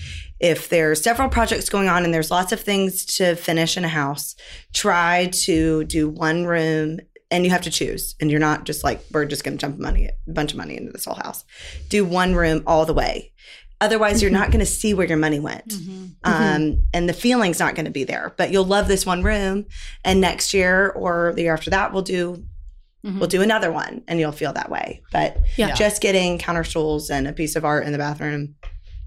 if 0.42 0.68
there's 0.68 1.00
several 1.00 1.28
projects 1.28 1.70
going 1.70 1.88
on 1.88 2.04
and 2.04 2.12
there's 2.12 2.30
lots 2.30 2.52
of 2.52 2.60
things 2.60 3.04
to 3.16 3.36
finish 3.36 3.76
in 3.76 3.84
a 3.84 3.88
house, 3.88 4.34
try 4.74 5.28
to 5.32 5.84
do 5.84 6.08
one 6.08 6.44
room 6.44 6.98
and 7.30 7.44
you 7.44 7.50
have 7.50 7.62
to 7.62 7.70
choose. 7.70 8.14
And 8.20 8.30
you're 8.30 8.40
not 8.40 8.64
just 8.64 8.84
like, 8.84 9.00
we're 9.12 9.24
just 9.24 9.44
going 9.44 9.56
to 9.56 9.60
jump 9.60 9.78
money, 9.78 10.08
a 10.08 10.30
bunch 10.30 10.52
of 10.52 10.58
money 10.58 10.76
into 10.76 10.92
this 10.92 11.04
whole 11.06 11.14
house. 11.14 11.44
Do 11.88 12.04
one 12.04 12.34
room 12.34 12.62
all 12.66 12.84
the 12.84 12.92
way. 12.92 13.32
Otherwise, 13.80 14.20
you're 14.20 14.30
not 14.30 14.48
going 14.50 14.60
to 14.60 14.66
see 14.66 14.94
where 14.94 15.06
your 15.08 15.16
money 15.16 15.40
went. 15.40 15.68
Mm-hmm. 15.68 16.04
Um, 16.24 16.82
and 16.92 17.08
the 17.08 17.12
feeling's 17.14 17.58
not 17.58 17.74
going 17.74 17.86
to 17.86 17.90
be 17.90 18.04
there, 18.04 18.34
but 18.36 18.50
you'll 18.52 18.64
love 18.64 18.86
this 18.86 19.06
one 19.06 19.22
room. 19.22 19.64
And 20.04 20.20
next 20.20 20.52
year 20.54 20.90
or 20.90 21.32
the 21.34 21.42
year 21.42 21.54
after 21.54 21.70
that, 21.70 21.92
we'll 21.92 22.02
do 22.02 22.44
Mhm. 23.04 23.18
we'll 23.18 23.28
do 23.28 23.42
another 23.42 23.72
one 23.72 24.02
and 24.06 24.20
you'll 24.20 24.30
feel 24.30 24.52
that 24.52 24.70
way. 24.70 25.02
But 25.10 25.36
Yeah. 25.56 25.74
just 25.74 26.00
getting 26.00 26.38
counter 26.38 26.62
stools 26.62 27.10
and 27.10 27.26
a 27.26 27.32
piece 27.32 27.56
of 27.56 27.64
art 27.64 27.84
in 27.84 27.90
the 27.90 27.98
bathroom, 27.98 28.54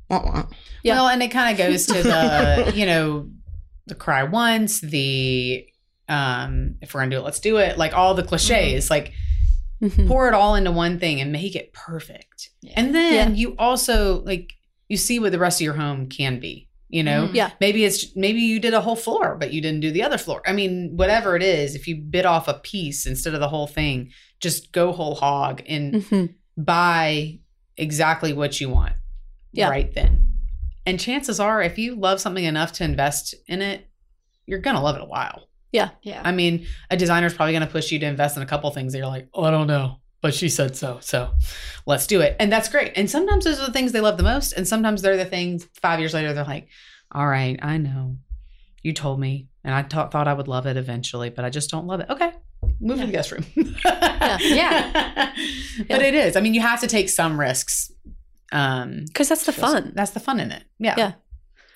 won't 0.09 0.25
want. 0.25 0.49
Yeah. 0.83 0.95
Well, 0.95 1.07
and 1.07 1.21
it 1.23 1.29
kind 1.29 1.51
of 1.51 1.57
goes 1.57 1.85
to 1.87 1.93
the, 2.03 2.73
you 2.75 2.85
know, 2.85 3.29
the 3.87 3.95
cry 3.95 4.23
once, 4.23 4.79
the 4.81 5.65
um, 6.07 6.75
if 6.81 6.93
we're 6.93 7.01
gonna 7.01 7.11
do 7.11 7.17
it, 7.17 7.23
let's 7.23 7.39
do 7.39 7.57
it. 7.57 7.77
Like 7.77 7.93
all 7.93 8.13
the 8.13 8.23
cliches, 8.23 8.89
like 8.89 9.13
Mhm. 9.81 10.07
pour 10.07 10.27
it 10.29 10.33
all 10.33 10.55
into 10.55 10.71
one 10.71 10.99
thing 10.99 11.19
and 11.19 11.31
make 11.33 11.55
it 11.55 11.73
perfect. 11.73 12.49
Yeah. 12.61 12.73
And 12.77 12.95
then 12.95 13.31
Yeah. 13.31 13.35
you 13.35 13.55
also 13.59 14.21
like 14.23 14.53
you 14.87 14.97
see 14.97 15.19
what 15.19 15.31
the 15.31 15.39
rest 15.39 15.59
of 15.59 15.65
your 15.65 15.73
home 15.73 16.07
can 16.07 16.39
be. 16.39 16.69
You 16.89 17.03
know, 17.03 17.27
Mhm. 17.27 17.33
Yeah. 17.33 17.49
maybe 17.59 17.83
it's 17.83 18.15
maybe 18.15 18.39
you 18.39 18.59
did 18.59 18.73
a 18.73 18.81
whole 18.81 18.95
floor, 18.95 19.35
but 19.39 19.51
you 19.51 19.59
didn't 19.61 19.81
do 19.81 19.91
the 19.91 20.03
other 20.03 20.17
floor. 20.19 20.41
I 20.45 20.53
mean, 20.53 20.95
whatever 20.95 21.35
it 21.35 21.43
is, 21.43 21.75
if 21.75 21.87
you 21.87 21.95
bit 21.97 22.25
off 22.25 22.47
a 22.47 22.53
piece 22.53 23.05
instead 23.05 23.33
of 23.33 23.39
the 23.39 23.49
whole 23.49 23.67
thing, 23.67 24.11
just 24.39 24.71
go 24.71 24.91
whole 24.93 25.15
hog 25.15 25.61
and 25.67 25.95
Mhm. 25.95 26.33
buy 26.55 27.39
exactly 27.77 28.31
what 28.31 28.61
you 28.61 28.69
want 28.69 28.93
Yeah. 29.55 29.69
right 29.69 29.93
then. 29.93 30.27
And 30.85 30.99
chances 30.99 31.39
are, 31.39 31.61
if 31.61 31.77
you 31.77 31.95
love 31.95 32.19
something 32.21 32.43
enough 32.43 32.73
to 32.73 32.83
invest 32.83 33.33
in 33.47 33.61
it, 33.61 33.87
you're 34.45 34.59
gonna 34.59 34.81
love 34.81 34.95
it 34.95 35.01
a 35.01 35.05
while. 35.05 35.49
Yeah. 35.71 35.89
Yeah. 36.03 36.21
I 36.23 36.31
mean, 36.31 36.67
a 36.91 36.97
designer's 36.97 37.33
probably 37.33 37.53
gonna 37.53 37.67
push 37.67 37.91
you 37.91 37.99
to 37.99 38.05
invest 38.05 38.37
in 38.37 38.43
a 38.43 38.45
couple 38.45 38.69
things 38.71 38.93
that 38.93 38.99
you're 38.99 39.07
like, 39.07 39.27
oh, 39.33 39.43
I 39.43 39.51
don't 39.51 39.67
know, 39.67 39.97
but 40.21 40.33
she 40.33 40.47
said 40.49 40.75
so, 40.75 40.99
so 41.01 41.31
let's 41.85 42.07
do 42.07 42.21
it, 42.21 42.35
and 42.39 42.51
that's 42.51 42.69
great. 42.69 42.93
And 42.95 43.09
sometimes 43.09 43.45
those 43.45 43.59
are 43.59 43.65
the 43.65 43.73
things 43.73 43.91
they 43.91 44.01
love 44.01 44.17
the 44.17 44.23
most, 44.23 44.53
and 44.53 44.67
sometimes 44.67 45.01
they're 45.01 45.17
the 45.17 45.25
things 45.25 45.67
five 45.81 45.99
years 45.99 46.13
later 46.13 46.33
they're 46.33 46.43
like, 46.43 46.67
all 47.11 47.27
right, 47.27 47.59
I 47.61 47.77
know, 47.77 48.17
you 48.81 48.93
told 48.93 49.19
me, 49.19 49.47
and 49.63 49.73
I 49.73 49.83
thought 49.83 50.27
I 50.27 50.33
would 50.33 50.47
love 50.47 50.65
it 50.67 50.77
eventually, 50.77 51.29
but 51.29 51.45
I 51.45 51.49
just 51.49 51.69
don't 51.71 51.87
love 51.87 51.99
it. 51.99 52.09
Okay, 52.09 52.31
move 52.79 52.99
to 52.99 53.05
the 53.05 53.11
guest 53.11 53.31
room. 53.31 53.45
Yeah. 53.83 55.33
but 55.89 56.01
it 56.01 56.13
is. 56.13 56.35
I 56.35 56.41
mean, 56.41 56.53
you 56.53 56.61
have 56.61 56.81
to 56.81 56.87
take 56.87 57.09
some 57.09 57.39
risks. 57.39 57.91
Um, 58.51 59.05
Cause 59.13 59.29
that's 59.29 59.45
the 59.45 59.51
just- 59.51 59.59
fun. 59.61 59.91
That's 59.95 60.11
the 60.11 60.19
fun 60.19 60.39
in 60.39 60.51
it. 60.51 60.63
Yeah. 60.79 60.95
Yeah. 60.97 61.11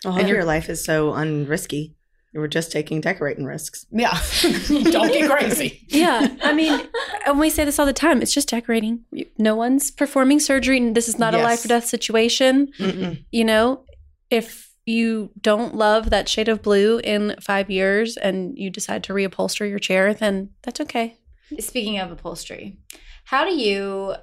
Well, 0.06 0.18
And 0.18 0.30
your 0.30 0.46
life 0.46 0.70
is 0.70 0.84
so 0.84 1.12
unrisky. 1.12 1.94
You 2.34 2.40
were 2.40 2.48
just 2.48 2.72
taking 2.72 3.02
decorating 3.02 3.44
risks. 3.46 3.88
Yeah. 3.92 4.18
Don't 4.68 5.12
get 5.12 5.30
crazy. 5.30 5.86
Yeah. 5.90 6.28
I 6.44 6.54
mean, 6.54 6.80
and 7.26 7.40
we 7.40 7.50
say 7.50 7.66
this 7.66 7.80
all 7.80 7.88
the 7.88 7.92
time. 7.94 8.22
It's 8.22 8.34
just 8.34 8.50
decorating. 8.50 9.04
No 9.40 9.56
one's 9.56 9.90
performing 9.92 10.40
surgery. 10.40 10.78
and 10.78 10.96
This 10.96 11.10
is 11.10 11.18
not 11.18 11.34
a 11.34 11.40
life 11.40 11.66
or 11.66 11.70
death 11.70 11.86
situation. 11.86 12.72
Mm-mm. 12.80 13.26
You 13.32 13.44
know, 13.46 13.84
if 14.30 14.72
you 14.86 15.32
don't 15.42 15.76
love 15.76 16.12
that 16.12 16.30
shade 16.30 16.48
of 16.50 16.62
blue 16.62 17.00
in 17.04 17.36
five 17.42 17.70
years 17.72 18.16
and 18.16 18.58
you 18.58 18.70
decide 18.70 19.04
to 19.06 19.14
reupholster 19.14 19.68
your 19.68 19.80
chair, 19.80 20.14
then 20.14 20.52
that's 20.62 20.80
okay. 20.82 21.16
Speaking 21.60 21.98
of 22.00 22.12
upholstery, 22.12 22.78
how 23.26 23.44
do 23.44 23.56
you 23.56 24.14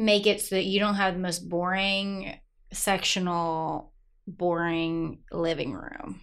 make 0.00 0.26
it 0.26 0.40
so 0.40 0.54
that 0.56 0.64
you 0.64 0.80
don't 0.80 0.94
have 0.94 1.14
the 1.14 1.20
most 1.20 1.48
boring 1.48 2.38
sectional, 2.72 3.92
boring 4.26 5.18
living 5.30 5.72
room, 5.72 6.20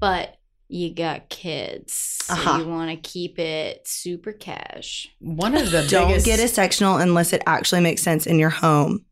but 0.00 0.36
you 0.68 0.94
got 0.94 1.28
kids, 1.28 1.92
so 2.24 2.32
Uh-huh. 2.32 2.58
you 2.58 2.66
want 2.68 2.90
to 2.90 2.96
keep 3.10 3.38
it 3.38 3.86
super 3.86 4.32
cash? 4.32 5.08
One 5.18 5.54
of 5.56 5.70
the 5.70 5.86
Don't 5.90 6.08
biggest 6.08 6.24
get 6.26 6.40
a 6.40 6.48
sectional 6.48 6.96
unless 6.96 7.32
it 7.32 7.42
actually 7.46 7.80
makes 7.82 8.02
sense 8.02 8.26
in 8.26 8.38
your 8.38 8.50
home. 8.50 9.04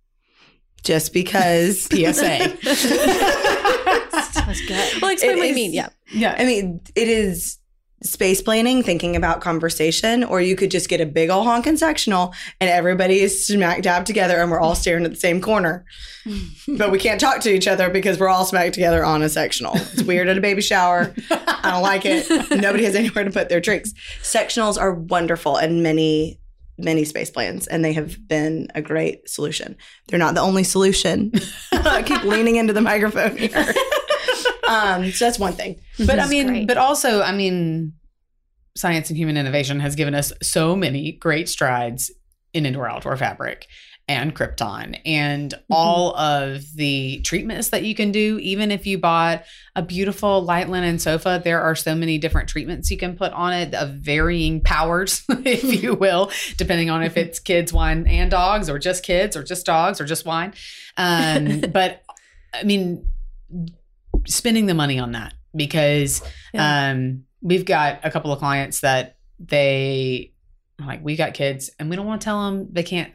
Just 0.82 1.12
because 1.12 1.82
PSA. 1.92 2.56
That's 2.62 4.60
good. 4.66 5.02
Well, 5.02 5.10
explain 5.10 5.32
It 5.32 5.38
what 5.38 5.48
you 5.48 5.54
mean. 5.54 5.72
Yeah. 5.74 5.88
yeah. 6.12 6.34
I 6.38 6.44
mean, 6.46 6.80
it 6.94 7.08
is 7.08 7.58
space 8.02 8.40
planning, 8.40 8.82
thinking 8.82 9.14
about 9.14 9.40
conversation, 9.40 10.24
or 10.24 10.40
you 10.40 10.56
could 10.56 10.70
just 10.70 10.88
get 10.88 11.00
a 11.00 11.06
big 11.06 11.28
old 11.28 11.44
honking 11.44 11.76
sectional 11.76 12.34
and 12.60 12.70
everybody 12.70 13.20
is 13.20 13.46
smack 13.46 13.82
dab 13.82 14.04
together 14.06 14.40
and 14.40 14.50
we're 14.50 14.60
all 14.60 14.74
staring 14.74 15.04
at 15.04 15.10
the 15.10 15.16
same 15.16 15.40
corner. 15.40 15.84
but 16.78 16.90
we 16.90 16.98
can't 16.98 17.20
talk 17.20 17.40
to 17.40 17.52
each 17.52 17.68
other 17.68 17.90
because 17.90 18.18
we're 18.18 18.28
all 18.28 18.44
smacked 18.44 18.74
together 18.74 19.04
on 19.04 19.22
a 19.22 19.28
sectional. 19.28 19.72
It's 19.74 20.02
weird 20.02 20.28
at 20.28 20.38
a 20.38 20.40
baby 20.40 20.62
shower. 20.62 21.14
I 21.30 21.70
don't 21.70 21.82
like 21.82 22.02
it. 22.04 22.28
Nobody 22.50 22.84
has 22.84 22.94
anywhere 22.94 23.24
to 23.24 23.30
put 23.30 23.48
their 23.48 23.60
drinks. 23.60 23.92
Sectionals 24.22 24.80
are 24.80 24.94
wonderful 24.94 25.56
and 25.56 25.82
many, 25.82 26.40
many 26.78 27.04
space 27.04 27.30
plans, 27.30 27.66
and 27.66 27.84
they 27.84 27.92
have 27.92 28.26
been 28.26 28.68
a 28.74 28.80
great 28.80 29.28
solution. 29.28 29.76
They're 30.08 30.18
not 30.18 30.34
the 30.34 30.40
only 30.40 30.64
solution. 30.64 31.32
I 31.72 32.02
keep 32.02 32.24
leaning 32.24 32.56
into 32.56 32.72
the 32.72 32.80
microphone 32.80 33.36
here. 33.36 33.74
Um, 34.70 35.10
so 35.10 35.24
that's 35.24 35.38
one 35.38 35.54
thing. 35.54 35.80
But 36.06 36.18
I 36.18 36.28
mean, 36.28 36.46
great. 36.46 36.66
but 36.68 36.78
also, 36.78 37.20
I 37.20 37.32
mean, 37.32 37.92
science 38.76 39.10
and 39.10 39.18
human 39.18 39.36
innovation 39.36 39.80
has 39.80 39.96
given 39.96 40.14
us 40.14 40.32
so 40.42 40.76
many 40.76 41.12
great 41.12 41.48
strides 41.48 42.10
in 42.54 42.64
indoor 42.64 42.88
outdoor 42.88 43.16
fabric 43.16 43.66
and 44.08 44.34
Crypton 44.34 44.98
and 45.04 45.54
all 45.70 46.16
of 46.16 46.64
the 46.74 47.20
treatments 47.20 47.68
that 47.68 47.84
you 47.84 47.94
can 47.94 48.10
do. 48.10 48.38
Even 48.40 48.70
if 48.72 48.86
you 48.86 48.98
bought 48.98 49.44
a 49.76 49.82
beautiful 49.82 50.42
light 50.42 50.68
linen 50.68 50.98
sofa, 50.98 51.40
there 51.44 51.60
are 51.60 51.76
so 51.76 51.94
many 51.94 52.18
different 52.18 52.48
treatments 52.48 52.90
you 52.90 52.96
can 52.96 53.16
put 53.16 53.32
on 53.32 53.52
it 53.52 53.74
of 53.74 53.90
varying 53.90 54.62
powers, 54.62 55.22
if 55.28 55.62
you 55.82 55.94
will, 55.94 56.30
depending 56.56 56.90
on 56.90 57.02
if 57.02 57.16
it's 57.16 57.38
kids, 57.38 57.72
wine, 57.72 58.06
and 58.06 58.30
dogs, 58.30 58.68
or 58.68 58.78
just 58.78 59.04
kids, 59.04 59.36
or 59.36 59.44
just 59.44 59.66
dogs, 59.66 60.00
or 60.00 60.04
just 60.04 60.24
wine. 60.24 60.54
Um, 60.96 61.60
but 61.72 62.02
I 62.52 62.64
mean, 62.64 63.12
spending 64.26 64.66
the 64.66 64.74
money 64.74 64.98
on 64.98 65.12
that 65.12 65.34
because 65.54 66.22
Yeah. 66.54 66.90
um, 66.90 67.24
we've 67.42 67.64
got 67.64 68.00
a 68.04 68.10
couple 68.10 68.32
of 68.32 68.38
clients 68.38 68.80
that 68.80 69.16
they 69.38 70.32
like 70.78 71.02
we 71.04 71.16
got 71.16 71.34
kids 71.34 71.70
and 71.78 71.90
we 71.90 71.96
don't 71.96 72.06
want 72.06 72.20
to 72.20 72.24
tell 72.24 72.50
them 72.50 72.68
they 72.72 72.82
can't 72.82 73.12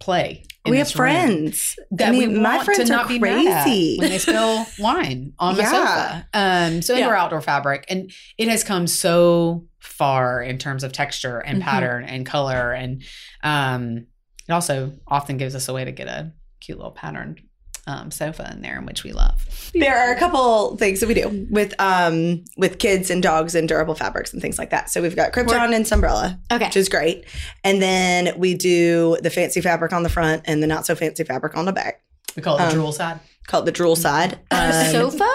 play. 0.00 0.44
we 0.66 0.78
have 0.78 0.90
friends. 0.90 1.78
that 1.92 2.08
I 2.08 2.10
mean, 2.10 2.32
we 2.32 2.38
my 2.38 2.56
want 2.56 2.64
friends 2.64 2.88
to 2.88 2.94
are 2.94 2.96
not 2.96 3.08
be 3.08 3.18
mad 3.18 3.46
at 3.46 3.62
crazy. 3.64 3.98
when 3.98 4.10
they 4.10 4.18
spill 4.18 4.66
wine 4.78 5.32
on 5.38 5.54
the 5.56 5.62
Yeah. 5.62 5.70
sofa. 5.70 6.28
Um, 6.34 6.82
so 6.82 6.94
indoor 6.96 7.14
outdoor 7.14 7.40
fabric, 7.40 7.84
and 7.88 8.10
it 8.38 8.48
has 8.48 8.64
come 8.64 8.86
so 8.86 9.66
far 9.78 10.42
in 10.42 10.58
terms 10.58 10.82
of 10.84 10.92
texture 10.92 11.38
and 11.38 11.58
Mhm. 11.60 11.64
pattern 11.64 12.04
and 12.04 12.24
color, 12.26 12.72
and 12.72 13.02
um, 13.42 14.06
it 14.48 14.52
also 14.52 14.92
often 15.06 15.36
gives 15.36 15.54
us 15.54 15.68
a 15.68 15.72
way 15.74 15.84
to 15.84 15.92
get 15.92 16.08
a 16.08 16.32
cute 16.60 16.78
little 16.78 16.92
patterned 16.92 17.40
um, 17.86 18.10
sofa 18.10 18.50
in 18.52 18.62
there, 18.62 18.80
which 18.80 19.04
we 19.04 19.12
love. 19.12 19.46
There 19.74 19.96
are 19.96 20.12
a 20.14 20.18
couple 20.18 20.76
things 20.76 21.00
that 21.00 21.06
we 21.08 21.14
do 21.14 21.46
with 21.50 21.74
um 21.80 22.44
with 22.56 22.78
kids 22.78 23.10
and 23.10 23.22
dogs 23.22 23.54
and 23.54 23.68
durable 23.68 23.94
fabrics 23.94 24.32
and 24.32 24.40
things 24.40 24.58
like 24.58 24.70
that. 24.70 24.88
So 24.90 25.02
we've 25.02 25.16
got 25.16 25.32
Crypton 25.32 25.74
and 25.74 25.84
Sunbrella, 25.84 26.38
Okay. 26.52 26.66
which 26.66 26.76
is 26.76 26.88
great, 26.88 27.24
and 27.64 27.82
then 27.82 28.38
we 28.38 28.54
do 28.54 29.16
the 29.22 29.30
fancy 29.30 29.60
fabric 29.60 29.92
on 29.92 30.02
the 30.02 30.08
front 30.08 30.42
and 30.46 30.62
the 30.62 30.66
not 30.66 30.86
so 30.86 30.94
fancy 30.94 31.24
fabric 31.24 31.56
on 31.56 31.64
the 31.64 31.72
back. 31.72 32.02
We 32.36 32.42
call 32.42 32.56
it 32.56 32.60
the 32.60 32.66
Um, 32.68 32.72
drool 32.74 32.92
side. 32.92 33.20
Called 33.46 33.66
the 33.66 33.72
drool 33.72 33.96
side. 33.96 34.38
Um, 34.50 34.72
sofa? 34.90 35.30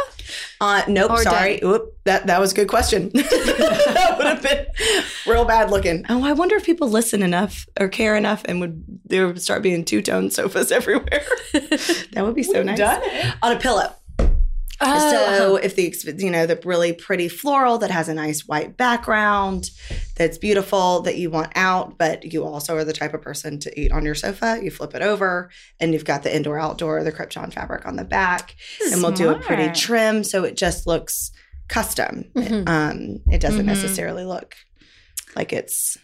Uh, 0.61 0.83
nope, 0.87 1.11
Or 1.11 1.23
sorry. 1.23 1.59
Oop, 1.63 1.95
that 2.03 2.27
that 2.27 2.39
was 2.39 2.51
a 2.51 2.55
good 2.55 2.67
question. 2.67 3.09
that 3.13 4.15
would 4.17 4.27
have 4.27 4.41
been 4.43 4.65
real 5.25 5.45
bad 5.45 5.71
looking. 5.71 6.05
Oh, 6.09 6.23
I 6.23 6.33
wonder 6.33 6.55
if 6.55 6.65
people 6.65 6.89
listen 6.89 7.23
enough 7.23 7.67
or 7.79 7.87
care 7.87 8.15
enough 8.15 8.43
and 8.45 8.59
would 8.59 8.83
there 9.05 9.27
would 9.27 9.41
start 9.41 9.63
being 9.63 9.85
two 9.85 10.01
tone 10.01 10.31
sofas 10.31 10.71
everywhere. 10.79 11.23
that 11.53 12.23
would 12.23 12.35
be 12.35 12.43
so 12.43 12.63
nice 12.63 12.79
it. 12.79 13.33
on 13.41 13.55
a 13.55 13.59
pillow. 13.59 13.93
Oh, 14.81 15.35
So 15.37 15.55
if 15.57 15.75
the 15.75 15.93
you 16.17 16.31
know 16.31 16.45
the 16.45 16.59
really 16.63 16.93
pretty 16.93 17.27
floral 17.27 17.77
that 17.79 17.91
has 17.91 18.07
a 18.07 18.13
nice 18.13 18.47
white 18.47 18.77
background, 18.77 19.69
that's 20.15 20.37
beautiful 20.37 21.01
that 21.01 21.17
you 21.17 21.29
want 21.29 21.51
out, 21.55 21.97
but 21.97 22.31
you 22.31 22.45
also 22.45 22.75
are 22.75 22.85
the 22.85 22.93
type 22.93 23.13
of 23.13 23.21
person 23.21 23.59
to 23.59 23.79
eat 23.79 23.91
on 23.91 24.05
your 24.05 24.15
sofa. 24.15 24.59
You 24.61 24.71
flip 24.71 24.95
it 24.95 25.01
over, 25.01 25.49
and 25.79 25.93
you've 25.93 26.05
got 26.05 26.23
the 26.23 26.33
indoor 26.33 26.57
outdoor 26.59 27.03
the 27.03 27.11
Crypton 27.11 27.51
fabric 27.53 27.85
on 27.85 27.95
the 27.97 28.05
back, 28.05 28.55
and 28.91 29.01
we'll 29.01 29.11
do 29.11 29.29
a 29.29 29.39
pretty 29.39 29.69
trim 29.73 30.23
so 30.23 30.43
it 30.43 30.55
just 30.55 30.87
looks 30.87 31.31
custom. 31.67 32.25
Mhm. 32.35 32.67
Um, 32.67 33.19
it 33.31 33.41
doesn't 33.41 33.63
Mhm. 33.63 33.65
necessarily 33.65 34.23
look 34.25 34.55
like 35.35 35.53
it's 35.53 35.97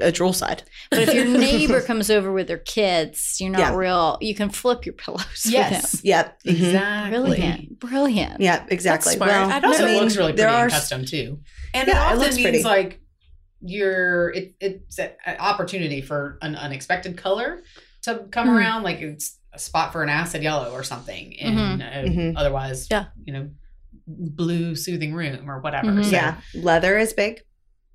a 0.00 0.10
drool 0.12 0.32
side. 0.32 0.62
But 0.90 1.00
if 1.00 1.14
your 1.14 1.24
neighbor 1.38 1.80
comes 1.80 2.10
over 2.10 2.32
with 2.32 2.46
their 2.48 2.58
kids, 2.58 3.36
you're 3.40 3.50
not 3.50 3.58
Yeah. 3.60 3.74
real. 3.74 4.18
You 4.20 4.34
can 4.34 4.50
flip 4.50 4.86
your 4.86 4.94
pillows. 4.94 5.44
Yes. 5.46 5.92
with 5.92 6.04
Yep. 6.04 6.38
Mhm. 6.44 6.50
Exactly. 6.50 7.10
them. 7.10 7.10
brilliant, 7.24 7.78
brilliant. 7.80 8.40
Yeah, 8.40 8.64
exactly. 8.68 9.14
smart. 9.14 9.30
Well, 9.30 9.50
I'd 9.50 9.58
It 9.58 9.66
also 9.66 9.84
I 9.84 9.86
mean, 9.86 10.00
looks 10.02 10.16
really 10.16 10.32
pretty 10.32 10.42
are 10.50 10.64
and 10.64 10.72
custom 10.72 11.04
too. 11.04 11.40
And 11.74 11.86
Yeah, 11.88 11.94
it 11.94 11.96
it 11.96 12.00
often 12.06 12.18
looks 12.18 12.36
means 12.36 12.44
pretty. 12.44 12.62
like 12.64 13.00
you're 13.60 14.30
it, 14.30 14.54
it's 14.60 14.98
an 14.98 15.10
opportunity 15.38 16.00
for 16.00 16.38
an 16.42 16.54
unexpected 16.54 17.16
color 17.16 17.62
to 18.02 18.24
come 18.30 18.48
Mhm. 18.48 18.56
around. 18.58 18.82
Like 18.84 19.00
it's 19.00 19.38
a 19.52 19.58
spot 19.58 19.92
for 19.92 20.02
an 20.02 20.08
acid 20.08 20.42
yellow 20.42 20.70
or 20.72 20.82
something, 20.84 21.32
in 21.32 21.58
a, 21.58 22.04
Mhm. 22.06 22.34
otherwise, 22.36 22.86
Yeah. 22.90 23.06
you 23.24 23.32
know, 23.32 23.50
blue 24.06 24.76
soothing 24.76 25.12
room 25.12 25.50
or 25.50 25.60
whatever. 25.60 25.88
Mhm. 25.88 26.04
So, 26.04 26.10
yeah, 26.12 26.36
leather 26.54 26.96
is 26.98 27.12
big 27.12 27.40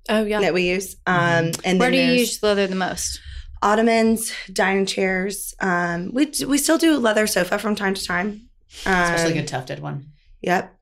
Oh 0.08 0.24
yeah. 0.24 0.40
that 0.40 0.54
we 0.54 0.68
use. 0.68 0.96
Um, 1.06 1.16
Mhm. 1.16 1.60
and 1.64 1.80
Where 1.80 1.90
then 1.90 1.98
do 2.06 2.12
you 2.12 2.20
use 2.20 2.42
leather 2.42 2.66
the 2.66 2.74
most? 2.76 3.20
ottomans, 3.62 4.30
dining 4.52 4.84
chairs. 4.84 5.54
Um, 5.60 6.10
we 6.12 6.30
we 6.46 6.58
still 6.58 6.76
do 6.78 6.98
leather 6.98 7.26
sofa 7.26 7.58
from 7.58 7.74
time 7.74 7.94
to 7.94 8.04
time. 8.04 8.48
Um, 8.84 8.92
especially 9.14 9.32
a 9.32 9.34
good 9.42 9.48
tufted 9.48 9.80
one. 9.80 10.06
Yep. 10.42 10.74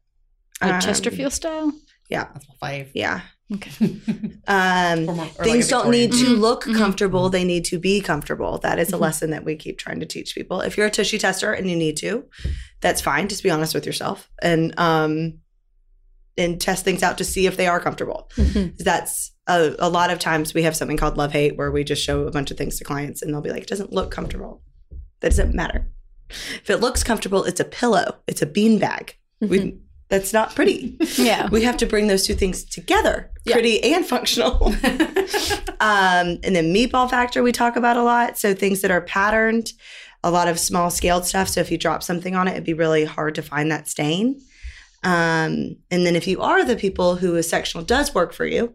Like 0.60 0.72
Um, 0.74 0.80
Chesterfield 0.80 1.32
style? 1.32 1.72
Yeah. 2.08 2.26
That's 2.32 2.46
my 2.60 2.70
fave. 2.70 2.88
Yeah. 2.94 3.20
Okay. 3.54 3.70
Um, 4.48 5.08
Or 5.08 5.14
more- 5.14 5.24
or 5.26 5.26
like 5.26 5.34
things 5.42 5.68
don't 5.68 5.90
need 5.90 6.10
to 6.10 6.16
Victorian. 6.16 6.40
look 6.40 6.64
Mhm. 6.64 6.76
comfortable 6.76 7.28
they 7.28 7.44
need 7.44 7.64
to 7.66 7.78
be 7.78 8.00
comfortable 8.00 8.58
that 8.58 8.78
is 8.80 8.88
a 8.92 8.96
Mhm. 8.96 9.00
lesson 9.00 9.30
that 9.30 9.44
we 9.44 9.54
keep 9.56 9.78
trying 9.78 10.00
to 10.00 10.06
teach 10.06 10.34
people 10.34 10.60
if 10.62 10.76
you're 10.76 10.86
a 10.86 10.90
tushy 10.90 11.18
tester 11.18 11.52
and 11.52 11.68
you 11.70 11.76
need 11.76 11.96
to 11.98 12.24
that's 12.80 13.00
fine 13.00 13.28
just 13.28 13.42
be 13.44 13.50
honest 13.50 13.74
with 13.74 13.86
yourself 13.86 14.28
and 14.42 14.74
um 14.78 15.34
and 16.38 16.60
test 16.60 16.84
things 16.84 17.02
out 17.02 17.18
to 17.18 17.24
see 17.24 17.46
if 17.46 17.56
they 17.56 17.66
are 17.66 17.80
comfortable. 17.80 18.30
Mhm. 18.36 18.76
that's 18.78 19.32
a, 19.46 19.74
a 19.78 19.88
lot 19.88 20.10
of 20.10 20.18
times 20.18 20.54
we 20.54 20.62
have 20.62 20.76
something 20.76 20.96
called 20.96 21.16
love 21.18 21.32
hate 21.32 21.56
where 21.56 21.70
we 21.70 21.82
just 21.84 22.02
show 22.02 22.26
a 22.26 22.30
bunch 22.30 22.50
of 22.50 22.56
things 22.56 22.78
to 22.78 22.84
clients 22.84 23.20
and 23.22 23.32
they'll 23.34 23.40
be 23.42 23.50
like 23.50 23.62
it 23.64 23.68
doesn't 23.68 23.92
look 23.92 24.10
comfortable. 24.10 24.62
That 25.20 25.30
doesn't 25.30 25.54
matter. 25.54 25.88
If 26.30 26.70
it 26.70 26.78
looks 26.78 27.02
comfortable 27.04 27.44
it's 27.44 27.60
a 27.60 27.64
pillow. 27.64 28.16
It's 28.26 28.40
a 28.42 28.46
bean 28.46 28.78
bag. 28.78 29.16
We, 29.40 29.78
that's 30.08 30.32
not 30.32 30.54
pretty. 30.54 30.96
Yeah. 31.18 31.48
we 31.50 31.62
have 31.64 31.76
to 31.78 31.86
bring 31.86 32.06
those 32.06 32.24
two 32.26 32.34
things 32.34 32.64
together 32.64 33.30
Yeah. 33.44 33.54
pretty 33.54 33.82
and 33.82 34.06
functional. 34.06 34.72
Um, 35.80 36.38
and 36.44 36.54
then 36.54 36.72
meatball 36.72 37.10
factor 37.10 37.42
we 37.42 37.50
talk 37.50 37.74
about 37.74 37.96
a 37.96 38.04
lot. 38.04 38.38
So 38.38 38.54
things 38.54 38.82
that 38.82 38.90
are 38.92 39.00
patterned 39.00 39.72
a 40.22 40.30
lot 40.30 40.46
of 40.46 40.56
small 40.60 40.88
scaled 40.90 41.26
stuff. 41.26 41.48
So 41.48 41.60
if 41.60 41.72
you 41.72 41.76
drop 41.78 42.02
something 42.04 42.36
on 42.36 42.46
it 42.46 42.52
it'd 42.52 42.62
be 42.64 42.74
really 42.74 43.04
hard 43.04 43.34
to 43.34 43.42
find 43.42 43.70
that 43.72 43.88
stain 43.88 44.40
um, 45.04 45.76
and 45.90 46.06
then 46.06 46.14
if 46.16 46.26
you 46.26 46.40
are 46.40 46.64
the 46.64 46.76
people 46.76 47.16
who 47.16 47.34
a 47.36 47.42
sectional 47.42 47.84
does 47.84 48.14
work 48.14 48.32
for 48.32 48.46
you 48.46 48.74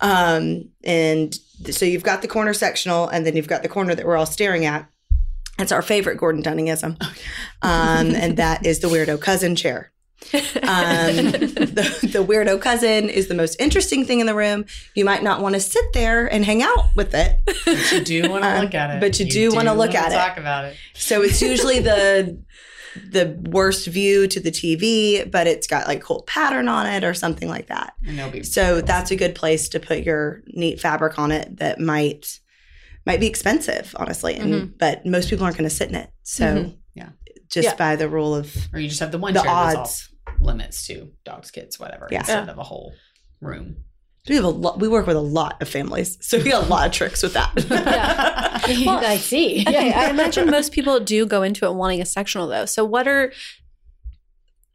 um, 0.00 0.68
and 0.84 1.36
th- 1.64 1.76
so 1.76 1.84
you've 1.84 2.04
got 2.04 2.22
the 2.22 2.28
corner 2.28 2.54
sectional 2.54 3.08
and 3.08 3.26
then 3.26 3.34
you've 3.36 3.48
got 3.48 3.62
the 3.62 3.68
corner 3.68 3.94
that 3.94 4.06
we're 4.06 4.16
all 4.16 4.26
staring 4.26 4.64
at 4.64 4.88
it's 5.58 5.72
our 5.72 5.82
favorite 5.82 6.16
gordon 6.18 6.42
dunningism 6.42 6.96
um, 7.62 8.14
and 8.14 8.36
that 8.36 8.64
is 8.64 8.78
the 8.80 8.88
weirdo 8.88 9.20
cousin 9.20 9.56
chair 9.56 9.90
um, 10.32 10.32
the, 11.30 12.08
the 12.12 12.24
weirdo 12.24 12.60
cousin 12.60 13.08
is 13.08 13.28
the 13.28 13.34
most 13.34 13.60
interesting 13.60 14.04
thing 14.04 14.18
in 14.18 14.26
the 14.26 14.34
room. 14.34 14.64
You 14.96 15.04
might 15.04 15.22
not 15.22 15.40
want 15.40 15.54
to 15.54 15.60
sit 15.60 15.84
there 15.94 16.26
and 16.26 16.44
hang 16.44 16.60
out 16.60 16.86
with 16.96 17.14
it. 17.14 17.38
But 17.64 17.92
you 17.92 18.00
do 18.02 18.28
want 18.28 18.42
to 18.42 18.50
Um, 18.50 18.64
look 18.64 18.74
at 18.74 18.90
it. 18.96 19.00
but 19.00 19.20
you 19.20 19.26
do 19.26 19.54
wanna 19.54 19.74
look 19.74 19.92
wanna 19.94 20.06
at 20.06 20.12
it. 20.12 20.16
Talk 20.16 20.36
about 20.36 20.64
it. 20.64 20.76
So 20.94 21.22
it's 21.22 21.40
usually 21.40 21.78
the 21.78 22.36
the 23.10 23.36
worst 23.50 23.86
view 23.86 24.26
to 24.28 24.40
the 24.40 24.50
TV, 24.50 25.28
but 25.30 25.46
it's 25.46 25.66
got 25.66 25.86
like 25.86 26.00
cool 26.02 26.22
pattern 26.26 26.68
on 26.68 26.86
it 26.86 27.04
or 27.04 27.14
something 27.14 27.48
like 27.48 27.66
that. 27.68 27.94
And 28.06 28.18
they'll 28.18 28.30
be 28.30 28.42
So 28.42 28.80
that's 28.80 29.10
a 29.10 29.16
good 29.16 29.34
place 29.34 29.68
to 29.70 29.80
put 29.80 30.00
your 30.04 30.42
neat 30.48 30.80
fabric 30.80 31.18
on 31.18 31.32
it 31.32 31.56
that 31.58 31.80
might 31.80 32.40
might 33.06 33.20
be 33.20 33.26
expensive, 33.26 33.94
honestly. 33.98 34.34
And 34.36 34.76
but 34.76 35.06
most 35.06 35.30
people 35.30 35.44
aren't 35.44 35.56
going 35.56 35.68
to 35.68 35.74
sit 35.74 35.88
in 35.88 35.94
it. 35.94 36.10
So 36.24 36.44
Mhm. 36.44 36.76
Yeah. 36.94 37.08
just 37.50 37.68
Yeah. 37.68 37.74
by 37.76 37.96
the 37.96 38.08
rule 38.08 38.34
of 38.34 38.54
or 38.72 38.78
you 38.80 38.88
just 38.88 39.00
have 39.00 39.12
the 39.12 39.18
one 39.18 39.32
the 39.34 39.40
chair 39.42 39.50
odds. 39.50 40.08
limits 40.40 40.86
to 40.88 41.10
dogs, 41.24 41.50
kids, 41.50 41.80
whatever, 41.80 42.08
Yeah. 42.10 42.18
instead 42.18 42.48
of 42.48 42.58
a 42.58 42.62
whole 42.62 42.92
room. 43.40 43.76
We 44.28 44.34
have 44.34 44.44
a 44.44 44.48
lot. 44.48 44.78
We 44.78 44.88
work 44.88 45.06
with 45.06 45.16
a 45.16 45.20
lot 45.20 45.62
of 45.62 45.68
families, 45.70 46.18
so 46.20 46.36
we 46.36 46.50
got 46.50 46.64
a 46.64 46.68
lot 46.68 46.86
of 46.86 46.92
tricks 46.92 47.22
with 47.22 47.32
that. 47.32 47.54
Well, 48.86 48.98
I 49.04 49.16
see. 49.16 49.60
yeah, 49.62 49.92
I 49.96 50.10
imagine 50.10 50.50
most 50.50 50.72
people 50.72 51.00
do 51.00 51.26
go 51.26 51.42
into 51.42 51.66
it 51.66 51.74
wanting 51.74 52.00
a 52.00 52.06
sectional 52.06 52.46
though. 52.48 52.66
So 52.66 52.84
what 52.84 53.08
are 53.08 53.32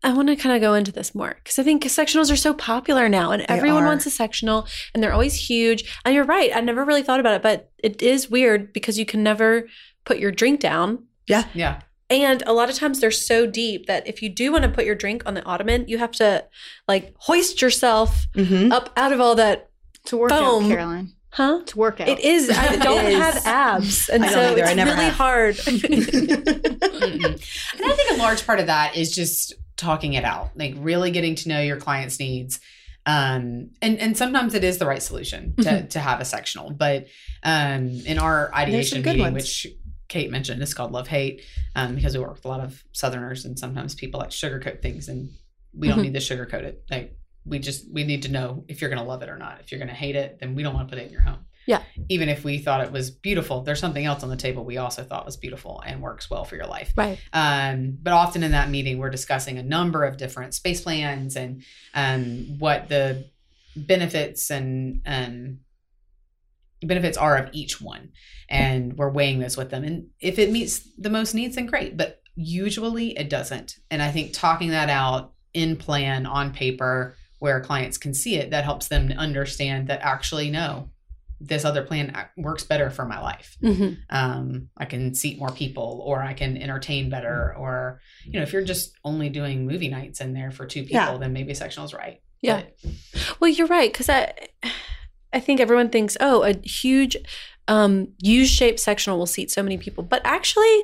I 0.04 0.12
want 0.12 0.28
to 0.28 0.36
kind 0.36 0.54
of 0.56 0.62
go 0.62 0.74
into 0.74 0.92
this 0.92 1.16
more 1.16 1.36
because 1.42 1.58
I 1.58 1.64
think 1.64 1.84
sectionals 1.84 2.32
are 2.32 2.36
so 2.36 2.54
popular 2.54 3.08
now 3.08 3.32
and 3.32 3.46
everyone 3.48 3.84
are. 3.84 3.88
wants 3.88 4.06
a 4.06 4.10
sectional 4.10 4.68
and 4.94 5.02
they're 5.02 5.14
always 5.14 5.48
huge. 5.48 6.00
And 6.04 6.14
you're 6.14 6.26
right. 6.26 6.52
I 6.54 6.60
never 6.60 6.84
really 6.84 7.04
thought 7.04 7.22
about 7.22 7.36
it, 7.36 7.42
but 7.42 7.72
it 7.78 8.02
is 8.02 8.30
weird 8.30 8.74
because 8.74 9.00
you 9.00 9.06
can 9.06 9.24
never 9.24 9.68
put 10.04 10.20
your 10.20 10.32
drink 10.32 10.60
down. 10.60 11.06
Yeah. 11.26 11.46
Yeah. 11.54 11.82
And 12.10 12.44
a 12.46 12.52
lot 12.52 12.70
of 12.70 12.76
times 12.76 13.00
they're 13.00 13.12
so 13.12 13.46
deep 13.48 13.86
that 13.86 14.06
if 14.06 14.22
you 14.22 14.28
do 14.28 14.52
want 14.52 14.64
to 14.66 14.70
put 14.70 14.86
your 14.86 14.94
drink 14.94 15.24
on 15.26 15.36
the 15.36 15.44
ottoman, 15.46 15.88
you 15.88 15.98
have 16.00 16.12
to 16.14 16.46
like 16.88 17.16
hoist 17.20 17.62
yourself 17.62 18.28
hmm 18.36 18.72
up 18.72 18.92
out 18.98 19.14
of 19.14 19.22
all 19.22 19.36
that. 19.36 19.70
To 20.08 20.18
work 20.18 20.32
Foam. 20.32 20.66
out, 20.66 20.70
Caroline. 20.70 21.14
Huh? 21.34 21.62
To 21.66 21.78
work 21.80 22.00
out. 22.00 22.08
It 22.08 22.20
is. 22.20 22.50
I 22.50 22.76
don't 22.88 23.06
is. 23.06 23.18
have 23.18 23.46
abs. 23.48 24.08
And 24.10 24.24
I 24.24 24.30
don't 24.30 24.36
so 24.36 24.52
either. 24.52 24.64
I 24.66 24.68
it's 24.68 24.76
never 24.76 24.92
really 24.92 25.06
have. 25.06 25.14
hard. 25.16 25.60
And 26.94 27.92
I 27.92 27.96
think 27.96 28.12
a 28.12 28.18
large 28.22 28.46
part 28.46 28.60
of 28.60 28.68
that 28.68 28.96
is 28.96 29.14
just 29.16 29.54
talking 29.78 30.14
it 30.14 30.24
out, 30.24 30.52
like 30.56 30.76
really 30.78 31.12
getting 31.12 31.36
to 31.36 31.50
know 31.50 31.60
your 31.62 31.78
client's 31.78 32.20
needs. 32.20 32.60
Um, 33.06 33.72
and 33.82 34.00
and 34.00 34.18
sometimes 34.18 34.54
it 34.54 34.64
is 34.64 34.78
the 34.78 34.86
right 34.86 35.02
solution 35.02 35.56
to, 35.58 35.64
Mhm. 35.64 35.90
to 35.90 36.00
have 36.00 36.22
a 36.22 36.26
sectional, 36.26 36.70
but 36.72 37.08
um, 37.44 37.90
in 38.06 38.18
our 38.18 38.54
ideation 38.54 39.02
good 39.02 39.18
meeting, 39.18 39.34
ones. 39.34 39.36
which 39.36 39.68
Kate 40.08 40.32
mentioned, 40.32 40.62
is 40.62 40.74
called 40.74 40.92
Love 40.94 41.08
Hate, 41.08 41.42
um, 41.76 41.96
because 41.96 42.16
we 42.16 42.24
work 42.24 42.36
with 42.36 42.46
a 42.46 42.48
lot 42.48 42.62
of 42.62 42.82
Southerners, 42.94 43.44
and 43.46 43.58
sometimes 43.60 43.94
people 43.96 44.20
like 44.22 44.30
sugarcoat 44.30 44.82
things, 44.82 45.10
and 45.10 45.32
we 45.78 45.88
don't 45.90 46.00
Mhm. 46.00 46.04
need 46.04 46.14
to 46.14 46.20
sugarcoat 46.22 46.64
it. 46.64 46.84
Like 46.90 47.18
we 47.46 47.60
just 47.60 47.92
we 47.92 48.04
need 48.04 48.24
to 48.24 48.32
know 48.32 48.64
if 48.68 48.82
you're 48.82 48.90
going 48.90 49.02
to 49.02 49.08
love 49.08 49.22
it 49.22 49.30
or 49.30 49.38
not. 49.38 49.60
If 49.60 49.72
you're 49.72 49.80
going 49.80 49.90
to 49.90 49.96
hate 49.96 50.16
it, 50.16 50.40
then 50.40 50.56
we 50.56 50.64
don't 50.64 50.74
want 50.74 50.88
to 50.88 50.96
put 50.96 51.02
it 51.02 51.08
in 51.08 51.14
your 51.14 51.22
home. 51.22 51.46
Yeah. 51.66 51.82
Even 52.10 52.28
if 52.28 52.44
we 52.44 52.58
thought 52.58 52.82
it 52.82 52.92
was 52.92 53.10
beautiful, 53.10 53.62
there's 53.62 53.80
something 53.80 54.04
else 54.04 54.22
on 54.24 54.30
the 54.30 54.36
table 54.36 54.66
we 54.66 54.78
also 54.78 55.04
thought 55.04 55.26
was 55.26 55.38
beautiful 55.38 55.82
and 55.86 56.02
works 56.02 56.30
well 56.30 56.44
for 56.44 56.56
your 56.56 56.66
life. 56.66 56.92
right. 56.98 57.18
Um, 57.32 57.98
but 58.02 58.12
often 58.12 58.44
in 58.44 58.52
that 58.52 58.70
meeting, 58.70 58.98
we're 58.98 59.10
discussing 59.10 59.58
a 59.58 59.64
number 59.64 60.04
of 60.04 60.18
different 60.18 60.54
space 60.54 60.82
plans 60.82 61.38
and 61.38 61.64
um, 61.94 62.60
what 62.60 62.90
the 62.90 63.30
benefits 63.76 64.52
and 64.52 65.02
um, 65.06 65.60
benefits 66.82 67.18
are 67.18 67.38
of 67.38 67.50
each 67.54 67.80
one, 67.80 68.12
and 68.50 68.98
we're 68.98 69.10
weighing 69.10 69.40
those 69.40 69.56
with 69.58 69.70
them. 69.70 69.84
And 69.84 70.08
if 70.20 70.40
it 70.40 70.52
meets 70.52 70.88
the 70.98 71.10
most 71.10 71.34
needs, 71.34 71.56
then 71.56 71.66
great. 71.66 71.96
But 71.96 72.22
usually 72.36 73.18
it 73.18 73.30
doesn't. 73.30 73.78
And 73.90 74.02
I 74.02 74.12
think 74.12 74.34
talking 74.34 74.72
that 74.72 74.90
out 74.90 75.34
in 75.54 75.78
plan 75.78 76.26
on 76.26 76.52
paper 76.52 77.16
where 77.44 77.60
clients 77.70 77.98
can 77.98 78.14
see 78.14 78.34
it, 78.42 78.52
that 78.52 78.64
helps 78.64 78.88
them 78.88 79.12
understand 79.28 79.90
that 79.90 80.00
actually 80.02 80.50
no, 80.50 80.90
this 81.42 81.66
other 81.66 81.84
plan 81.90 82.06
works 82.38 82.64
better 82.64 82.90
for 82.90 83.06
my 83.06 83.20
life 83.20 83.50
Mhm. 83.62 83.98
um, 84.10 84.70
I 84.78 84.86
can 84.86 85.14
seat 85.14 85.38
more 85.40 85.52
people 85.64 85.90
or 86.08 86.18
I 86.32 86.34
can 86.34 86.52
entertain 86.66 87.10
better 87.10 87.54
or 87.62 88.00
you 88.26 88.34
know 88.38 88.44
if 88.44 88.54
you're 88.54 88.64
just 88.74 88.88
only 89.04 89.28
doing 89.40 89.68
movie 89.68 89.90
nights 89.90 90.22
in 90.22 90.34
there 90.34 90.52
for 90.52 90.66
two 90.66 90.84
people 90.84 90.96
Yeah. 91.12 91.18
then 91.18 91.34
maybe 91.34 91.54
sectional's 91.54 91.94
right 91.94 92.18
Yeah. 92.42 92.62
But 92.62 92.92
Well, 93.40 93.52
you're 93.56 93.68
right 93.78 93.92
because 93.92 94.10
I, 94.10 94.22
I 95.38 95.40
think 95.46 95.60
everyone 95.60 95.90
thinks, 95.90 96.16
oh, 96.22 96.44
a 96.44 96.54
huge 96.82 97.16
um, 97.68 98.10
U-shaped 98.22 98.80
sectional 98.80 99.18
will 99.18 99.26
seat 99.36 99.50
so 99.52 99.64
many 99.64 99.78
people, 99.78 100.04
but 100.04 100.22
actually, 100.26 100.78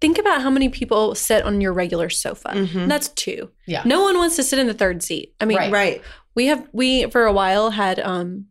think 0.00 0.18
about 0.18 0.42
how 0.42 0.50
many 0.50 0.68
people 0.68 1.14
sit 1.14 1.44
on 1.44 1.60
your 1.60 1.72
regular 1.72 2.10
sofa. 2.10 2.48
Mhm. 2.50 2.88
That's 2.88 3.08
two. 3.08 3.50
yeah 3.66 3.82
No 3.84 4.02
one 4.02 4.16
wants 4.18 4.36
to 4.36 4.42
sit 4.42 4.58
in 4.58 4.66
the 4.66 4.74
third 4.74 5.02
seat. 5.02 5.34
I 5.40 5.44
mean, 5.44 5.56
Right. 5.58 5.72
Right. 5.72 6.02
we 6.34 6.46
have 6.46 6.66
we 6.72 7.08
for 7.10 7.24
a 7.24 7.32
while 7.32 7.70
had 7.70 8.00
um 8.00 8.46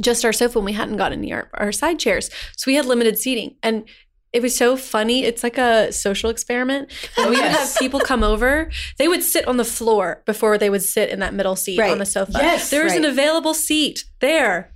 just 0.00 0.24
our 0.24 0.32
sofa 0.32 0.58
and 0.58 0.64
we 0.66 0.72
hadn't 0.72 0.96
gotten 0.96 1.18
any 1.18 1.32
our, 1.32 1.50
our 1.54 1.70
side 1.72 1.98
chairs 1.98 2.30
so 2.56 2.64
we 2.70 2.74
had 2.76 2.86
limited 2.86 3.18
seating 3.18 3.56
and 3.62 3.84
it 4.32 4.40
was 4.40 4.56
so 4.56 4.74
funny 4.74 5.24
it's 5.24 5.42
like 5.42 5.58
a 5.58 5.92
social 5.92 6.30
experiment 6.30 6.90
when 7.16 7.26
Oh, 7.26 7.30
we 7.30 7.36
would 7.36 7.44
have 7.44 7.76
people 7.78 8.00
come 8.00 8.22
over 8.24 8.70
they 8.98 9.06
would 9.06 9.22
sit 9.22 9.46
on 9.46 9.58
the 9.58 9.64
floor 9.66 10.22
before 10.24 10.56
they 10.56 10.70
would 10.70 10.82
sit 10.82 11.10
in 11.10 11.18
that 11.20 11.34
middle 11.34 11.56
seat 11.56 11.78
Right. 11.78 11.90
on 11.92 11.98
the 11.98 12.06
sofa 12.06 12.32
Yes, 12.40 12.70
there's 12.70 12.94
an 12.94 13.04
available 13.04 13.52
seat 13.52 14.04
there 14.20 14.71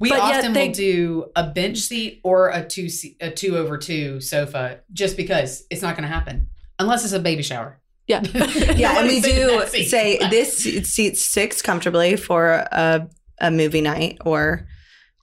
we 0.00 0.08
But 0.08 0.18
often 0.20 0.52
they- 0.54 0.66
will 0.68 0.74
do 0.74 1.30
a 1.36 1.46
bench 1.46 1.78
seat 1.78 2.20
or 2.24 2.48
a 2.48 2.64
two 2.66 2.88
seat, 2.88 3.16
a 3.20 3.30
two 3.30 3.56
over 3.56 3.78
two 3.78 4.20
sofa 4.20 4.80
just 4.92 5.16
because 5.16 5.64
it's 5.70 5.82
not 5.82 5.94
going 5.96 6.08
to 6.08 6.12
happen 6.14 6.48
unless 6.78 7.04
it's 7.04 7.12
a 7.12 7.20
baby 7.20 7.42
shower 7.42 7.78
yeah 8.08 8.22
Yeah, 8.24 8.98
and 8.98 9.06
we 9.08 9.20
Nobody's 9.20 9.22
sitting 9.24 9.42
in 9.42 9.48
do 9.48 9.58
that 9.58 9.68
seat. 9.70 9.84
say 9.88 10.18
this 10.30 10.58
seat- 10.58 10.86
seats 10.86 11.22
six 11.24 11.62
comfortably 11.62 12.16
for 12.16 12.66
a, 12.72 13.06
a 13.38 13.50
movie 13.50 13.82
night 13.82 14.18
or 14.24 14.66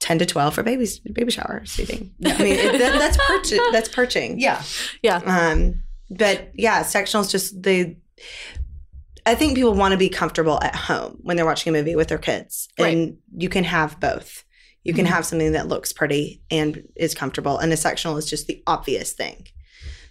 10 0.00 0.20
to 0.20 0.26
12 0.26 0.54
for 0.54 0.62
babies 0.62 1.00
baby 1.00 1.30
shower 1.32 1.62
seating. 1.66 2.14
I 2.24 2.38
mean, 2.42 2.54
it, 2.54 2.78
that, 2.78 2.98
that's 2.98 3.16
perch, 3.26 3.60
that's 3.72 3.88
perching. 3.88 4.38
yeah 4.38 4.62
Yeah. 5.02 5.16
Um, 5.26 5.82
but 6.10 6.52
yeah, 6.54 6.84
sectionals 6.84 7.30
just 7.30 7.60
they. 7.62 7.98
I 9.26 9.34
think 9.34 9.56
people 9.56 9.74
want 9.74 9.92
to 9.92 9.98
be 9.98 10.08
comfortable 10.08 10.58
at 10.62 10.74
home 10.74 11.18
when 11.20 11.36
they're 11.36 11.44
watching 11.44 11.74
a 11.74 11.78
movie 11.78 11.96
with 11.96 12.08
their 12.08 12.16
kids, 12.18 12.68
Right. 12.78 12.96
and 12.96 13.18
you 13.36 13.48
can 13.50 13.64
have 13.64 14.00
both. 14.00 14.44
You 14.88 14.94
can 14.94 15.04
have 15.04 15.26
something 15.26 15.52
that 15.52 15.68
looks 15.68 15.92
pretty 15.92 16.40
and 16.50 16.82
is 16.96 17.14
comfortable, 17.14 17.58
and 17.58 17.70
a 17.72 17.76
sectional 17.76 18.16
is 18.16 18.24
just 18.24 18.46
the 18.46 18.62
obvious 18.66 19.12
thing. 19.12 19.46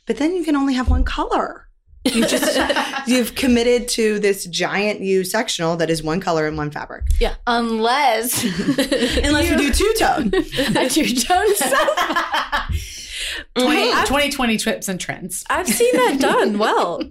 But 0.06 0.18
then 0.18 0.36
you 0.36 0.44
can 0.46 0.56
only 0.56 0.76
have 0.76 0.88
one 0.88 1.04
color. 1.04 1.68
You 2.06 2.28
just 2.28 2.60
you've 3.08 3.34
committed 3.34 3.88
to 3.90 4.20
this 4.20 4.46
giant 4.46 5.02
U 5.02 5.24
sectional 5.24 5.76
that 5.78 5.90
is 5.90 6.04
one 6.04 6.22
color 6.22 6.46
and 6.48 6.56
one 6.56 6.70
fabric. 6.70 7.06
Yeah, 7.20 7.36
unless 7.48 8.44
Unless 8.78 9.50
you, 9.50 9.58
do 9.58 9.72
two 9.74 9.94
tone. 9.98 10.28
a 10.78 10.88
two 10.90 11.14
tone 11.16 11.48
Mm-hmm. 11.56 12.97
20, 13.56 13.92
I've- 13.92 14.08
2020 14.08 14.58
trips 14.58 14.88
and 14.88 15.00
trends. 15.00 15.44
I've 15.50 15.68
seen 15.68 15.94
that 15.96 16.18
done 16.22 16.58
well. 16.60 17.02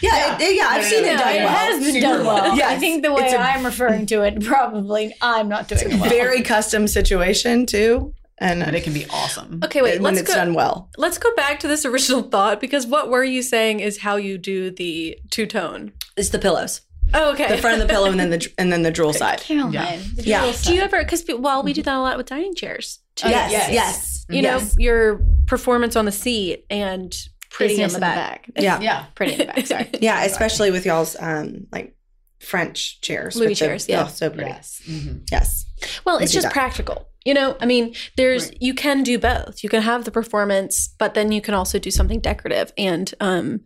Yeah, 0.00 0.36
it- 0.40 0.56
yeah, 0.56 0.66
I've 0.68 0.82
No, 0.82 0.82
no, 0.82 0.88
seen 0.88 1.02
no, 1.02 1.08
it 1.08 1.12
no, 1.16 1.18
done 1.18 1.28
it 1.32 1.34
yeah. 1.36 1.44
well. 1.44 1.54
has 1.54 1.84
been 1.92 2.02
done 2.02 2.26
well. 2.26 2.34
well. 2.42 2.56
Yes, 2.56 2.70
I 2.72 2.76
think 2.78 3.02
the 3.02 3.12
way 3.12 3.24
it's 3.24 3.32
a- 3.34 3.38
I'm 3.40 3.64
referring 3.64 4.06
to 4.06 4.22
it, 4.22 4.42
probably 4.42 5.14
I'm 5.20 5.48
not 5.48 5.68
doing 5.68 5.90
it 5.92 6.00
well. 6.00 6.08
Very 6.10 6.42
custom 6.42 6.86
situation 6.88 7.66
too, 7.66 8.14
and 8.38 8.64
But 8.64 8.74
it 8.74 8.84
can 8.84 8.92
be 8.92 9.06
awesome. 9.10 9.60
Okay, 9.64 9.82
wait. 9.82 10.00
when 10.00 10.14
Let's 10.14 10.20
it's 10.26 10.34
go. 10.34 10.40
done 10.44 10.54
well. 10.54 10.88
Let's 10.96 11.18
go 11.18 11.34
back 11.36 11.60
to 11.60 11.68
this 11.68 11.84
original 11.84 12.22
thought 12.22 12.60
because 12.60 12.86
what 12.86 13.08
were 13.10 13.24
you 13.24 13.42
saying 13.42 13.80
is 13.80 13.98
how 13.98 14.16
you 14.16 14.38
do 14.38 14.70
the 14.70 15.18
two 15.30 15.46
tone. 15.46 15.92
It's 16.16 16.30
the 16.30 16.38
pillows, 16.38 16.80
Oh, 17.14 17.32
okay. 17.32 17.48
the 17.48 17.58
front 17.58 17.80
of 17.80 17.86
the 17.86 17.92
pillow, 17.92 18.10
and 18.10 18.18
then 18.18 18.30
the 18.30 18.52
and 18.58 18.72
then 18.72 18.82
the 18.82 18.90
drool 18.90 19.12
side. 19.12 19.40
Caroline, 19.40 19.72
Yeah. 19.72 19.98
the 20.16 20.22
Yeah. 20.24 20.40
drill 20.40 20.52
Do 20.64 20.74
you 20.74 20.80
ever? 20.82 20.98
Because 21.02 21.24
well, 21.38 21.62
we 21.62 21.72
do 21.72 21.82
that 21.82 21.94
a 21.94 22.00
lot 22.00 22.16
with 22.16 22.26
dining 22.26 22.54
chairs. 22.54 22.98
too. 23.16 23.28
yes, 23.28 23.50
yes. 23.52 23.72
yes, 23.72 24.26
You 24.28 24.42
know, 24.42 24.56
Yes. 24.58 24.74
your 24.78 25.20
performance 25.46 25.94
on 25.96 26.04
the 26.04 26.12
seat 26.12 26.64
and 26.70 27.14
pretty 27.50 27.74
on 27.74 27.78
Business 27.86 27.92
the 27.92 27.96
in 27.98 28.00
back. 28.00 28.50
Yeah. 28.58 28.80
Yeah. 28.80 29.04
Pretty 29.14 29.32
in 29.34 29.38
the 29.38 29.44
back. 29.46 29.66
Sorry. 29.66 29.88
yeah, 30.00 30.24
especially 30.24 30.70
with 30.72 30.84
y'all's 30.84 31.14
um 31.20 31.66
like 31.70 31.94
French 32.40 33.00
chairs, 33.00 33.36
Louis 33.36 33.48
with 33.50 33.58
the- 33.58 33.64
chairs, 33.66 33.88
yeah. 33.88 34.04
oh, 34.04 34.08
so 34.08 34.28
pretty. 34.30 34.50
Yes. 34.50 34.80
Mhm. 34.86 35.22
Yes, 35.30 35.64
Well, 36.04 36.18
We 36.18 36.24
it's 36.24 36.32
just 36.32 36.44
that. 36.44 36.52
practical. 36.52 37.08
You 37.24 37.32
know, 37.32 37.56
I 37.60 37.64
mean, 37.66 37.94
there's 38.18 38.48
Right. 38.48 38.58
you 38.60 38.74
can 38.74 39.02
do 39.02 39.18
both. 39.18 39.62
You 39.62 39.70
can 39.70 39.80
have 39.80 40.04
the 40.04 40.10
performance, 40.10 40.94
but 40.98 41.14
then 41.14 41.32
you 41.32 41.40
can 41.40 41.54
also 41.54 41.78
do 41.78 41.90
something 41.90 42.20
decorative. 42.20 42.70
And 42.76 43.14
um, 43.20 43.60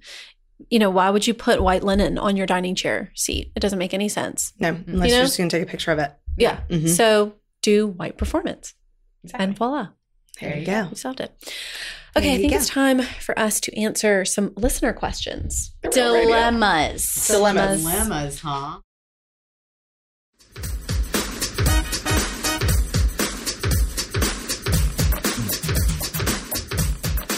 you 0.70 0.78
know, 0.78 0.90
why 0.90 1.10
would 1.10 1.26
you 1.26 1.34
put 1.34 1.62
white 1.62 1.84
linen 1.84 2.18
on 2.18 2.36
your 2.36 2.46
dining 2.46 2.74
chair 2.74 3.10
seat? 3.14 3.52
It 3.54 3.60
doesn't 3.60 3.78
make 3.78 3.94
any 3.94 4.08
sense. 4.08 4.52
no, 4.58 4.68
unless 4.86 4.86
You 4.86 4.92
you 4.92 4.98
know? 5.16 5.20
are 5.20 5.24
just 5.26 5.38
gonna 5.38 5.50
take 5.50 5.62
a 5.62 5.66
picture 5.66 5.92
of 5.92 5.98
it. 5.98 6.12
Yeah. 6.36 6.60
Mhm. 6.68 6.88
So 6.88 7.34
do 7.62 7.86
white 7.88 8.16
performance, 8.18 8.74
Exactly. 9.24 9.44
and 9.44 9.56
voila, 9.56 9.88
There 10.40 10.56
you 10.56 10.66
go. 10.66 10.86
we 10.90 10.96
solved 10.96 11.20
it. 11.20 11.32
Okay, 12.16 12.34
I 12.34 12.38
think 12.38 12.50
go. 12.52 12.56
it's 12.56 12.68
time 12.68 13.02
for 13.02 13.38
us 13.38 13.60
to 13.60 13.76
answer 13.78 14.24
some 14.24 14.52
listener 14.56 14.92
questions. 14.92 15.72
Dilemmas. 15.90 17.26
Dilemmas. 17.28 17.82
Dilemmas, 17.82 18.40
huh? 18.40 18.78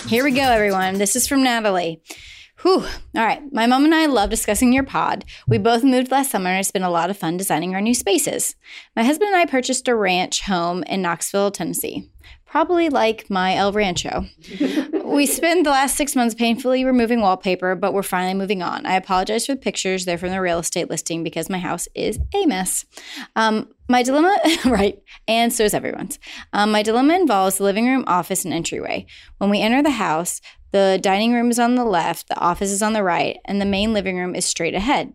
Here 0.06 0.24
we 0.24 0.32
go, 0.32 0.42
everyone. 0.42 0.94
This 0.98 1.14
is 1.14 1.28
from 1.28 1.44
Natalie. 1.44 2.02
Whew. 2.62 2.84
All 3.16 3.24
right. 3.24 3.42
My 3.52 3.66
mom 3.66 3.84
and 3.84 3.94
I 3.94 4.04
love 4.06 4.28
discussing 4.28 4.72
your 4.72 4.84
pod. 4.84 5.24
We 5.48 5.56
both 5.56 5.82
moved 5.82 6.10
last 6.10 6.30
summer 6.30 6.50
and 6.50 6.60
it's 6.60 6.70
been 6.70 6.82
a 6.82 6.90
lot 6.90 7.08
of 7.08 7.16
fun 7.16 7.38
designing 7.38 7.74
our 7.74 7.80
new 7.80 7.94
spaces. 7.94 8.54
My 8.94 9.02
husband 9.02 9.28
and 9.28 9.36
I 9.36 9.46
purchased 9.46 9.88
a 9.88 9.94
ranch 9.94 10.42
home 10.42 10.82
in 10.82 11.00
Knoxville, 11.00 11.52
Tennessee. 11.52 12.10
Probably 12.44 12.88
like 12.88 13.30
my 13.30 13.54
El 13.54 13.72
Rancho. 13.72 14.26
we 15.04 15.24
spent 15.24 15.64
the 15.64 15.70
last 15.70 15.96
six 15.96 16.16
months 16.16 16.34
painfully 16.34 16.84
removing 16.84 17.20
wallpaper, 17.20 17.76
but 17.76 17.94
we're 17.94 18.02
finally 18.02 18.34
moving 18.34 18.60
on. 18.60 18.84
I 18.86 18.96
apologize 18.96 19.46
for 19.46 19.54
the 19.54 19.60
pictures. 19.60 20.04
They're 20.04 20.18
from 20.18 20.30
the 20.30 20.40
real 20.40 20.58
estate 20.58 20.90
listing 20.90 21.22
because 21.22 21.48
my 21.48 21.58
house 21.58 21.86
is 21.94 22.18
a 22.34 22.46
mess. 22.46 22.84
Um, 23.36 23.68
my 23.88 24.02
dilemma, 24.02 24.36
right, 24.64 25.00
and 25.28 25.52
so 25.52 25.64
is 25.64 25.74
everyone's. 25.74 26.18
Um, 26.52 26.72
my 26.72 26.82
dilemma 26.82 27.14
involves 27.14 27.58
the 27.58 27.64
living 27.64 27.86
room, 27.86 28.04
office, 28.08 28.44
and 28.44 28.52
entryway. 28.52 29.06
When 29.38 29.50
we 29.50 29.60
enter 29.60 29.80
the 29.80 29.90
house, 29.90 30.40
the 30.72 30.98
dining 31.02 31.32
room 31.32 31.50
is 31.50 31.58
on 31.58 31.74
the 31.74 31.84
left, 31.84 32.28
the 32.28 32.38
office 32.38 32.70
is 32.70 32.82
on 32.82 32.92
the 32.92 33.02
right, 33.02 33.38
and 33.44 33.60
the 33.60 33.66
main 33.66 33.92
living 33.92 34.18
room 34.18 34.34
is 34.34 34.44
straight 34.44 34.74
ahead. 34.74 35.12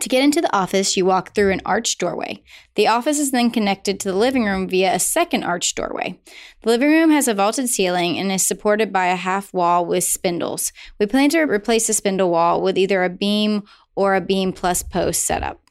To 0.00 0.08
get 0.10 0.22
into 0.22 0.42
the 0.42 0.54
office, 0.54 0.96
you 0.96 1.06
walk 1.06 1.34
through 1.34 1.52
an 1.52 1.62
arched 1.64 1.98
doorway. 1.98 2.42
The 2.74 2.86
office 2.86 3.18
is 3.18 3.30
then 3.30 3.50
connected 3.50 3.98
to 4.00 4.10
the 4.10 4.18
living 4.18 4.44
room 4.44 4.68
via 4.68 4.94
a 4.94 4.98
second 4.98 5.44
arched 5.44 5.76
doorway. 5.76 6.20
The 6.62 6.68
living 6.68 6.90
room 6.90 7.10
has 7.10 7.28
a 7.28 7.34
vaulted 7.34 7.70
ceiling 7.70 8.18
and 8.18 8.30
is 8.30 8.46
supported 8.46 8.92
by 8.92 9.06
a 9.06 9.16
half 9.16 9.54
wall 9.54 9.86
with 9.86 10.04
spindles. 10.04 10.70
We 11.00 11.06
plan 11.06 11.30
to 11.30 11.40
replace 11.40 11.86
the 11.86 11.94
spindle 11.94 12.30
wall 12.30 12.60
with 12.60 12.76
either 12.76 13.04
a 13.04 13.10
beam 13.10 13.62
or 13.94 14.14
a 14.14 14.20
beam 14.20 14.52
plus 14.52 14.82
post 14.82 15.24
setup. 15.24 15.62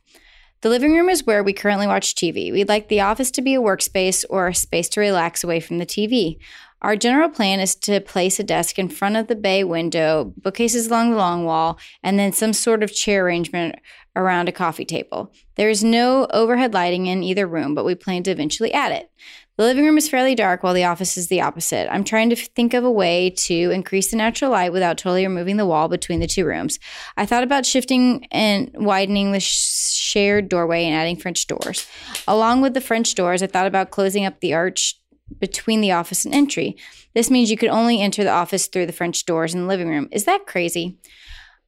The 0.61 0.69
living 0.69 0.93
room 0.93 1.09
is 1.09 1.27
where 1.27 1.43
we 1.43 1.53
currently 1.53 1.85
watch 1.85 2.15
TV. 2.15 2.51
We'd 2.51 2.69
like 2.69 2.87
the 2.87 3.01
office 3.01 3.29
to 3.31 3.43
be 3.43 3.53
a 3.53 3.61
workspace 3.61 4.25
or 4.31 4.47
a 4.47 4.55
space 4.55 4.89
to 4.89 4.99
relax 4.99 5.43
away 5.43 5.59
from 5.59 5.77
the 5.77 5.85
TV. 5.85 6.39
Our 6.81 6.95
general 6.95 7.29
plan 7.29 7.59
is 7.59 7.75
to 7.77 7.99
place 8.01 8.39
a 8.39 8.43
desk 8.43 8.77
in 8.77 8.89
front 8.89 9.15
of 9.15 9.27
the 9.27 9.35
bay 9.35 9.63
window, 9.63 10.33
bookcases 10.37 10.87
along 10.87 11.11
the 11.11 11.17
long 11.17 11.45
wall, 11.45 11.79
and 12.03 12.19
then 12.19 12.31
some 12.31 12.53
sort 12.53 12.83
of 12.83 12.93
chair 12.93 13.25
arrangement 13.25 13.75
around 14.15 14.47
a 14.47 14.53
coffee 14.53 14.85
table. 14.85 15.33
There 15.55 15.69
is 15.69 15.83
no 15.83 16.27
overhead 16.31 16.73
lighting 16.73 17.07
in 17.07 17.23
either 17.23 17.47
room, 17.47 17.75
but 17.75 17.85
we 17.85 17.95
plan 17.95 18.23
to 18.23 18.31
eventually 18.31 18.73
add 18.73 18.91
it. 18.91 19.09
The 19.57 19.63
living 19.63 19.85
room 19.85 19.97
is 19.97 20.09
fairly 20.09 20.35
dark 20.35 20.63
while 20.63 20.73
the 20.73 20.83
office 20.83 21.15
is 21.15 21.29
the 21.29 21.39
opposite. 21.39 21.89
I'm 21.89 22.03
trying 22.03 22.29
to 22.29 22.35
think 22.35 22.73
of 22.73 22.83
a 22.83 22.91
way 22.91 23.29
to 23.29 23.71
increase 23.71 24.11
the 24.11 24.17
natural 24.17 24.51
light 24.51 24.73
without 24.73 24.97
totally 24.97 25.25
removing 25.25 25.55
the 25.55 25.65
wall 25.65 25.87
between 25.87 26.19
the 26.19 26.27
two 26.27 26.45
rooms. 26.45 26.77
I 27.15 27.25
thought 27.25 27.43
about 27.43 27.65
shifting 27.65 28.27
and 28.31 28.69
widening 28.73 29.31
the 29.31 29.39
sh- 29.39 29.93
shared 29.93 30.49
doorway 30.49 30.83
and 30.83 30.93
adding 30.93 31.15
French 31.15 31.47
doors. 31.47 31.87
Along 32.27 32.61
with 32.61 32.73
the 32.73 32.81
French 32.81 33.15
doors, 33.15 33.41
I 33.41 33.47
thought 33.47 33.65
about 33.65 33.91
closing 33.91 34.25
up 34.25 34.41
the 34.41 34.53
arch 34.53 34.99
between 35.39 35.81
the 35.81 35.91
office 35.91 36.25
and 36.25 36.33
entry. 36.33 36.77
This 37.13 37.29
means 37.29 37.49
you 37.49 37.57
could 37.57 37.69
only 37.69 38.01
enter 38.01 38.23
the 38.23 38.31
office 38.31 38.67
through 38.67 38.85
the 38.85 38.93
French 38.93 39.25
doors 39.25 39.53
in 39.53 39.61
the 39.61 39.67
living 39.67 39.89
room. 39.89 40.07
Is 40.11 40.25
that 40.25 40.45
crazy? 40.45 40.97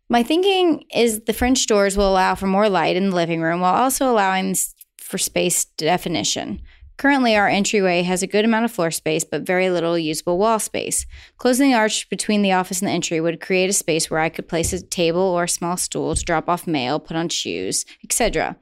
My 0.10 0.24
thinking 0.24 0.86
is 0.94 1.22
the 1.22 1.34
French 1.34 1.66
doors 1.68 1.98
will 1.98 2.10
allow 2.10 2.36
for 2.36 2.48
more 2.48 2.70
light 2.70 2.96
in 2.96 3.10
the 3.10 3.16
living 3.16 3.42
room 3.42 3.62
while 3.62 3.74
also 3.74 4.10
allowing 4.10 4.56
for 5.00 5.18
space 5.18 5.66
definition. 5.66 6.62
Currently, 6.98 7.36
our 7.36 7.48
entryway 7.48 8.02
has 8.02 8.24
a 8.24 8.28
good 8.28 8.44
amount 8.44 8.66
of 8.66 8.72
floor 8.72 8.90
space, 8.90 9.24
but 9.24 9.46
very 9.46 9.70
little 9.70 10.00
usable 10.00 10.40
wall 10.40 10.58
space. 10.58 11.06
Closing 11.38 11.70
the 11.70 11.78
arch 11.78 12.10
between 12.10 12.42
the 12.42 12.54
office 12.54 12.82
and 12.82 12.88
the 12.88 12.94
entry 12.94 13.22
would 13.22 13.40
create 13.40 13.70
a 13.70 13.74
space 13.74 14.10
where 14.10 14.20
I 14.20 14.30
could 14.30 14.50
place 14.50 14.74
a 14.74 14.82
table 14.82 15.22
or 15.22 15.44
a 15.44 15.50
small 15.50 15.78
stool 15.78 16.16
to 16.16 16.26
drop 16.26 16.50
off 16.50 16.66
mail, 16.66 17.00
put 17.00 17.16
on 17.16 17.30
shoes, 17.30 17.86
etc. 18.04 18.58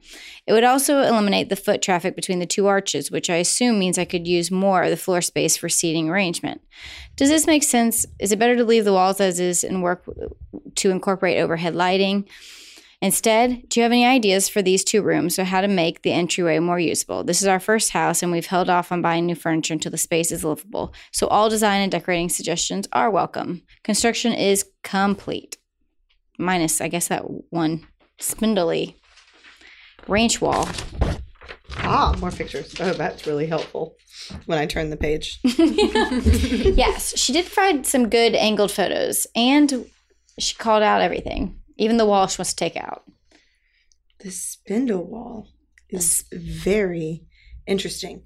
It 0.46 0.52
would 0.52 0.64
also 0.64 1.00
eliminate 1.00 1.48
the 1.48 1.56
foot 1.56 1.80
traffic 1.80 2.14
between 2.14 2.38
the 2.38 2.46
two 2.46 2.66
arches, 2.66 3.10
which 3.10 3.30
I 3.30 3.36
assume 3.36 3.78
means 3.78 3.98
I 3.98 4.04
could 4.04 4.26
use 4.26 4.50
more 4.50 4.82
of 4.82 4.90
the 4.90 4.98
floor 4.98 5.22
space 5.22 5.56
for 5.56 5.70
seating 5.70 6.10
arrangement. 6.10 6.60
Does 7.16 7.30
this 7.30 7.46
make 7.46 7.62
sense? 7.62 8.04
Is 8.20 8.32
it 8.32 8.38
better 8.38 8.56
to 8.56 8.64
leave 8.64 8.84
the 8.84 8.92
walls 8.92 9.18
as 9.18 9.40
is 9.40 9.64
and 9.64 9.82
work 9.82 10.04
to 10.74 10.90
incorporate 10.90 11.38
overhead 11.38 11.74
lighting? 11.74 12.28
Instead, 13.02 13.68
do 13.68 13.78
you 13.78 13.82
have 13.82 13.92
any 13.92 14.06
ideas 14.06 14.48
for 14.48 14.62
these 14.62 14.82
two 14.82 15.02
rooms 15.02 15.38
or 15.38 15.44
how 15.44 15.60
to 15.60 15.68
make 15.68 16.02
the 16.02 16.12
entryway 16.12 16.58
more 16.58 16.78
usable? 16.78 17.22
This 17.22 17.42
is 17.42 17.48
our 17.48 17.60
first 17.60 17.90
house, 17.90 18.22
and 18.22 18.32
we've 18.32 18.46
held 18.46 18.70
off 18.70 18.90
on 18.90 19.02
buying 19.02 19.26
new 19.26 19.34
furniture 19.34 19.74
until 19.74 19.90
the 19.90 19.98
space 19.98 20.32
is 20.32 20.44
livable. 20.44 20.94
So, 21.12 21.26
all 21.26 21.50
design 21.50 21.82
and 21.82 21.92
decorating 21.92 22.30
suggestions 22.30 22.88
are 22.92 23.10
welcome. 23.10 23.62
Construction 23.84 24.32
is 24.32 24.64
complete. 24.82 25.58
Minus, 26.38 26.80
I 26.80 26.88
guess, 26.88 27.08
that 27.08 27.24
one 27.50 27.86
spindly 28.18 28.96
ranch 30.08 30.40
wall. 30.40 30.68
Ah, 31.78 32.16
more 32.18 32.30
pictures. 32.30 32.74
Oh, 32.80 32.94
that's 32.94 33.26
really 33.26 33.46
helpful 33.46 33.96
when 34.46 34.58
I 34.58 34.66
turn 34.66 34.90
the 34.90 34.96
page. 34.96 35.38
yes, 35.44 37.16
she 37.18 37.32
did 37.32 37.44
find 37.44 37.86
some 37.86 38.08
good 38.08 38.34
angled 38.34 38.72
photos, 38.72 39.26
and 39.36 39.86
she 40.38 40.54
called 40.54 40.82
out 40.82 41.02
everything, 41.02 41.60
even 41.76 41.96
the 41.96 42.06
wall 42.06 42.26
she 42.26 42.38
wants 42.38 42.50
to 42.50 42.56
take 42.56 42.76
out. 42.76 43.04
The 44.20 44.30
spindle 44.30 45.04
wall 45.04 45.48
is 45.90 46.24
very 46.32 47.24
interesting. 47.66 48.22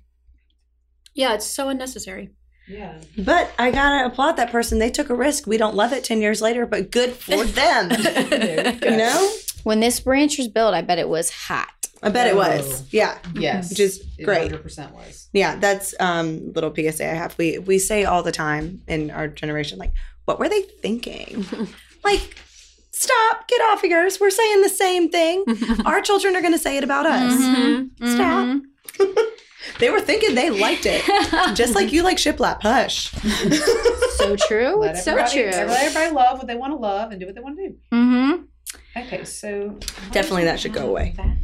Yeah, 1.14 1.34
it's 1.34 1.46
so 1.46 1.68
unnecessary. 1.68 2.30
Yeah. 2.68 3.00
But 3.18 3.50
I 3.58 3.70
gotta 3.72 4.06
applaud 4.06 4.32
that 4.36 4.52
person. 4.52 4.78
They 4.78 4.90
took 4.90 5.10
a 5.10 5.14
risk. 5.14 5.46
We 5.46 5.56
don't 5.56 5.74
love 5.74 5.92
it 5.92 6.04
10 6.04 6.20
years 6.20 6.40
later, 6.40 6.66
but 6.66 6.90
good 6.92 7.12
for 7.12 7.44
them. 7.44 7.90
you 8.82 8.96
know? 8.96 9.30
When 9.64 9.80
this 9.80 10.00
branch 10.00 10.38
was 10.38 10.48
built, 10.48 10.74
I 10.74 10.82
bet 10.82 10.98
it 10.98 11.08
was 11.08 11.30
hot. 11.30 11.68
I 12.02 12.08
bet 12.08 12.28
it 12.28 12.34
Oh. 12.34 12.38
was. 12.38 12.84
Yeah. 12.92 13.18
Yes. 13.34 13.68
Which 13.70 13.80
is 13.80 14.02
great. 14.24 14.52
100% 14.52 14.92
was. 14.92 15.28
Yeah, 15.32 15.56
that's 15.56 15.94
um 16.00 16.52
little 16.54 16.72
PSA 16.74 17.10
I 17.10 17.14
have. 17.14 17.36
We 17.36 17.58
we 17.58 17.78
say 17.78 18.04
all 18.04 18.22
the 18.22 18.32
time 18.32 18.80
in 18.86 19.10
our 19.10 19.28
generation, 19.28 19.78
like, 19.78 19.92
what 20.24 20.38
were 20.38 20.48
they 20.48 20.62
thinking? 20.62 21.44
like, 22.04 22.36
stop, 23.00 23.48
get 23.48 23.60
off 23.62 23.82
of 23.84 23.90
yours. 23.90 24.20
We're 24.20 24.30
saying 24.30 24.62
the 24.62 24.68
same 24.68 25.10
thing. 25.10 25.44
Our 25.84 26.00
children 26.00 26.36
are 26.36 26.42
gonna 26.42 26.58
say 26.58 26.76
it 26.76 26.84
about 26.84 27.06
us. 27.06 27.32
Mhm. 27.40 27.90
Stop. 28.14 28.62
They 29.78 29.90
were 29.90 30.00
thinking 30.00 30.34
they 30.34 30.50
liked 30.50 30.84
it. 30.86 31.02
Just 31.56 31.74
like 31.74 31.92
you 31.92 32.02
like 32.02 32.16
shiplap. 32.18 32.62
Hush. 32.62 33.10
so 34.16 34.36
true. 34.36 34.76
Let 34.76 34.90
It's 34.96 35.04
so 35.04 35.12
everybody- 35.12 35.42
true. 35.42 35.50
Let 35.50 35.82
everybody 35.84 36.14
love 36.14 36.38
what 36.38 36.46
they 36.46 36.56
want 36.56 36.72
to 36.72 36.76
love 36.76 37.10
and 37.12 37.20
do 37.20 37.26
what 37.26 37.34
they 37.34 37.40
want 37.40 37.56
to 37.58 37.68
do. 37.68 37.76
Mm-hmm. 37.92 39.02
Okay, 39.02 39.24
so 39.24 39.78
Definitely 40.12 40.44
that 40.44 40.60
should 40.60 40.72
go 40.74 40.88
away. 40.88 41.14
That, 41.16 41.36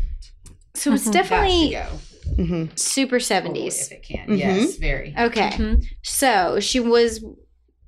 So 0.75 0.93
it's 0.93 1.09
definitely 1.11 1.73
that 1.75 1.89
hmm 2.37 2.65
super 2.75 3.17
Oh, 3.17 3.19
70s. 3.19 3.87
if 3.87 3.93
it 3.93 4.03
can. 4.03 4.27
Mhm. 4.29 4.39
Yes, 4.39 4.77
very. 4.77 5.15
Okay. 5.19 5.51
Mhm. 5.51 5.85
So 6.03 6.59
she 6.61 6.81
was. 6.81 7.25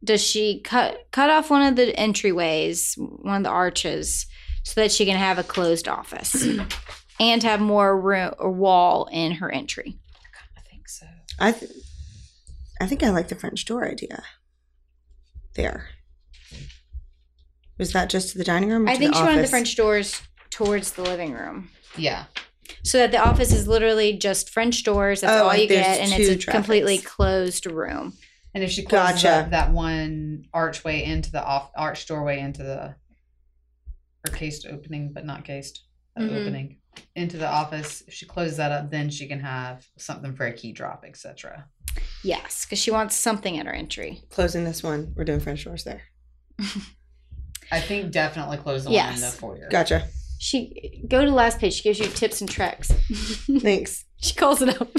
Does 0.05 0.23
she 0.23 0.61
cut 0.61 1.07
cut 1.11 1.29
off 1.31 1.51
one 1.51 1.63
of 1.63 1.77
the 1.77 1.93
entryways, 1.93 2.95
one 2.97 3.37
of 3.39 3.43
the 3.43 3.49
arches, 3.51 4.27
so 4.63 4.81
that 4.81 4.93
she 4.93 5.05
can 5.05 5.17
have 5.17 5.39
a 5.39 5.43
closed 5.43 5.89
office 5.89 6.47
and 7.21 7.43
have 7.43 7.61
more 7.61 7.99
room 8.01 8.33
or 8.39 8.51
wall 8.53 9.09
in 9.11 9.33
her 9.33 9.51
entry? 9.51 9.99
I 10.57 10.61
think 10.71 10.89
so. 10.89 11.07
I, 11.41 11.53
th- 11.53 11.73
I 12.81 12.87
think 12.87 13.03
I 13.03 13.11
like 13.11 13.29
the 13.29 13.35
French 13.35 13.65
door 13.65 13.89
idea. 13.89 14.23
There. 15.55 15.89
Was 17.79 17.93
that 17.93 18.11
just 18.11 18.31
to 18.33 18.39
the 18.39 18.45
dining 18.45 18.71
room? 18.71 18.87
Or 18.87 18.91
I 18.91 18.95
to 18.95 18.99
think 18.99 19.13
the 19.15 19.19
she 19.19 19.25
wanted 19.25 19.45
the? 19.45 19.49
French 19.49 19.77
doors 19.77 20.23
towards 20.51 20.93
the 20.93 21.03
living 21.03 21.33
room, 21.33 21.71
Yeah. 21.97 22.25
so 22.85 22.99
that 22.99 23.11
the 23.13 23.19
office 23.19 23.53
is 23.53 23.69
literally 23.69 24.17
just 24.17 24.51
French 24.51 24.83
doors. 24.85 25.21
That's 25.21 25.41
Oh, 25.41 25.49
all 25.49 25.57
you 25.57 25.69
get, 25.69 25.99
and 26.01 26.11
it's 26.13 26.29
a 26.29 26.37
traffics. 26.37 26.45
completely 26.53 26.99
closed 26.99 27.67
room. 27.67 28.15
And 28.59 28.65
if 28.65 28.73
she 28.73 28.83
closes 28.83 29.23
Gotcha. 29.23 29.31
up 29.37 29.51
that 29.51 29.71
one 29.71 30.43
archway 30.53 31.05
into 31.05 31.31
the 31.31 31.41
off 31.41 31.71
arch 31.77 32.07
doorway 32.09 32.41
into 32.41 32.65
the 32.65 32.97
or 34.27 34.33
cased 34.35 34.67
opening, 34.67 35.13
but 35.13 35.25
not 35.25 35.45
cased 35.45 35.85
uh, 36.17 36.23
Mhm. 36.23 36.41
opening 36.41 36.79
into 37.15 37.37
the 37.37 37.47
office, 37.47 38.03
if 38.09 38.15
she 38.15 38.27
closes 38.27 38.57
that 38.57 38.73
up, 38.73 38.91
then 38.91 39.11
she 39.11 39.29
can 39.29 39.39
have 39.39 39.87
something 39.97 40.35
for 40.35 40.45
a 40.47 40.53
key 40.53 40.73
drop, 40.73 41.05
etc. 41.07 41.69
Yes, 42.25 42.65
because 42.65 42.81
she 42.81 42.91
wants 42.91 43.15
something 43.15 43.57
at 43.61 43.67
her 43.67 43.73
entry. 43.73 44.23
Closing 44.29 44.65
this 44.65 44.83
one. 44.83 45.13
We're 45.17 45.23
doing 45.23 45.39
French 45.39 45.63
doors 45.65 45.85
there. 45.85 46.03
I 47.71 47.81
think 47.81 48.11
definitely 48.11 48.57
close 48.57 48.83
the 48.83 48.91
one 48.91 49.15
in 49.15 49.21
the 49.21 49.29
foyer. 49.29 49.69
Gotcha. 49.71 50.09
She 50.41 51.05
go 51.07 51.21
to 51.25 51.31
the 51.31 51.37
last 51.37 51.61
page. 51.61 51.75
She 51.75 51.85
gives 51.85 52.01
you 52.01 52.07
tips 52.07 52.41
and 52.41 52.51
tricks. 52.51 52.89
Thanks. 53.61 54.05
she 54.21 54.35
calls 54.35 54.63
it 54.63 54.81
up. 54.81 54.91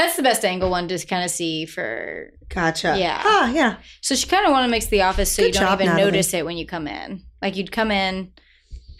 That's 0.00 0.16
the 0.16 0.22
best 0.22 0.44
angle 0.44 0.70
one 0.70 0.88
to 0.88 0.98
kind 1.06 1.24
of 1.24 1.30
see 1.30 1.66
for. 1.66 2.30
Gotcha. 2.48 2.96
Yeah. 2.98 3.20
Ah, 3.22 3.50
yeah. 3.52 3.76
So 4.00 4.14
she 4.14 4.26
kind 4.26 4.46
of 4.46 4.52
want 4.52 4.64
to 4.66 4.70
mix 4.70 4.86
the 4.86 5.02
office 5.02 5.30
so 5.30 5.42
you 5.42 5.52
don't 5.52 5.62
job, 5.62 5.80
even 5.80 5.88
Natalie. 5.94 6.10
notice 6.10 6.32
it 6.32 6.44
when 6.46 6.56
you 6.56 6.66
come 6.66 6.86
in. 6.88 7.22
Like 7.42 7.56
you'd 7.56 7.70
come 7.70 7.90
in, 7.90 8.32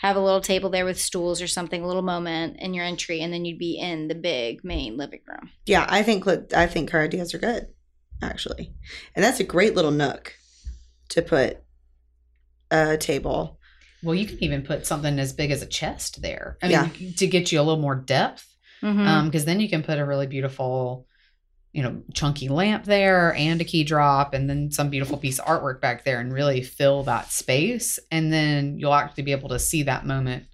have 0.01 0.17
a 0.17 0.21
little 0.21 0.43
table 0.43 0.69
there 0.69 0.85
with 0.85 1.01
stools 1.01 1.41
or 1.41 1.47
something, 1.47 1.83
a 1.83 1.87
little 1.87 2.03
moment 2.03 2.59
in 2.59 2.75
your 2.75 2.85
entry, 2.85 3.21
and 3.23 3.33
then 3.33 3.45
you'd 3.47 3.59
be 3.59 3.79
in 3.79 4.09
the 4.09 4.15
big 4.15 4.63
main 4.63 4.99
living 4.99 5.21
room. 5.27 5.51
Yeah, 5.67 5.87
I 5.89 6.03
think 6.03 6.27
look, 6.27 6.53
I 6.55 6.67
think 6.67 6.91
her 6.91 7.01
ideas 7.01 7.33
are 7.35 7.39
good, 7.39 7.69
actually, 8.23 8.75
and 9.17 9.25
that's 9.25 9.41
a 9.41 9.45
great 9.45 9.75
little 9.75 9.91
nook 9.91 10.35
to 11.11 11.23
put 11.23 11.59
a 12.71 12.97
table. 12.99 13.59
Well, 14.03 14.15
you 14.15 14.27
can 14.27 14.43
even 14.45 14.63
put 14.63 14.87
something 14.87 15.19
as 15.19 15.33
big 15.33 15.51
as 15.51 15.61
a 15.63 15.67
chest 15.67 16.23
there. 16.23 16.57
I 16.63 16.69
mean, 16.69 16.91
Yeah. 16.99 17.11
to 17.17 17.27
get 17.27 17.53
you 17.53 17.61
a 17.61 17.63
little 17.63 17.81
more 17.81 17.95
depth. 17.97 18.47
Mhm. 18.83 19.07
Um, 19.07 19.27
because 19.27 19.45
then 19.45 19.61
you 19.61 19.69
can 19.69 19.83
put 19.83 19.99
a 19.99 20.05
really 20.07 20.27
beautiful, 20.27 21.07
you 21.73 21.83
know, 21.83 22.03
chunky 22.15 22.49
lamp 22.49 22.85
there 22.85 23.35
and 23.35 23.61
a 23.61 23.65
key 23.65 23.85
drop, 23.85 24.35
and 24.35 24.49
then 24.49 24.71
some 24.71 24.89
beautiful 24.91 25.17
piece 25.19 25.39
of 25.39 25.45
artwork 25.47 25.81
back 25.81 26.05
there, 26.05 26.19
and 26.21 26.33
really 26.33 26.63
fill 26.63 27.03
that 27.05 27.31
space. 27.31 27.99
And 28.11 28.33
then 28.33 28.79
you'll 28.79 28.95
actually 28.95 29.23
be 29.25 29.33
able 29.33 29.51
to 29.51 29.59
see 29.59 29.83
that 29.85 30.05
moment 30.07 30.45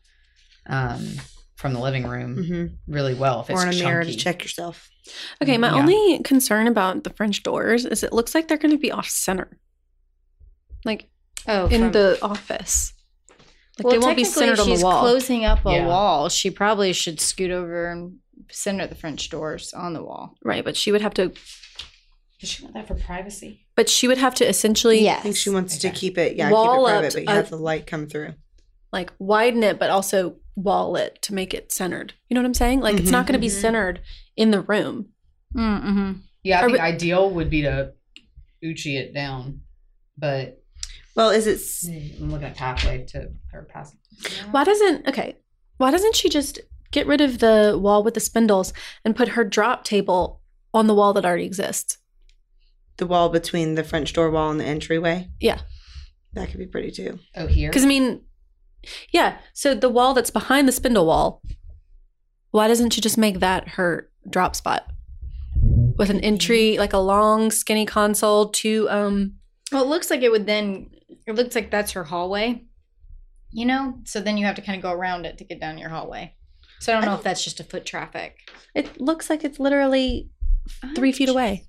um, 0.66 1.07
from 1.55 1.72
the 1.72 1.81
living 1.81 2.07
room 2.07 2.37
Mm-hmm. 2.37 2.93
really 2.93 3.14
well 3.14 3.41
if 3.43 3.51
it's 3.51 3.59
Or 3.59 3.66
in 3.66 3.72
a 3.72 3.79
mirror 3.79 4.05
to 4.05 4.14
check 4.16 4.43
yourself. 4.43 4.91
Okay, 5.41 5.57
my 5.57 5.68
Yeah. 5.68 5.77
only 5.77 6.18
concern 6.24 6.66
about 6.66 7.05
the 7.05 7.11
French 7.11 7.43
doors 7.45 7.85
is 7.87 8.03
it 8.03 8.12
looks 8.12 8.35
like 8.35 8.49
they're 8.49 8.59
going 8.59 8.72
to 8.74 8.79
be 8.79 8.91
off 8.91 9.09
center, 9.09 9.57
like 10.85 11.09
oh, 11.47 11.66
in 11.68 11.81
from- 11.83 11.93
the 11.93 12.18
office. 12.22 12.93
Like 13.79 13.85
well, 13.85 13.93
they 13.93 13.99
won't 13.99 14.16
be 14.16 14.24
technically, 14.24 14.47
centered 14.47 14.61
on 14.61 14.66
she's 14.66 14.81
the 14.81 14.87
wall. 14.87 15.01
closing 15.01 15.45
up 15.45 15.66
a 15.66 15.72
Yeah. 15.72 15.87
wall. 15.87 16.29
She 16.31 16.51
probably 16.51 16.93
should 16.93 17.20
scoot 17.20 17.51
over 17.51 17.91
and 17.91 18.16
center 18.51 18.87
the 18.87 18.95
French 18.95 19.29
doors 19.29 19.72
on 19.74 19.93
the 19.93 20.03
wall. 20.03 20.35
right, 20.43 20.64
but 20.64 20.77
she 20.77 20.93
would 20.93 21.03
have 21.03 21.14
to. 21.14 21.33
Does 22.41 22.51
she 22.51 22.62
want 22.62 22.74
that 22.74 22.87
for 22.87 22.95
privacy? 22.95 23.66
But 23.77 23.89
she 23.89 24.07
would 24.09 24.18
have 24.18 24.35
to 24.37 24.47
essentially 24.49 25.01
Yes. 25.03 25.20
I 25.20 25.22
think 25.22 25.37
she 25.37 25.51
wants 25.51 25.79
to 25.79 25.91
keep 25.91 26.16
it, 26.18 26.37
yeah, 26.37 26.51
Wall 26.51 26.85
keep 26.87 26.91
it 26.91 26.93
private, 26.93 27.12
but 27.14 27.22
you 27.22 27.29
a- 27.29 27.35
have 27.35 27.51
the 27.51 27.57
light 27.57 27.87
come 27.87 28.07
through. 28.07 28.35
like 28.93 29.12
widen 29.18 29.62
it, 29.62 29.79
but 29.79 29.91
also 29.91 30.37
wall 30.55 30.97
it 30.97 31.20
to 31.22 31.35
make 31.35 31.53
it 31.53 31.70
centered. 31.72 32.14
You 32.31 32.35
know 32.35 32.41
what 32.41 32.47
I'm 32.47 32.55
saying? 32.55 32.81
Like 32.81 32.97
it's 32.99 33.11
not 33.11 33.27
going 33.27 33.35
to 33.35 33.39
be 33.39 33.49
Mhm. 33.53 33.61
centered 33.61 34.01
in 34.37 34.51
the 34.53 34.61
room. 34.62 35.11
Mm-hmm. 35.55 36.12
Yeah, 36.45 36.59
I 36.61 36.62
think 36.62 36.72
we- 36.74 36.79
ideal 36.79 37.31
would 37.31 37.51
be 37.51 37.62
to 37.62 37.93
Uchi 38.62 38.97
it 38.97 39.12
down, 39.12 39.61
but 40.16 40.62
Well, 41.17 41.31
is 41.31 41.47
it? 41.47 41.55
s- 41.57 41.89
I'm 42.21 42.31
looking 42.31 42.47
at 42.49 42.57
pathway 42.57 43.05
to 43.09 43.31
her 43.53 43.62
pass. 43.69 43.95
Why 44.51 44.64
doesn't 44.64 45.09
okay? 45.09 45.37
Why 45.79 45.91
doesn't 45.91 46.14
she 46.14 46.29
just 46.29 46.61
get 46.93 47.07
rid 47.07 47.21
of 47.21 47.39
the 47.39 47.77
wall 47.81 48.03
with 48.05 48.14
the 48.14 48.21
spindles 48.21 48.73
and 49.05 49.17
put 49.17 49.29
her 49.29 49.45
drop 49.45 49.83
table 49.85 50.41
on 50.73 50.87
the 50.87 50.95
wall 50.95 51.12
that 51.14 51.25
already 51.25 51.45
exists? 51.45 51.99
The 52.99 53.07
wall 53.07 53.29
between 53.31 53.75
the 53.75 53.85
French 53.85 54.12
door 54.12 54.31
wall 54.31 54.51
and 54.51 54.61
the 54.61 54.64
entryway. 54.64 55.29
Yeah. 55.41 55.61
That 56.35 56.49
could 56.51 56.59
be 56.59 56.67
pretty 56.67 56.91
too. 56.91 57.19
Oh, 57.35 57.47
here. 57.47 57.71
Because 57.71 57.85
I 57.85 57.89
mean, 57.89 58.23
yeah. 59.11 59.39
So 59.55 59.75
the 59.75 59.89
wall 59.91 60.12
that's 60.14 60.31
behind 60.31 60.69
the 60.69 60.73
spindle 60.73 61.07
wall. 61.07 61.43
Why 62.51 62.69
doesn't 62.69 62.91
she 62.95 63.01
just 63.01 63.19
make 63.19 63.41
that 63.41 63.69
her 63.71 64.11
drop 64.29 64.55
spot 64.57 64.87
with 65.99 66.11
an 66.11 66.21
entry, 66.21 66.77
like 66.79 66.93
a 66.93 66.99
long, 66.99 67.51
skinny 67.51 67.85
console, 67.87 68.49
two 68.51 68.87
um 68.91 69.35
Well, 69.73 69.83
it 69.83 69.89
looks 69.89 70.11
like 70.11 70.21
it 70.23 70.31
would 70.31 70.47
then. 70.47 70.91
It 71.27 71.35
looks 71.35 71.55
like 71.55 71.70
that's 71.70 71.93
her 71.93 72.05
hallway. 72.05 72.64
You 73.53 73.64
know, 73.66 74.01
so 74.05 74.20
then 74.20 74.37
you 74.37 74.45
have 74.47 74.57
to 74.57 74.62
kind 74.62 74.77
of 74.77 74.83
go 74.83 74.91
around 74.93 75.24
it 75.24 75.39
to 75.39 75.45
get 75.45 75.61
down 75.61 75.79
your 75.79 75.89
hallway. 75.89 76.35
So 76.81 76.93
I 76.93 76.97
don't 76.97 77.05
know 77.07 77.14
if 77.14 77.22
that's 77.22 77.43
just 77.43 77.59
a 77.61 77.64
foot 77.64 77.87
traffic. 77.87 78.37
It 78.74 79.01
looks 79.01 79.31
like 79.31 79.45
it's 79.45 79.59
literally 79.59 80.29
three 80.95 81.12
feet 81.12 81.29
away. 81.29 81.64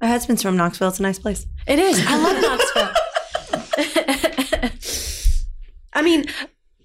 My 0.00 0.08
husband's 0.08 0.42
from 0.42 0.56
Knoxville. 0.56 0.88
It's 0.88 1.00
a 1.00 1.02
nice 1.02 1.18
place. 1.18 1.46
It 1.66 1.78
is. 1.78 2.00
I 2.06 2.16
love 2.18 2.40
Knoxville. 2.42 2.92
I 5.92 6.02
mean, 6.02 6.26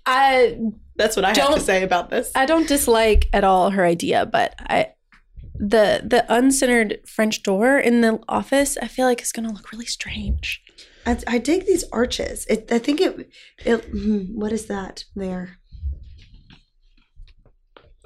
I 0.05 0.57
That's 0.95 1.15
what 1.15 1.25
I 1.25 1.33
Don't- 1.33 1.59
say 1.61 1.83
about 1.83 2.09
this. 2.09 2.31
I 2.33 2.45
don't 2.45 2.67
dislike 2.67 3.27
at 3.33 3.43
all 3.43 3.69
her 3.71 3.85
idea, 3.85 4.25
but 4.25 4.55
I 4.59 4.93
the 5.55 6.01
the 6.03 6.25
uncentered 6.29 7.07
French 7.07 7.43
door 7.43 7.77
in 7.77 8.01
the 8.01 8.19
office, 8.27 8.77
I 8.81 8.87
feel 8.87 9.05
like 9.05 9.21
is 9.21 9.31
going 9.31 9.47
to 9.47 9.53
look 9.53 9.71
really 9.71 9.85
strange. 9.85 10.63
I, 11.05 11.17
I 11.27 11.37
dig 11.39 11.65
these 11.65 11.83
arches. 11.91 12.45
It, 12.47 12.71
I 12.71 12.79
think 12.79 13.01
it. 13.01 13.29
it 13.65 13.85
hmm, 13.85 14.19
what 14.39 14.51
is 14.51 14.67
that 14.67 15.05
there? 15.15 15.57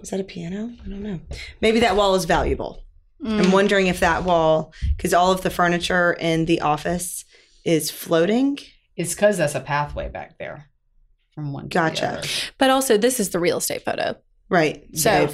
Is 0.02 0.10
that 0.10 0.20
a 0.20 0.24
piano? 0.24 0.72
I 0.86 0.90
don't 0.90 1.02
know. 1.02 1.20
Maybe 1.62 1.80
that 1.80 1.96
wall 1.96 2.16
is 2.16 2.26
valuable. 2.26 2.84
Mm. 3.24 3.46
I'm 3.46 3.52
wondering 3.52 3.88
if 3.88 4.02
that 4.02 4.24
wall, 4.24 4.74
because 4.96 5.14
all 5.14 5.32
of 5.32 5.42
the 5.42 5.50
furniture 5.50 6.14
in 6.20 6.46
the 6.46 6.62
office 6.62 7.26
is 7.64 7.90
floating. 7.90 8.60
It's 8.96 9.16
because 9.16 9.38
that's 9.38 9.56
a 9.56 9.60
pathway 9.62 10.10
back 10.10 10.38
there 10.38 10.70
from 11.34 11.54
one 11.54 11.64
to 11.70 11.74
Gotcha. 11.74 12.02
the 12.02 12.08
other. 12.20 12.28
But 12.58 12.70
also, 12.70 12.98
this 12.98 13.20
is 13.20 13.30
the 13.30 13.40
real 13.40 13.58
estate 13.58 13.84
photo, 13.84 14.16
Right. 14.48 14.86
So- 14.96 15.30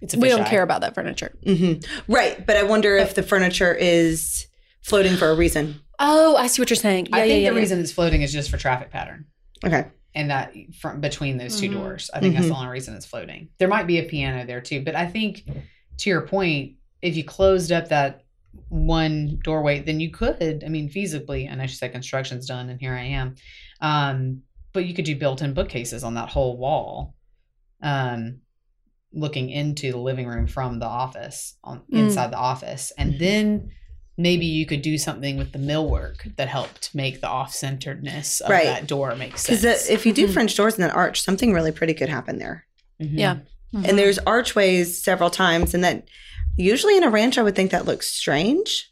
It's 0.00 0.14
a 0.14 0.18
we 0.18 0.28
don't 0.28 0.40
fisheye. 0.42 0.46
care 0.50 0.62
about 0.62 0.80
that 0.80 0.94
furniture. 0.94 1.36
hmm 1.44 1.74
Right. 2.08 2.44
But 2.44 2.56
I 2.56 2.64
wonder 2.64 2.96
if 2.96 3.14
the 3.14 3.22
furniture 3.22 3.72
is 3.72 4.46
floating 4.82 5.16
for 5.16 5.28
a 5.30 5.36
reason. 5.36 5.80
Oh, 5.98 6.36
I 6.36 6.46
see 6.46 6.60
what 6.62 6.70
you're 6.70 6.76
saying. 6.76 7.06
Yeah, 7.10 7.16
I 7.16 7.20
think 7.20 7.42
yeah, 7.42 7.50
the 7.50 7.54
yeah. 7.54 7.60
reason 7.60 7.80
it's 7.80 7.92
floating 7.92 8.22
is 8.22 8.32
just 8.32 8.50
for 8.50 8.56
traffic 8.58 8.90
pattern. 8.90 9.26
Okay. 9.64 9.86
and 10.14 10.30
that 10.30 10.54
from 10.80 11.00
between 11.02 11.36
those 11.36 11.60
2 11.60 11.68
Mhm. 11.68 11.72
doors. 11.74 12.10
I 12.14 12.20
think 12.20 12.34
that's 12.34 12.46
the 12.48 12.54
only 12.54 12.68
reason 12.68 12.94
it's 12.94 13.04
floating. 13.04 13.50
There 13.58 13.68
might 13.68 13.86
be 13.86 13.98
a 13.98 14.02
piano 14.04 14.46
there 14.46 14.62
too, 14.62 14.82
but 14.82 14.94
I 14.94 15.06
think 15.06 15.42
to 15.98 16.08
your 16.08 16.22
point, 16.26 16.76
if 17.02 17.16
you 17.18 17.22
closed 17.24 17.70
up 17.70 17.90
that 17.90 18.22
one 18.70 19.38
doorway, 19.44 19.80
then 19.80 20.00
you 20.00 20.10
could. 20.10 20.64
I 20.64 20.68
mean, 20.70 20.88
feasibly, 20.88 21.46
and 21.50 21.60
I 21.60 21.66
should 21.66 21.76
say 21.78 21.90
construction's 21.90 22.46
done, 22.46 22.70
and 22.70 22.80
here 22.80 22.94
I 22.94 23.02
am. 23.02 23.34
Um, 23.82 24.40
but 24.72 24.86
you 24.86 24.94
could 24.94 25.04
do 25.04 25.16
built-in 25.16 25.52
bookcases 25.52 26.02
on 26.02 26.14
that 26.14 26.30
whole 26.30 26.56
wall, 26.56 27.14
um, 27.82 28.38
looking 29.12 29.50
into 29.50 29.92
the 29.92 29.98
living 29.98 30.26
room 30.26 30.46
from 30.46 30.78
the 30.78 30.86
office 30.86 31.58
on 31.62 31.80
Mm. 31.92 31.98
inside 32.06 32.30
the 32.30 32.38
office, 32.38 32.90
and 32.96 33.18
then. 33.18 33.70
Maybe 34.18 34.46
you 34.46 34.64
could 34.64 34.80
do 34.82 34.96
something 34.96 35.36
with 35.36 35.52
the 35.52 35.58
millwork 35.58 36.34
that 36.36 36.48
helped 36.48 36.94
make 36.94 37.20
the 37.20 37.28
off-centeredness 37.28 38.40
of 38.40 38.48
Right. 38.50 38.64
that 38.64 38.86
door 38.86 39.14
make 39.14 39.36
sense. 39.36 39.60
Because 39.60 39.88
if 39.90 40.06
you 40.06 40.12
do 40.14 40.26
Mhm. 40.26 40.32
French 40.32 40.56
doors 40.56 40.74
in 40.76 40.80
that 40.80 40.94
arch, 40.94 41.20
something 41.20 41.52
really 41.52 41.72
pretty 41.72 41.92
could 41.92 42.08
happen 42.08 42.38
there. 42.38 42.66
Mhm. 43.00 43.18
Yeah. 43.18 43.38
And 43.74 43.98
there's 43.98 44.18
archways 44.20 45.02
several 45.02 45.28
times, 45.28 45.74
and 45.74 45.84
that 45.84 46.08
usually 46.56 46.96
in 46.96 47.02
a 47.04 47.10
ranch, 47.10 47.36
I 47.36 47.42
would 47.42 47.54
think 47.54 47.72
that 47.72 47.84
looks 47.84 48.08
strange, 48.08 48.90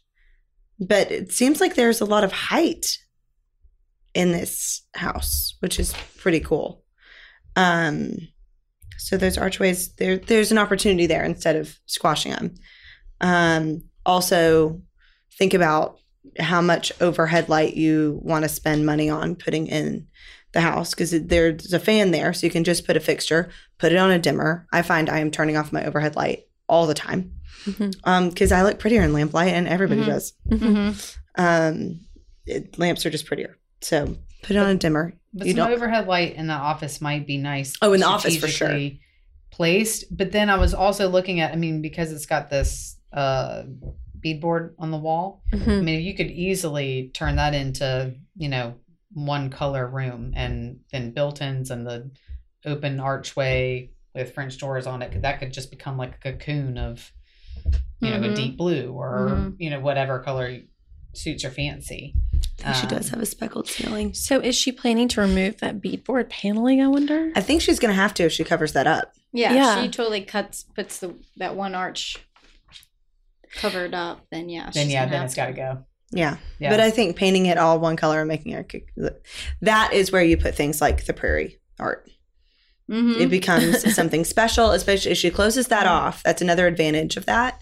but 0.79 1.11
it 1.11 1.31
seems 1.31 1.59
like 1.59 1.73
there's 1.73 2.01
a 2.01 2.05
lot 2.05 2.23
of 2.23 2.31
height 2.31 2.99
in 4.13 4.31
this 4.31 4.83
house, 4.93 5.55
which 5.59 5.79
is 5.79 5.93
pretty 6.17 6.39
cool. 6.39 6.83
Um, 7.55 8.27
so 8.99 9.17
those 9.17 9.37
archways, 9.39 9.93
there, 9.95 10.17
there's 10.17 10.51
an 10.51 10.57
opportunity 10.59 11.07
there 11.07 11.23
instead 11.23 11.55
of 11.55 11.79
squashing 11.87 12.31
them. 12.33 12.53
Um, 13.21 13.83
also, 14.05 14.81
think 15.37 15.53
about 15.53 15.99
how 16.39 16.61
much 16.61 16.91
overhead 17.01 17.49
light 17.49 17.75
you 17.75 18.19
want 18.23 18.43
to 18.43 18.49
spend 18.49 18.85
money 18.85 19.09
on 19.09 19.35
putting 19.35 19.67
in 19.67 20.07
the 20.53 20.61
house 20.61 20.91
because 20.93 21.11
there's 21.11 21.71
a 21.73 21.79
fan 21.79 22.11
there, 22.11 22.33
so 22.33 22.47
you 22.47 22.51
can 22.51 22.63
just 22.63 22.85
put 22.87 22.97
a 22.97 22.99
fixture, 22.99 23.49
put 23.77 23.91
it 23.91 23.97
on 23.97 24.09
a 24.11 24.17
dimmer. 24.19 24.65
I 24.71 24.81
find 24.81 25.09
I 25.09 25.19
am 25.19 25.29
turning 25.31 25.57
off 25.57 25.73
my 25.73 25.85
overhead 25.85 26.15
light 26.15 26.47
all 26.67 26.87
the 26.87 26.93
time 26.95 27.31
Mhm. 27.65 27.95
um 28.05 28.29
because 28.29 28.51
I 28.51 28.63
look 28.63 28.79
prettier 28.79 29.03
in 29.03 29.13
lamplight, 29.13 29.53
and 29.53 29.67
everybody 29.67 30.01
Mhm. 30.01 30.05
does. 30.05 30.33
Mhm. 30.49 31.15
Um, 31.37 31.99
it, 32.45 32.77
lamps 32.79 33.05
are 33.05 33.09
just 33.09 33.25
prettier, 33.25 33.57
so 33.81 34.17
put 34.43 34.55
it 34.55 34.59
on 34.59 34.69
a 34.69 34.75
dimmer. 34.75 35.13
But 35.33 35.47
You 35.47 35.53
some 35.53 35.57
don't- 35.67 35.73
overhead 35.73 36.07
light 36.07 36.35
in 36.35 36.47
the 36.47 36.53
office 36.53 37.01
might 37.01 37.27
be 37.27 37.37
nice. 37.37 37.73
Oh, 37.81 37.91
in 37.93 37.99
the 37.99 38.05
office, 38.07 38.37
for 38.37 38.47
sure. 38.47 38.79
Placed, 39.51 40.05
but 40.15 40.31
then 40.31 40.49
I 40.49 40.55
was 40.57 40.73
also 40.73 41.07
looking 41.09 41.39
at. 41.39 41.51
I 41.51 41.55
mean, 41.55 41.81
because 41.81 42.11
it's 42.11 42.25
got 42.25 42.49
this 42.49 42.97
uh 43.13 43.63
beadboard 44.23 44.73
on 44.79 44.91
the 44.91 44.97
wall. 44.97 45.43
I 45.53 45.57
Mhm. 45.57 45.83
mean, 45.83 46.01
you 46.01 46.13
could 46.15 46.31
easily 46.31 47.11
turn 47.13 47.35
that 47.37 47.53
into 47.53 48.13
you 48.37 48.49
know 48.49 48.75
one 49.13 49.49
color 49.49 49.87
room, 49.87 50.33
and 50.35 50.79
then 50.91 51.11
built-ins 51.11 51.71
and 51.71 51.85
the 51.87 52.11
open 52.65 52.99
archway 52.99 53.89
with 54.13 54.33
French 54.33 54.57
doors 54.57 54.87
on 54.87 55.01
it. 55.01 55.21
That 55.21 55.39
could 55.39 55.53
just 55.53 55.69
become 55.69 55.97
like 55.97 56.15
a 56.15 56.31
cocoon 56.31 56.77
of 56.77 57.11
you 58.01 58.09
know 58.09 58.19
Mhm. 58.19 58.31
a 58.31 58.35
deep 58.35 58.57
blue 58.57 58.91
or 58.91 59.29
Mhm. 59.29 59.55
you 59.59 59.69
know 59.69 59.79
whatever 59.79 60.19
color 60.19 60.59
suits 61.13 61.43
your 61.43 61.51
fancy. 61.51 62.13
I 62.63 62.73
think 62.73 62.75
she 62.75 62.87
does 62.95 63.07
Um, 63.07 63.11
have 63.15 63.21
a 63.21 63.25
speckled 63.25 63.67
ceiling. 63.67 64.13
So 64.13 64.39
is 64.39 64.55
she 64.55 64.71
planning 64.71 65.07
to 65.09 65.21
remove 65.21 65.57
that 65.59 65.81
beadboard 65.81 66.29
paneling? 66.29 66.81
I 66.81 66.87
wonder. 66.87 67.31
I 67.35 67.41
think 67.41 67.61
she's 67.61 67.79
gonna 67.79 67.93
have 67.93 68.13
to 68.15 68.23
if 68.23 68.31
she 68.33 68.43
covers 68.43 68.73
that 68.73 68.87
up. 68.87 69.13
Yeah, 69.33 69.53
Yeah. 69.53 69.81
she 69.83 69.89
totally 69.89 70.21
cuts 70.21 70.63
puts 70.63 70.99
the 70.99 71.15
that 71.37 71.55
one 71.55 71.75
arch 71.75 72.17
covered 73.55 73.93
up. 73.93 74.25
Then 74.31 74.49
yeah, 74.49 74.69
Then 74.73 74.89
yeah, 74.89 75.05
then 75.05 75.23
it's 75.23 75.35
got 75.35 75.47
to 75.47 75.53
go. 75.53 75.85
Yeah. 76.11 76.37
Yeah. 76.59 76.69
But 76.69 76.79
I 76.79 76.91
think 76.91 77.15
painting 77.15 77.47
it 77.47 77.57
all 77.57 77.79
one 77.79 77.95
color 77.95 78.19
and 78.19 78.27
making 78.27 78.53
it 78.53 79.23
that 79.61 79.93
is 79.93 80.11
where 80.11 80.23
you 80.23 80.37
put 80.37 80.55
things 80.55 80.79
like 80.81 81.05
the 81.05 81.13
prairie 81.13 81.59
art. 81.79 82.09
Mhm. 82.89 83.19
It 83.19 83.29
becomes 83.29 83.95
something 83.95 84.23
special, 84.23 84.71
especially 84.71 85.11
if 85.11 85.17
she 85.17 85.31
closes 85.31 85.67
that 85.67 85.87
off. 85.87 86.21
That's 86.23 86.41
another 86.41 86.67
advantage 86.67 87.17
of 87.17 87.25
that. 87.25 87.59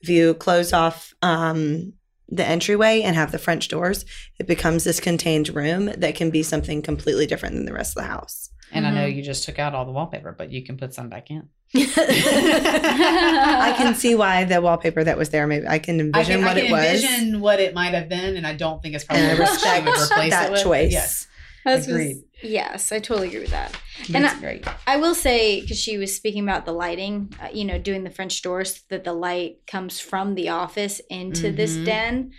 If 0.00 0.08
you 0.08 0.34
close 0.34 0.72
off 0.72 1.14
um, 1.22 1.94
the 2.28 2.44
entryway 2.44 3.00
and 3.02 3.16
have 3.16 3.32
the 3.32 3.38
French 3.38 3.68
doors, 3.68 4.04
it 4.38 4.46
becomes 4.46 4.84
this 4.84 5.00
contained 5.00 5.48
room 5.48 5.86
that 5.96 6.14
can 6.14 6.30
be 6.30 6.42
something 6.42 6.82
completely 6.82 7.26
different 7.26 7.54
than 7.54 7.64
the 7.64 7.72
rest 7.72 7.96
of 7.96 8.02
the 8.02 8.08
house. 8.08 8.50
And 8.72 8.86
I 8.86 8.90
know 8.90 9.06
Mhm. 9.06 9.16
you 9.16 9.22
just 9.22 9.44
took 9.44 9.58
out 9.58 9.74
all 9.74 9.84
the 9.84 9.92
wallpaper, 9.92 10.34
but 10.36 10.50
you 10.50 10.62
can 10.64 10.76
put 10.76 10.92
some 10.92 11.08
back 11.08 11.30
in. 11.30 11.48
I 11.74 13.74
can 13.76 13.94
see 13.94 14.14
why 14.14 14.44
the 14.44 14.60
wallpaper 14.60 15.04
that 15.04 15.18
was 15.18 15.30
there. 15.30 15.46
Maybe 15.46 15.66
I 15.66 15.78
can 15.78 16.00
envision 16.00 16.44
what 16.44 16.56
it 16.58 16.70
was. 16.70 17.02
envision 17.04 17.40
what 17.40 17.60
it 17.60 17.74
might 17.74 17.94
have 17.94 18.08
been, 18.08 18.36
and 18.36 18.46
I 18.46 18.54
don't 18.54 18.82
think 18.82 18.94
it's 18.94 19.04
probably 19.04 19.24
And 19.24 19.36
I 19.36 19.40
what 19.40 19.48
she 19.48 19.52
respect 19.54 19.86
would 19.86 19.94
replace 20.00 20.30
that 20.30 20.48
it 20.48 20.52
with. 20.52 20.62
choice. 20.62 20.92
Yes, 20.92 21.26
That's 21.64 21.88
Agreed. 21.88 22.18
yes, 22.42 22.92
I 22.92 22.98
totally 23.00 23.28
agree 23.28 23.40
with 23.40 23.50
that. 23.50 23.72
and 24.06 24.16
And 24.16 24.26
I- 24.26 24.38
great. 24.38 24.64
I 24.86 24.96
will 24.98 25.14
say 25.14 25.60
because 25.62 25.80
she 25.80 25.96
was 25.98 26.14
speaking 26.14 26.42
about 26.44 26.66
the 26.66 26.72
lighting, 26.72 27.32
uh, 27.42 27.48
you 27.52 27.64
know, 27.64 27.78
doing 27.78 28.04
the 28.04 28.10
French 28.10 28.40
doors, 28.42 28.82
that 28.90 29.02
the 29.04 29.12
light 29.14 29.66
comes 29.66 29.98
from 30.00 30.34
the 30.36 30.50
office 30.50 31.00
into 31.10 31.50
this 31.50 31.76
Mhm. 31.76 31.84
den, 31.84 32.30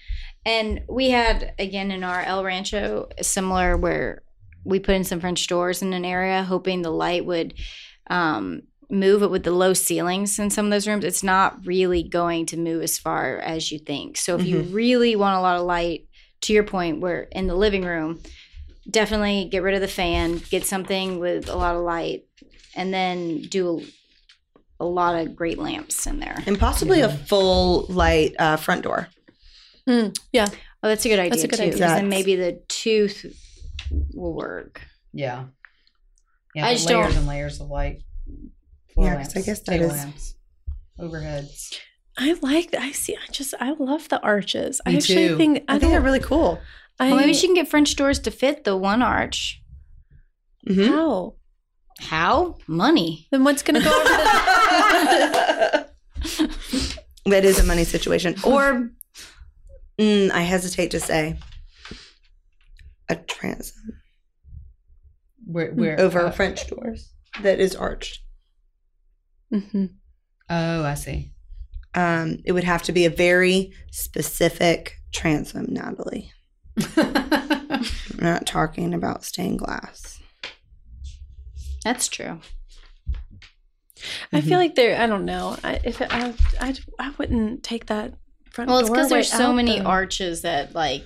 and 0.45 0.81
we 0.87 1.09
had 1.09 1.53
again 1.59 1.91
in 1.91 2.03
our 2.03 2.21
El 2.21 2.43
Rancho 2.43 3.09
similar 3.21 3.75
where 3.75 4.21
we 4.63 4.79
put 4.79 4.95
in 4.95 5.03
some 5.03 5.19
French 5.19 5.47
doors 5.47 5.81
in 5.81 5.93
an 5.93 6.05
area, 6.05 6.43
hoping 6.43 6.81
the 6.81 6.89
light 6.91 7.25
would 7.25 7.53
um, 8.09 8.63
move 8.89 9.23
it 9.23 9.31
with 9.31 9.43
the 9.43 9.51
low 9.51 9.73
ceilings 9.73 10.39
in 10.39 10.49
some 10.49 10.65
of 10.65 10.71
those 10.71 10.87
rooms. 10.87 11.03
It's 11.05 11.23
not 11.23 11.65
really 11.65 12.03
going 12.03 12.45
to 12.47 12.57
move 12.57 12.81
as 12.83 12.97
far 12.97 13.37
as 13.39 13.71
you 13.71 13.79
think. 13.79 14.17
So 14.17 14.35
if 14.35 14.45
you 14.45 14.61
really 14.61 15.15
want 15.15 15.37
a 15.37 15.41
lot 15.41 15.57
of 15.57 15.65
light, 15.65 16.07
to 16.41 16.53
your 16.53 16.63
point, 16.63 16.99
where 17.01 17.23
in 17.31 17.47
the 17.47 17.55
living 17.55 17.83
room, 17.83 18.21
definitely 18.89 19.49
get 19.51 19.63
rid 19.63 19.73
of 19.75 19.81
the 19.81 19.87
fan, 19.87 20.37
get 20.49 20.65
something 20.65 21.19
with 21.19 21.49
a 21.49 21.55
lot 21.55 21.75
of 21.75 21.81
light, 21.81 22.25
and 22.75 22.93
then 22.93 23.41
do 23.41 23.81
a, 24.79 24.83
a 24.83 24.85
lot 24.85 25.15
of 25.15 25.35
great 25.35 25.57
lamps 25.57 26.05
in 26.05 26.19
there. 26.19 26.43
And 26.45 26.59
possibly 26.59 27.01
a 27.01 27.09
full 27.09 27.87
light 27.89 28.35
uh, 28.37 28.55
front 28.57 28.83
door. 28.83 29.07
Mm, 29.89 30.15
yeah. 30.31 30.47
Oh, 30.83 30.87
that's 30.89 31.05
a 31.05 31.09
good 31.09 31.17
idea 31.19 31.29
That's 31.31 31.43
a 31.43 31.47
good 31.47 31.57
too. 31.57 31.63
idea. 31.63 31.71
'cause 31.87 31.95
then 31.95 32.07
maybe 32.09 32.35
the 32.35 32.61
tooth 32.67 33.25
will 34.13 34.33
work. 34.35 34.81
Yeah, 35.13 35.45
yeah. 36.55 36.65
I 36.67 36.73
just 36.73 36.87
layers 36.87 37.07
don't- 37.13 37.17
and 37.17 37.27
layers 37.27 37.59
of 37.61 37.67
light. 37.69 38.03
Floor 38.93 39.07
Yeah, 39.07 39.15
'cause 39.17 39.35
I 39.37 39.41
guess 39.41 39.59
that 39.61 39.71
table 39.71 39.85
is- 39.85 39.91
lamps, 39.91 40.35
overheads. 40.99 41.73
I 42.17 42.33
like. 42.41 42.73
I 42.75 42.91
see. 42.93 43.15
I 43.15 43.31
just. 43.31 43.53
I 43.59 43.71
love 43.77 44.09
the 44.09 44.19
arches. 44.21 44.81
I 44.85 44.91
Me 44.91 44.97
actually 44.97 45.27
too. 45.29 45.37
think. 45.37 45.63
I, 45.67 45.75
I, 45.75 45.79
think 45.79 45.91
they're 45.91 46.01
really 46.01 46.19
cool. 46.19 46.59
I, 46.99 47.09
Well, 47.09 47.17
maybe 47.17 47.33
she 47.35 47.45
can 47.47 47.53
get 47.55 47.67
French 47.67 47.95
doors 47.95 48.17
to 48.21 48.31
fit 48.31 48.63
the 48.63 48.75
one 48.75 49.03
arch. 49.03 49.61
Mhm. 50.67 50.87
How? 50.89 51.35
How? 51.99 52.57
Money. 52.67 53.27
Then 53.31 53.43
what's 53.43 53.61
going 53.61 53.79
to 53.81 53.87
go 53.87 53.95
over 53.95 54.03
the? 54.09 55.87
that 57.27 57.45
is 57.45 57.59
a 57.59 57.63
money 57.63 57.83
situation. 57.83 58.35
Or 58.43 58.89
mm, 59.99 60.31
I 60.31 60.41
hesitate 60.41 60.91
to 60.91 60.99
say 60.99 61.37
a 63.09 63.15
transom 63.15 63.99
Where, 65.45 65.71
where 65.71 65.99
over 65.99 66.25
uh, 66.27 66.31
French 66.31 66.67
doors 66.67 67.13
that 67.41 67.59
is 67.59 67.75
arched. 67.75 68.19
Mhm. 69.53 69.91
Oh, 70.49 70.83
I 70.83 70.93
see. 70.95 71.31
Um, 71.95 72.39
it 72.45 72.51
would 72.51 72.63
have 72.65 72.83
to 72.83 72.91
be 72.91 73.05
a 73.05 73.09
very 73.09 73.71
specific 73.91 74.95
transom, 75.13 75.67
Natalie. 75.69 76.31
I'm 76.97 77.83
not 78.19 78.45
talking 78.45 78.93
about 78.93 79.23
stained 79.23 79.59
glass. 79.59 80.19
That's 81.83 82.07
true. 82.07 82.39
I 84.31 84.37
Mm-hmm. 84.39 84.47
feel 84.49 84.57
like 84.59 84.75
there. 84.75 85.01
I 85.01 85.07
don't 85.07 85.25
know. 85.25 85.57
I, 85.63 85.79
if 85.83 86.01
it, 86.01 86.13
I, 86.13 86.33
I, 86.61 86.75
I 86.99 87.13
wouldn't 87.17 87.63
take 87.63 87.87
that 87.87 88.13
front 88.51 88.69
Well, 88.69 88.79
it's 88.79 88.89
because 88.89 89.09
there's 89.09 89.31
so 89.31 89.51
many 89.53 89.79
though. 89.79 89.85
arches 89.85 90.41
that 90.43 90.75
like 90.75 91.05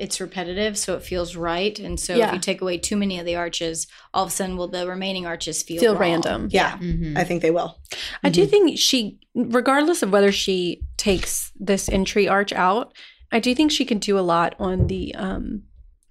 it's 0.00 0.20
repetitive, 0.20 0.76
so 0.78 0.94
it 0.96 1.02
feels 1.02 1.36
right. 1.36 1.78
And 1.78 2.00
so 2.00 2.16
if 2.16 2.32
you 2.34 2.38
take 2.40 2.60
away 2.62 2.78
too 2.78 2.96
many 2.96 3.18
of 3.18 3.26
the 3.26 3.36
arches, 3.36 3.86
all 4.14 4.24
of 4.24 4.30
a 4.30 4.32
sudden, 4.32 4.56
will 4.56 4.68
the 4.68 4.86
remaining 4.88 5.26
arches 5.26 5.62
feel 5.62 5.80
Feel 5.80 5.92
wrong? 5.92 6.00
random. 6.00 6.48
Yeah, 6.50 6.78
Mhm. 6.78 7.16
I 7.16 7.24
think 7.24 7.42
they 7.42 7.50
will. 7.50 7.78
I 8.24 8.30
do 8.30 8.46
think 8.46 8.78
she, 8.78 9.18
regardless 9.34 10.02
of 10.02 10.10
whether 10.12 10.32
she 10.32 10.80
takes 10.96 11.52
this 11.60 11.88
entry 11.88 12.26
arch 12.28 12.52
out, 12.52 12.92
I 13.30 13.38
do 13.40 13.54
think 13.54 13.70
she 13.70 13.84
can 13.84 13.98
do 13.98 14.18
a 14.18 14.26
lot 14.34 14.54
on 14.58 14.86
the 14.88 15.14
um, 15.14 15.62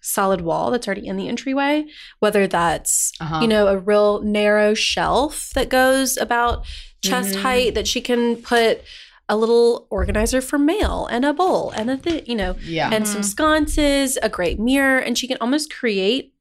solid 0.02 0.42
wall 0.42 0.72
that's 0.72 0.88
already 0.88 1.06
in 1.08 1.18
the 1.18 1.28
entryway. 1.28 1.86
Whether 2.20 2.48
that's 2.48 3.12
Uh-huh. 3.20 3.40
you 3.42 3.48
know 3.48 3.68
a 3.68 3.78
real 3.78 4.22
narrow 4.22 4.74
shelf 4.74 5.50
that 5.56 5.70
goes 5.70 6.16
about 6.18 6.64
chest 7.02 7.36
Mhm. 7.36 7.42
height 7.42 7.74
that 7.76 7.88
she 7.88 8.02
can 8.02 8.36
put 8.38 8.82
a 9.30 9.38
little 9.38 9.88
organizer 9.92 10.42
for 10.42 10.58
mail 10.58 11.08
and 11.12 11.24
a 11.24 11.34
bowl 11.34 11.70
and 11.72 11.90
a 11.90 11.98
thing, 11.98 12.24
you 12.26 12.36
know, 12.36 12.56
yeah. 12.64 12.90
and 12.92 13.08
some 13.08 13.24
sconces, 13.24 14.18
a 14.24 14.28
great 14.30 14.60
mirror, 14.60 14.98
and 15.00 15.18
she 15.18 15.28
can 15.28 15.38
almost 15.40 15.74
create 15.74 16.34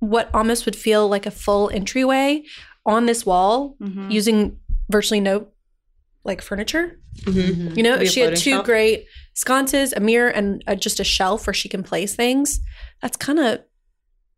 what 0.00 0.28
almost 0.34 0.66
would 0.66 0.76
feel 0.76 1.08
like 1.08 1.24
a 1.26 1.30
full 1.30 1.70
entryway 1.70 2.42
on 2.84 3.06
this 3.06 3.24
wall 3.24 3.76
Mhm. 3.80 4.10
using 4.12 4.58
virtually 4.90 5.20
no 5.20 5.48
like 6.26 6.40
furniture. 6.42 6.98
Mm-hmm. 7.22 7.68
Mhm. 7.68 7.76
You 7.76 7.82
know, 7.82 7.96
Maybe 7.96 8.06
she 8.06 8.20
had 8.20 8.36
two 8.36 8.50
shelf? 8.52 8.64
great 8.66 9.06
sconces, 9.34 9.92
a 9.94 10.00
mirror, 10.00 10.28
and 10.28 10.62
uh 10.66 10.74
just 10.74 11.00
a 11.00 11.04
shelf 11.04 11.46
where 11.46 11.54
she 11.54 11.68
can 11.68 11.82
place 11.82 12.14
things, 12.14 12.60
that's 13.02 13.16
kind 13.16 13.38
of 13.38 13.60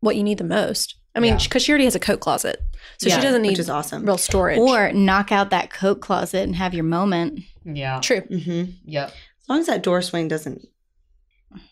what 0.01 0.17
you 0.17 0.23
need 0.23 0.39
the 0.39 0.45
most. 0.45 0.97
I 1.15 1.21
mean, 1.21 1.35
Yeah. 1.35 1.45
because 1.45 1.63
she 1.63 1.73
already 1.73 1.85
has 1.85 1.95
a 1.95 2.01
coat 2.01 2.21
closet, 2.21 2.61
so 2.99 3.09
Yeah, 3.09 3.17
she 3.17 3.23
doesn't 3.23 3.43
need 3.43 3.49
which 3.51 3.59
need 3.59 3.63
is 3.63 3.71
awesome. 3.71 4.05
real 4.05 4.19
storage. 4.19 4.59
Or 4.59 4.93
knock 4.93 5.33
out 5.33 5.51
that 5.51 5.73
coat 5.73 6.01
closet 6.01 6.43
and 6.43 6.55
have 6.57 6.75
your 6.75 6.85
moment. 6.85 7.41
Yeah. 7.75 8.01
true. 8.01 8.21
Mm-hmm. 8.23 8.71
Yep. 8.85 9.09
As 9.09 9.49
long 9.49 9.59
as 9.61 9.67
that 9.67 9.83
door 9.83 10.01
swing 10.03 10.29
doesn't 10.29 10.67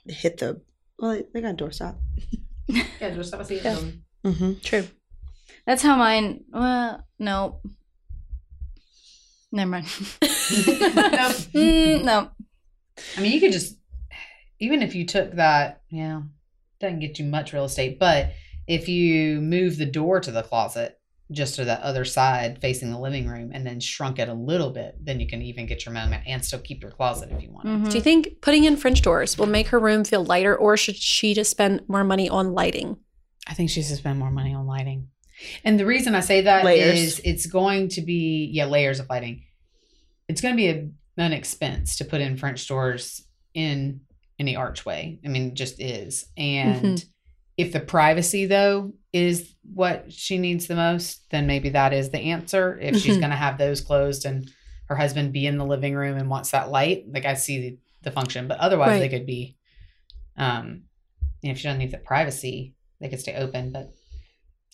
hit 0.06 0.38
the 0.38 0.60
well, 0.98 1.12
they- 1.12 1.24
they 1.32 1.40
got 1.40 1.50
a 1.50 1.54
door 1.54 1.70
stop. 1.72 1.96
Yeah, 3.00 3.10
just 3.10 3.30
have 3.32 3.40
a 3.40 3.44
seat. 3.44 3.60
Yeah. 3.62 3.78
Mm-hmm. 4.24 4.52
True. 4.62 4.84
That's 5.66 5.82
how 5.82 5.96
mine. 5.96 6.44
Well, 6.50 7.04
no. 7.18 7.60
Never 9.52 9.70
mind. 9.70 9.86
Nope. 9.86 10.20
Mm, 11.54 12.04
no. 12.04 12.30
I 13.16 13.20
mean, 13.20 13.32
you 13.32 13.40
could 13.40 13.52
just, 13.52 13.76
even 14.60 14.82
if 14.82 14.94
you 14.94 15.04
took 15.06 15.32
that, 15.34 15.82
yeah, 15.90 16.22
doesn't 16.80 17.00
get 17.00 17.18
you 17.18 17.26
much 17.26 17.52
real 17.52 17.64
estate. 17.66 17.98
But 17.98 18.32
if 18.66 18.88
you 18.88 19.40
move 19.40 19.76
the 19.76 19.86
door 19.86 20.20
to 20.20 20.30
the 20.30 20.42
closet 20.42 20.98
just 21.32 21.54
to 21.56 21.64
that 21.64 21.80
other 21.80 22.04
side 22.04 22.60
facing 22.60 22.90
the 22.90 22.98
living 22.98 23.26
room 23.26 23.50
and 23.54 23.66
then 23.66 23.80
shrunk 23.80 24.18
it 24.18 24.28
a 24.28 24.34
little 24.34 24.70
bit, 24.70 24.94
then 25.00 25.20
you 25.20 25.26
can 25.26 25.40
even 25.42 25.64
get 25.66 25.84
your 25.86 25.94
moment 25.94 26.22
and 26.26 26.44
still 26.44 26.58
keep 26.58 26.82
your 26.82 26.90
closet 26.90 27.30
if 27.32 27.42
you 27.42 27.50
want. 27.50 27.66
Mhm. 27.66 27.90
Do 27.90 27.96
you 27.96 28.02
think 28.02 28.40
putting 28.42 28.64
in 28.64 28.76
French 28.76 29.00
doors 29.02 29.38
will 29.38 29.46
make 29.46 29.68
her 29.68 29.78
room 29.78 30.04
feel 30.04 30.24
lighter, 30.24 30.54
or 30.54 30.76
should 30.76 30.96
she 30.96 31.32
just 31.34 31.50
spend 31.50 31.80
more 31.88 32.04
money 32.04 32.28
on 32.28 32.52
lighting? 32.52 32.98
I 33.46 33.54
think 33.54 33.70
she 33.70 33.82
should 33.82 33.96
spend 33.96 34.18
more 34.18 34.30
money 34.30 34.54
on 34.54 34.66
lighting. 34.66 35.08
And 35.64 35.80
the 35.80 35.86
reason 35.86 36.14
I 36.14 36.20
say 36.20 36.42
that 36.42 36.60
is 36.60 36.64
Layers. 36.64 37.18
it's 37.20 37.46
going 37.46 37.88
to 37.90 38.02
be, 38.02 38.50
yeah, 38.52 38.66
layers 38.66 39.00
of 39.00 39.08
lighting. 39.08 39.42
It's 40.28 40.40
going 40.40 40.54
to 40.54 40.56
be 40.56 40.68
a, 40.68 40.88
an 41.16 41.32
expense 41.32 41.96
to 41.96 42.04
put 42.04 42.20
in 42.20 42.36
French 42.36 42.66
doors 42.68 43.26
in 43.52 44.00
any 44.38 44.56
archway. 44.56 45.18
I 45.24 45.28
mean, 45.28 45.48
it 45.48 45.54
just 45.54 45.80
is. 45.80 46.26
And 46.36 47.04
if 47.56 47.72
the 47.72 47.80
privacy 47.80 48.46
though 48.46 48.92
is 49.12 49.54
what 49.72 50.12
she 50.12 50.38
needs 50.38 50.66
the 50.66 50.74
most, 50.74 51.30
then 51.30 51.46
maybe 51.46 51.68
that 51.70 51.92
is 51.92 52.10
the 52.10 52.18
answer. 52.18 52.78
If 52.80 52.96
she's 52.96 53.16
Mhm. 53.16 53.20
going 53.20 53.30
to 53.30 53.36
have 53.36 53.58
those 53.58 53.80
closed 53.80 54.24
and 54.24 54.50
her 54.88 54.96
husband 54.96 55.32
be 55.32 55.46
in 55.46 55.56
the 55.56 55.64
living 55.64 55.94
room 55.94 56.16
and 56.18 56.28
wants 56.28 56.50
that 56.50 56.70
light, 56.70 57.04
like 57.12 57.24
I 57.24 57.34
see 57.34 57.60
the, 57.60 57.78
the 58.02 58.10
function. 58.10 58.48
But 58.48 58.58
otherwise, 58.58 58.98
they 59.00 59.08
could 59.08 59.24
be. 59.26 59.56
Um, 60.36 60.82
and 61.42 61.52
if 61.52 61.58
she 61.58 61.64
doesn't 61.64 61.78
need 61.78 61.92
the 61.92 61.98
privacy, 61.98 62.74
they 63.00 63.08
could 63.08 63.20
stay 63.20 63.34
open. 63.36 63.70
But 63.72 63.94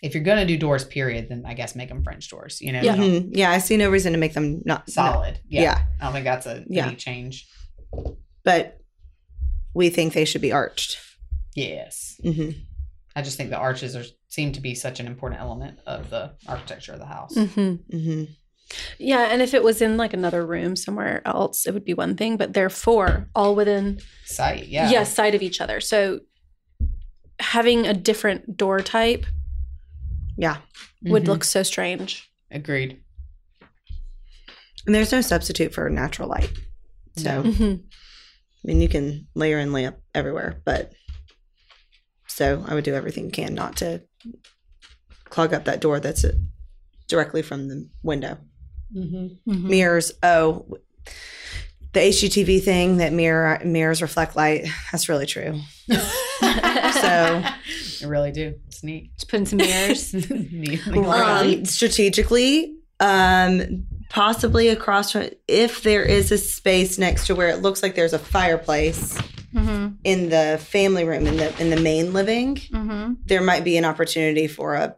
if 0.03 0.15
you're 0.15 0.25
going 0.25 0.39
to 0.39 0.47
do 0.47 0.57
doors, 0.57 0.85
period, 0.87 1.29
then 1.29 1.45
I 1.47 1.53
guess 1.53 1.77
make 1.77 1.91
them 1.91 2.03
French 2.03 2.29
doors. 2.31 2.61
You 2.63 2.73
know, 2.73 2.81
Yeah. 2.81 2.97
Mhm. 2.97 3.29
Yeah, 3.33 3.51
I 3.51 3.59
see 3.59 3.77
no 3.77 3.91
reason 3.91 4.13
to 4.15 4.19
make 4.19 4.33
them 4.33 4.63
not 4.65 4.89
solid. 4.91 5.39
Yeah. 5.47 5.63
Yeah. 5.63 5.83
I 6.01 6.05
don't 6.05 6.13
think 6.15 6.25
that's 6.25 6.47
a 6.47 6.65
Yeah. 6.69 6.87
any 6.87 6.97
change. 6.97 7.47
But 8.43 8.81
we 9.75 9.91
think 9.91 10.15
they 10.15 10.25
should 10.25 10.41
be 10.41 10.53
arched. 10.53 10.97
Yes. 11.55 12.19
hmm 12.23 12.51
I 13.17 13.23
just 13.23 13.37
think 13.37 13.51
the 13.51 13.57
arches 13.59 13.97
are 13.97 14.05
seem 14.29 14.53
to 14.53 14.61
be 14.61 14.75
such 14.75 15.01
an 15.01 15.07
important 15.07 15.41
element 15.41 15.79
of 15.87 16.11
the 16.11 16.33
architecture 16.47 16.93
of 16.93 16.99
the 17.01 17.07
house. 17.07 17.35
hmm 17.37 17.75
hmm 17.91 18.25
Yeah, 18.99 19.23
and 19.31 19.43
if 19.43 19.53
it 19.55 19.65
was 19.65 19.83
in 19.83 19.97
like 19.97 20.13
another 20.15 20.47
room 20.47 20.77
somewhere 20.77 21.21
else, 21.27 21.67
it 21.67 21.75
would 21.75 21.85
be 21.85 21.95
one 21.95 22.17
thing. 22.17 22.37
But 22.37 22.53
they're 22.53 22.71
four, 22.71 23.29
all 23.35 23.55
within 23.57 23.99
Sight, 24.25 24.67
yeah. 24.69 24.91
yeah. 24.91 25.03
side 25.05 25.35
of 25.35 25.43
each 25.43 25.61
other. 25.61 25.81
So 25.81 26.21
having 27.41 27.87
a 27.87 27.95
different 27.95 28.57
door 28.57 28.81
type 28.81 29.27
Yeah. 30.37 30.59
would 31.03 31.25
Mhm. 31.25 31.29
look 31.29 31.45
so 31.45 31.63
strange. 31.63 32.31
agreed. 32.53 33.03
And 34.87 34.95
there's 34.95 35.13
no 35.13 35.21
substitute 35.21 35.73
for 35.75 35.89
natural 35.91 36.29
light. 36.29 36.51
So, 37.17 37.43
No. 37.43 37.51
hmm 37.53 37.75
I 38.63 38.69
mean, 38.69 38.81
you 38.83 38.89
can 38.89 39.27
layer 39.35 39.59
in 39.59 39.73
lamp 39.73 39.97
everywhere, 40.15 40.61
but 40.65 40.93
so 42.31 42.65
I 42.67 42.75
would 42.75 42.85
do 42.85 42.95
everything 42.95 43.25
you 43.27 43.31
can 43.31 43.55
not 43.55 43.77
to 43.79 44.03
clog 45.25 45.53
up 45.53 45.65
that 45.65 45.81
door 45.81 46.01
that's 46.01 46.25
uh, 46.25 46.33
directly 47.09 47.43
from 47.43 47.69
the 47.69 47.89
window. 48.03 48.39
Mm-hmm. 48.97 49.69
Mirrors. 49.69 50.13
Oh, 50.23 50.67
the 51.93 52.01
HGTV 52.01 52.63
thing 52.63 52.99
that 52.99 53.13
mirror 53.13 53.61
mirrors 53.65 54.01
reflect 54.03 54.37
light. 54.37 54.67
That's 54.93 55.09
really 55.09 55.27
true. 55.27 55.61
So- 56.41 57.43
I 58.03 58.07
really 58.07 58.33
do. 58.33 58.55
It's 58.67 58.83
neat. 58.83 59.15
Just 59.17 59.29
put 59.29 59.41
in 59.41 59.47
some 59.47 59.59
mirrors. 59.59 60.13
Neat. 60.31 60.87
Um, 60.89 61.65
strategically, 61.67 62.77
um, 62.99 63.87
possibly 64.09 64.69
across 64.69 65.13
from 65.13 65.29
if 65.47 65.83
there 65.83 66.03
is 66.03 66.33
a 66.33 66.39
space 66.39 66.99
next 66.99 67.27
to 67.27 67.35
where 67.35 67.49
it 67.49 67.61
looks 67.63 67.83
like 67.83 67.95
there's 67.95 68.13
a 68.15 68.19
fireplace 68.19 69.19
mm-hmm. 69.55 69.95
in 70.05 70.29
the 70.29 70.61
family 70.63 71.05
room 71.05 71.27
in 71.27 71.37
the 71.37 71.61
in 71.61 71.71
the 71.71 71.81
main 71.81 72.13
living. 72.13 72.57
Mm-hmm. 72.57 73.15
there 73.27 73.43
might 73.43 73.65
be 73.65 73.77
an 73.77 73.85
opportunity 73.85 74.47
for 74.47 74.75
a 74.75 74.97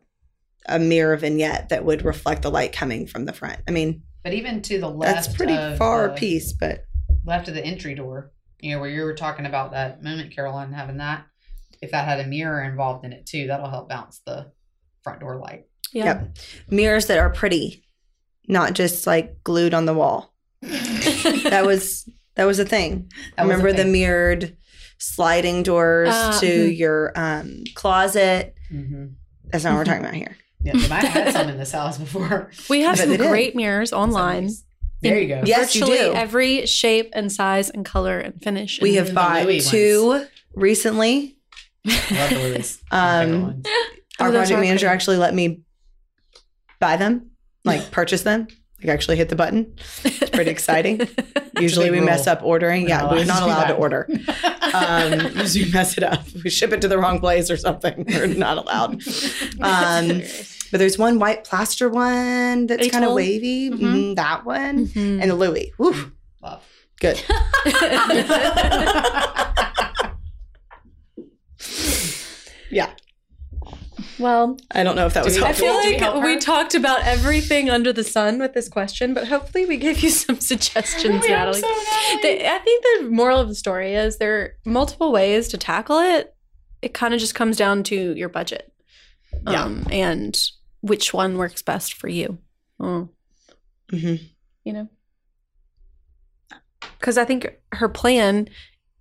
a 0.66 0.78
mirror 0.78 1.16
vignette 1.16 1.70
that 1.70 1.84
would 1.84 2.04
reflect 2.04 2.42
the 2.42 2.50
light 2.50 2.72
coming 2.72 3.06
from 3.06 3.24
the 3.24 3.32
front. 3.32 3.58
I 3.66 3.72
mean, 3.72 4.02
but 4.22 4.32
even 4.32 4.62
to 4.62 4.80
the 4.80 4.88
left, 4.88 5.14
that's 5.14 5.36
pretty 5.36 5.56
of 5.56 5.76
far 5.76 6.08
the, 6.08 6.14
piece, 6.14 6.52
but 6.52 6.84
left 7.24 7.48
of 7.48 7.54
the 7.54 7.64
entry 7.64 7.94
door. 7.94 8.32
You 8.60 8.74
know 8.74 8.80
where 8.80 8.90
you 8.90 9.02
were 9.02 9.14
talking 9.14 9.46
about 9.46 9.72
that 9.72 10.02
moment, 10.02 10.34
Caroline, 10.34 10.72
having 10.72 10.98
that. 10.98 11.26
If 11.80 11.90
that 11.90 12.06
had 12.06 12.20
a 12.20 12.28
mirror 12.28 12.62
involved 12.62 13.04
in 13.04 13.12
it 13.12 13.26
too, 13.26 13.48
that'll 13.48 13.68
help 13.68 13.88
bounce 13.88 14.20
the 14.24 14.52
front 15.02 15.20
door 15.20 15.36
light. 15.36 15.66
Yeah. 15.92 16.04
Yep. 16.04 16.38
mirrors 16.70 17.06
that 17.06 17.18
are 17.18 17.30
pretty, 17.30 17.84
not 18.48 18.72
just 18.74 19.06
like 19.06 19.42
glued 19.44 19.74
on 19.74 19.86
the 19.86 19.94
wall. 19.94 20.32
That 20.62 21.64
was 21.66 22.08
that 22.36 22.44
was 22.44 22.58
a 22.58 22.64
thing. 22.64 23.10
That 23.36 23.46
was 23.46 23.54
a 23.54 23.56
Remember 23.58 23.72
the 23.82 23.88
mirrored 23.88 24.56
sliding 24.98 25.62
doors 25.62 26.08
Uh, 26.10 26.38
to 26.40 26.46
mhm. 26.70 26.78
your 26.78 27.12
um, 27.16 27.64
closet. 27.74 28.54
Mhm. 28.72 29.14
That's 29.50 29.64
not 29.64 29.70
what 29.72 29.78
we're 29.78 29.84
talking 29.84 30.00
about 30.02 30.14
here. 30.14 30.36
Yeah, 30.64 30.74
they 30.74 30.86
might 30.88 31.02
have 31.02 31.24
had 31.24 31.32
some 31.32 31.48
in 31.48 31.58
this 31.58 31.72
house 31.72 31.98
before. 31.98 32.52
We 32.70 32.82
have 32.82 32.92
But 32.92 33.00
some 33.00 33.08
they 33.10 33.16
did. 33.16 33.28
great 33.28 33.56
mirrors 33.56 33.92
online. 33.92 34.48
There 35.00 35.18
you 35.20 35.26
go. 35.26 35.42
Yes, 35.44 35.74
you 35.74 35.84
do. 35.84 36.12
every 36.14 36.66
shape 36.66 37.10
and 37.14 37.32
size 37.32 37.68
and 37.68 37.84
color 37.84 38.20
and 38.20 38.40
finish. 38.40 38.80
We 38.80 38.96
and- 38.96 39.06
have 39.08 39.14
bought 39.16 39.42
Louis 39.44 39.68
two 39.68 40.24
recently. 40.54 41.36
Love 41.84 42.30
the 42.30 42.36
Louis. 42.36 42.78
My 42.92 43.24
favorite 43.24 43.34
Um, 43.36 43.42
ones. 43.42 43.66
our 44.20 44.28
Oh, 44.28 44.30
project 44.30 44.60
manager 44.60 44.86
pretty. 44.86 44.94
actually 44.94 45.16
let 45.16 45.34
me 45.34 45.62
buy 46.78 46.96
them, 46.96 47.30
like 47.64 47.90
purchase 47.90 48.22
them, 48.22 48.46
like 48.82 48.92
actually 48.92 49.16
hit 49.16 49.28
the 49.28 49.36
button. 49.36 49.74
It's 50.04 50.30
pretty 50.30 50.50
exciting. 50.50 51.00
Usually 51.60 51.90
we 51.90 51.98
big 51.98 52.06
mess 52.06 52.26
up 52.26 52.42
ordering. 52.42 52.82
We're 52.84 52.88
Yeah, 52.88 52.98
not 53.02 53.10
we're 53.12 53.24
not 53.24 53.42
allowed 53.42 53.62
to 53.64 53.72
that. 53.74 53.78
order. 53.80 54.08
Um, 54.74 55.12
usually 55.36 55.64
we 55.66 55.70
mess 55.72 55.98
it 55.98 56.02
up. 56.02 56.24
We 56.42 56.48
ship 56.48 56.72
it 56.72 56.80
to 56.80 56.88
the 56.88 56.96
wrong 56.96 57.20
place 57.20 57.50
or 57.50 57.58
something. 57.58 58.06
We're 58.08 58.26
not 58.28 58.56
allowed. 58.56 59.02
Um, 59.60 60.22
but 60.70 60.78
there's 60.78 60.96
one 60.96 61.18
white 61.18 61.44
plaster 61.44 61.90
one 61.90 62.68
that's 62.68 62.88
kind 62.88 63.04
of 63.04 63.08
Atoll? 63.10 63.16
wavy. 63.16 63.68
Mhm. 63.70 63.78
Mhm, 63.80 64.16
that 64.16 64.46
one. 64.46 64.86
Mhm. 64.86 65.20
And 65.20 65.30
the 65.30 65.34
Louis. 65.34 65.72
Woo, 65.76 65.94
Love. 66.42 66.64
good. 67.00 67.22
Yeah. 72.70 72.90
Well, 74.22 74.56
I 74.70 74.82
don't 74.82 74.96
know 74.96 75.06
if 75.06 75.14
that 75.14 75.24
was 75.24 75.36
helpful. 75.36 75.66
I 75.66 75.70
feel 75.70 75.82
Do 75.82 75.88
we 75.90 75.98
like 75.98 76.24
we 76.24 76.38
talked 76.38 76.74
about 76.74 77.02
everything 77.04 77.68
under 77.68 77.92
the 77.92 78.04
sun 78.04 78.38
with 78.38 78.54
this 78.54 78.68
question, 78.68 79.12
but 79.14 79.28
hopefully 79.28 79.66
we 79.66 79.76
gave 79.76 80.00
you 80.00 80.10
some 80.24 80.40
suggestions, 80.40 81.26
Natalie. 81.26 81.60
so, 81.60 81.68
The- 82.22 82.46
I 82.50 82.58
think 82.58 82.84
the 83.00 83.08
moral 83.10 83.38
of 83.38 83.48
the 83.48 83.54
story 83.54 83.94
is 83.94 84.18
there 84.18 84.40
are 84.40 84.56
multiple 84.64 85.12
ways 85.12 85.48
to 85.48 85.58
tackle 85.58 85.98
it. 85.98 86.34
It 86.80 86.94
kind 86.94 87.12
of 87.14 87.20
just 87.20 87.34
comes 87.34 87.56
down 87.56 87.82
to 87.84 88.16
your 88.16 88.28
budget, 88.28 88.72
Yeah. 89.48 89.64
um, 89.64 89.86
and 89.90 90.38
which 90.80 91.12
one 91.14 91.36
works 91.38 91.62
best 91.62 91.94
for 91.94 92.08
you. 92.08 92.38
Mm, 92.80 93.08
Mhm. 93.92 94.20
you 94.64 94.72
know, 94.72 94.88
because 96.98 97.18
I 97.18 97.24
think 97.24 97.48
her 97.72 97.88
plan 97.88 98.48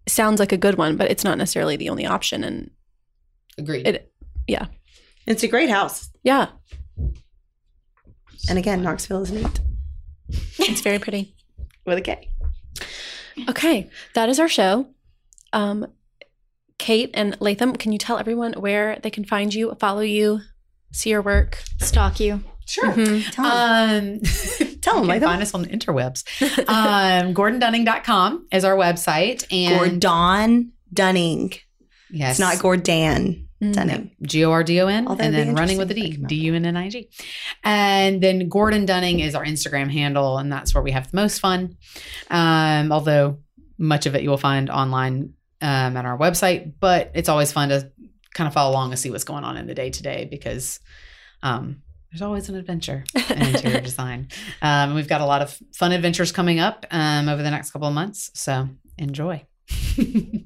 sounds 0.08 0.40
like 0.40 0.52
a 0.52 0.58
good 0.58 0.76
one, 0.76 0.98
but 0.98 1.10
it's 1.10 1.24
not 1.24 1.38
necessarily 1.38 1.76
the 1.78 1.90
only 1.90 2.06
option. 2.06 2.44
And 2.44 2.72
Agreed. 3.58 3.88
It- 3.88 4.12
It's 5.28 5.44
a 5.44 5.48
great 5.48 5.70
house. 5.70 6.10
yeah, 6.24 6.48
And 8.50 8.58
again, 8.58 8.82
Knoxville 8.84 9.22
is 9.24 9.32
neat 9.32 9.60
it's 10.60 10.82
very 10.82 10.98
pretty. 11.00 11.36
with 11.86 11.98
a 11.98 12.02
K. 12.02 12.30
Okay, 13.50 13.90
that 14.14 14.30
is 14.30 14.40
our 14.40 14.48
show. 14.48 14.88
Um, 15.54 15.88
Kate 16.78 17.10
and 17.14 17.36
Latham, 17.40 17.76
can 17.76 17.92
you 17.92 17.98
tell 17.98 18.18
everyone 18.18 18.54
where 18.54 18.98
they 19.04 19.10
can 19.10 19.26
find 19.26 19.54
you, 19.54 19.76
follow 19.80 20.02
you, 20.02 20.40
see 20.92 21.10
your 21.12 21.22
work? 21.22 21.62
Stalk 21.80 22.20
you. 22.20 22.44
Sure. 22.66 22.92
Mhm. 22.94 23.36
them. 23.36 23.46
Um, 23.46 24.78
Tell 24.82 24.98
'em, 25.00 25.04
you 25.06 25.12
can 25.12 25.22
find 25.22 25.42
us 25.42 25.54
on 25.54 25.64
the 25.64 25.68
interwebs. 25.70 26.24
Um, 26.68 27.34
GordonDunning.com 27.36 28.48
is 28.52 28.64
our 28.64 28.76
website. 28.78 29.46
And 29.52 30.02
Gordon 30.02 30.72
Dunning. 30.94 31.54
yes, 32.10 32.32
It's 32.32 32.40
not 32.40 32.60
Gordon 32.60 33.50
Mm. 33.62 33.74
Dunning. 33.74 34.12
G 34.24 34.44
O 34.44 34.52
R 34.52 34.64
D 34.64 34.82
O 34.82 34.88
N, 34.88 35.08
and 35.08 35.34
then 35.34 35.54
running 35.54 35.78
with 35.78 35.92
a 35.92 35.94
D, 35.94 36.18
D 36.18 36.36
U 36.36 36.56
N 36.56 36.66
N 36.66 36.76
I 36.76 36.90
G. 36.90 37.10
And 37.64 38.22
then 38.22 38.50
Gordon 38.50 38.86
Dunning 38.88 39.20
is 39.20 39.36
our 39.36 39.46
Instagram 39.46 39.92
handle, 39.92 40.40
and 40.40 40.52
that's 40.52 40.74
where 40.74 40.82
we 40.82 40.92
have 40.92 41.12
the 41.12 41.16
most 41.16 41.40
fun. 41.40 41.78
Um, 42.32 42.92
although 42.92 43.38
much 43.78 44.08
of 44.08 44.16
it 44.16 44.24
you 44.24 44.30
will 44.32 44.38
find 44.38 44.70
online 44.70 45.34
um, 45.62 45.96
at 45.96 46.06
our 46.06 46.18
website, 46.18 46.74
but 46.80 47.12
it's 47.14 47.30
always 47.30 47.52
fun 47.52 47.70
to 47.70 47.92
kind 48.34 48.48
of 48.48 48.54
follow 48.54 48.72
along 48.72 48.92
and 48.92 49.00
see 49.00 49.12
what's 49.12 49.24
going 49.24 49.44
on 49.44 49.58
in 49.58 49.68
the 49.68 49.76
day 49.76 49.92
to 49.92 50.02
day 50.02 50.26
because 50.26 50.80
um, 51.44 51.84
there's 52.12 52.22
always 52.24 52.50
an 52.50 52.56
adventure 52.56 53.04
in 53.30 53.42
interior 53.42 53.82
design. 53.82 54.30
Um, 54.62 54.96
we've 54.96 55.08
got 55.08 55.22
a 55.22 55.26
lot 55.26 55.42
of 55.42 55.58
fun 55.74 55.92
adventures 55.92 56.32
coming 56.32 56.60
up 56.60 56.86
um, 56.90 57.30
over 57.30 57.44
the 57.44 57.52
next 57.52 57.72
couple 57.72 57.88
of 57.88 57.94
months, 57.94 58.32
so 58.34 58.70
enjoy. 58.98 59.46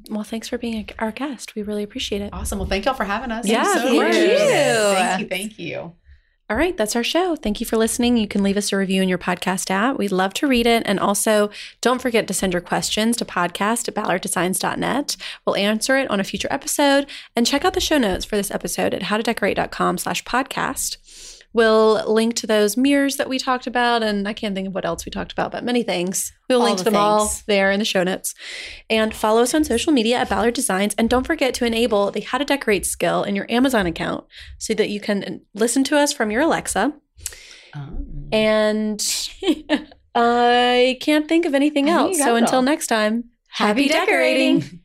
Well, 0.10 0.24
thanks 0.24 0.48
for 0.48 0.58
being 0.58 0.90
our 1.00 1.12
guest. 1.12 1.56
We 1.56 1.64
really 1.64 1.84
appreciate 1.84 2.22
it. 2.22 2.30
Awesome. 2.32 2.60
Well, 2.60 2.68
thank 2.68 2.86
y'all 2.86 2.94
for 2.94 3.06
having 3.06 3.32
us. 3.32 3.48
Yeah, 3.48 3.64
so 3.64 3.82
thank 3.82 4.16
you. 4.16 4.38
Thank 4.38 5.20
you. 5.22 5.28
Thank 5.28 5.60
you. 5.60 5.94
All 6.48 6.56
right, 6.58 6.78
that's 6.78 6.96
our 6.96 7.04
show. 7.04 7.36
Thank 7.36 7.60
you 7.60 7.66
for 7.66 7.76
listening. 7.76 8.18
You 8.18 8.28
can 8.28 8.44
leave 8.44 8.56
us 8.56 8.72
a 8.72 8.78
review 8.78 9.02
in 9.02 9.10
your 9.10 9.18
podcast 9.18 9.72
app. 9.72 9.98
We'd 9.98 10.12
love 10.12 10.32
to 10.36 10.48
read 10.48 10.68
it. 10.68 10.84
And 10.86 11.00
also, 11.00 11.50
don't 11.82 12.00
forget 12.00 12.28
to 12.28 12.36
send 12.36 12.54
your 12.54 12.62
questions 12.62 13.18
to 13.18 13.26
podcast 13.26 13.88
at 13.88 13.96
ballarddesigns.net. 13.96 15.18
We'll 15.44 15.56
answer 15.56 15.98
it 15.98 16.10
on 16.12 16.20
a 16.20 16.24
future 16.24 16.48
episode. 16.52 17.08
And 17.36 17.48
check 17.48 17.66
out 17.66 17.74
the 17.74 17.82
show 17.82 17.98
notes 17.98 18.26
for 18.26 18.36
this 18.36 18.52
episode 18.52 18.94
at 18.94 19.04
howtodecorate.com 19.04 19.98
slash 19.98 20.24
podcast. 20.24 20.98
We'll 21.56 22.04
link 22.12 22.36
to 22.36 22.48
those 22.48 22.76
mirrors 22.76 23.16
that 23.16 23.30
we 23.30 23.40
talked 23.40 23.66
about. 23.66 24.04
And 24.04 24.28
I 24.28 24.34
can't 24.34 24.54
think 24.54 24.68
of 24.68 24.76
what 24.76 24.84
else 24.84 25.06
we 25.06 25.10
talked 25.10 25.32
about, 25.32 25.54
but 25.54 25.64
many 25.64 25.84
things. 25.84 26.34
We'll 26.50 26.60
All 26.60 26.66
link 26.66 26.80
to 26.80 26.84
the 26.84 26.90
them 26.90 27.00
all 27.00 27.32
there 27.48 27.72
in 27.72 27.80
the 27.80 27.86
show 27.86 28.04
notes. 28.04 28.36
And 28.90 29.14
follow 29.14 29.42
us 29.42 29.54
on 29.54 29.64
social 29.64 29.94
media 29.94 30.18
at 30.18 30.28
Ballard 30.28 30.54
Designs. 30.54 30.94
And 30.98 31.10
don't 31.10 31.26
forget 31.26 31.54
to 31.54 31.66
enable 31.66 32.12
the 32.12 32.20
How 32.20 32.40
to 32.40 32.44
Decorate 32.44 32.86
skill 32.86 33.24
in 33.24 33.38
your 33.38 33.50
Amazon 33.50 33.86
account 33.86 34.26
so 34.58 34.74
that 34.74 34.90
you 34.90 35.00
can 35.00 35.40
listen 35.54 35.86
to 35.86 35.98
us 35.98 36.12
from 36.12 36.30
your 36.30 36.42
Alexa. 36.42 36.94
Um, 37.74 38.28
And 38.34 39.02
I 40.14 40.98
can't 41.00 41.30
think 41.30 41.46
of 41.46 41.56
anything 41.56 41.90
I 41.90 41.94
else. 41.94 42.20
So 42.20 42.36
until 42.36 42.58
all. 42.58 42.64
next 42.64 42.88
time, 42.88 43.30
Happy 43.48 43.88
decorating. 43.88 44.82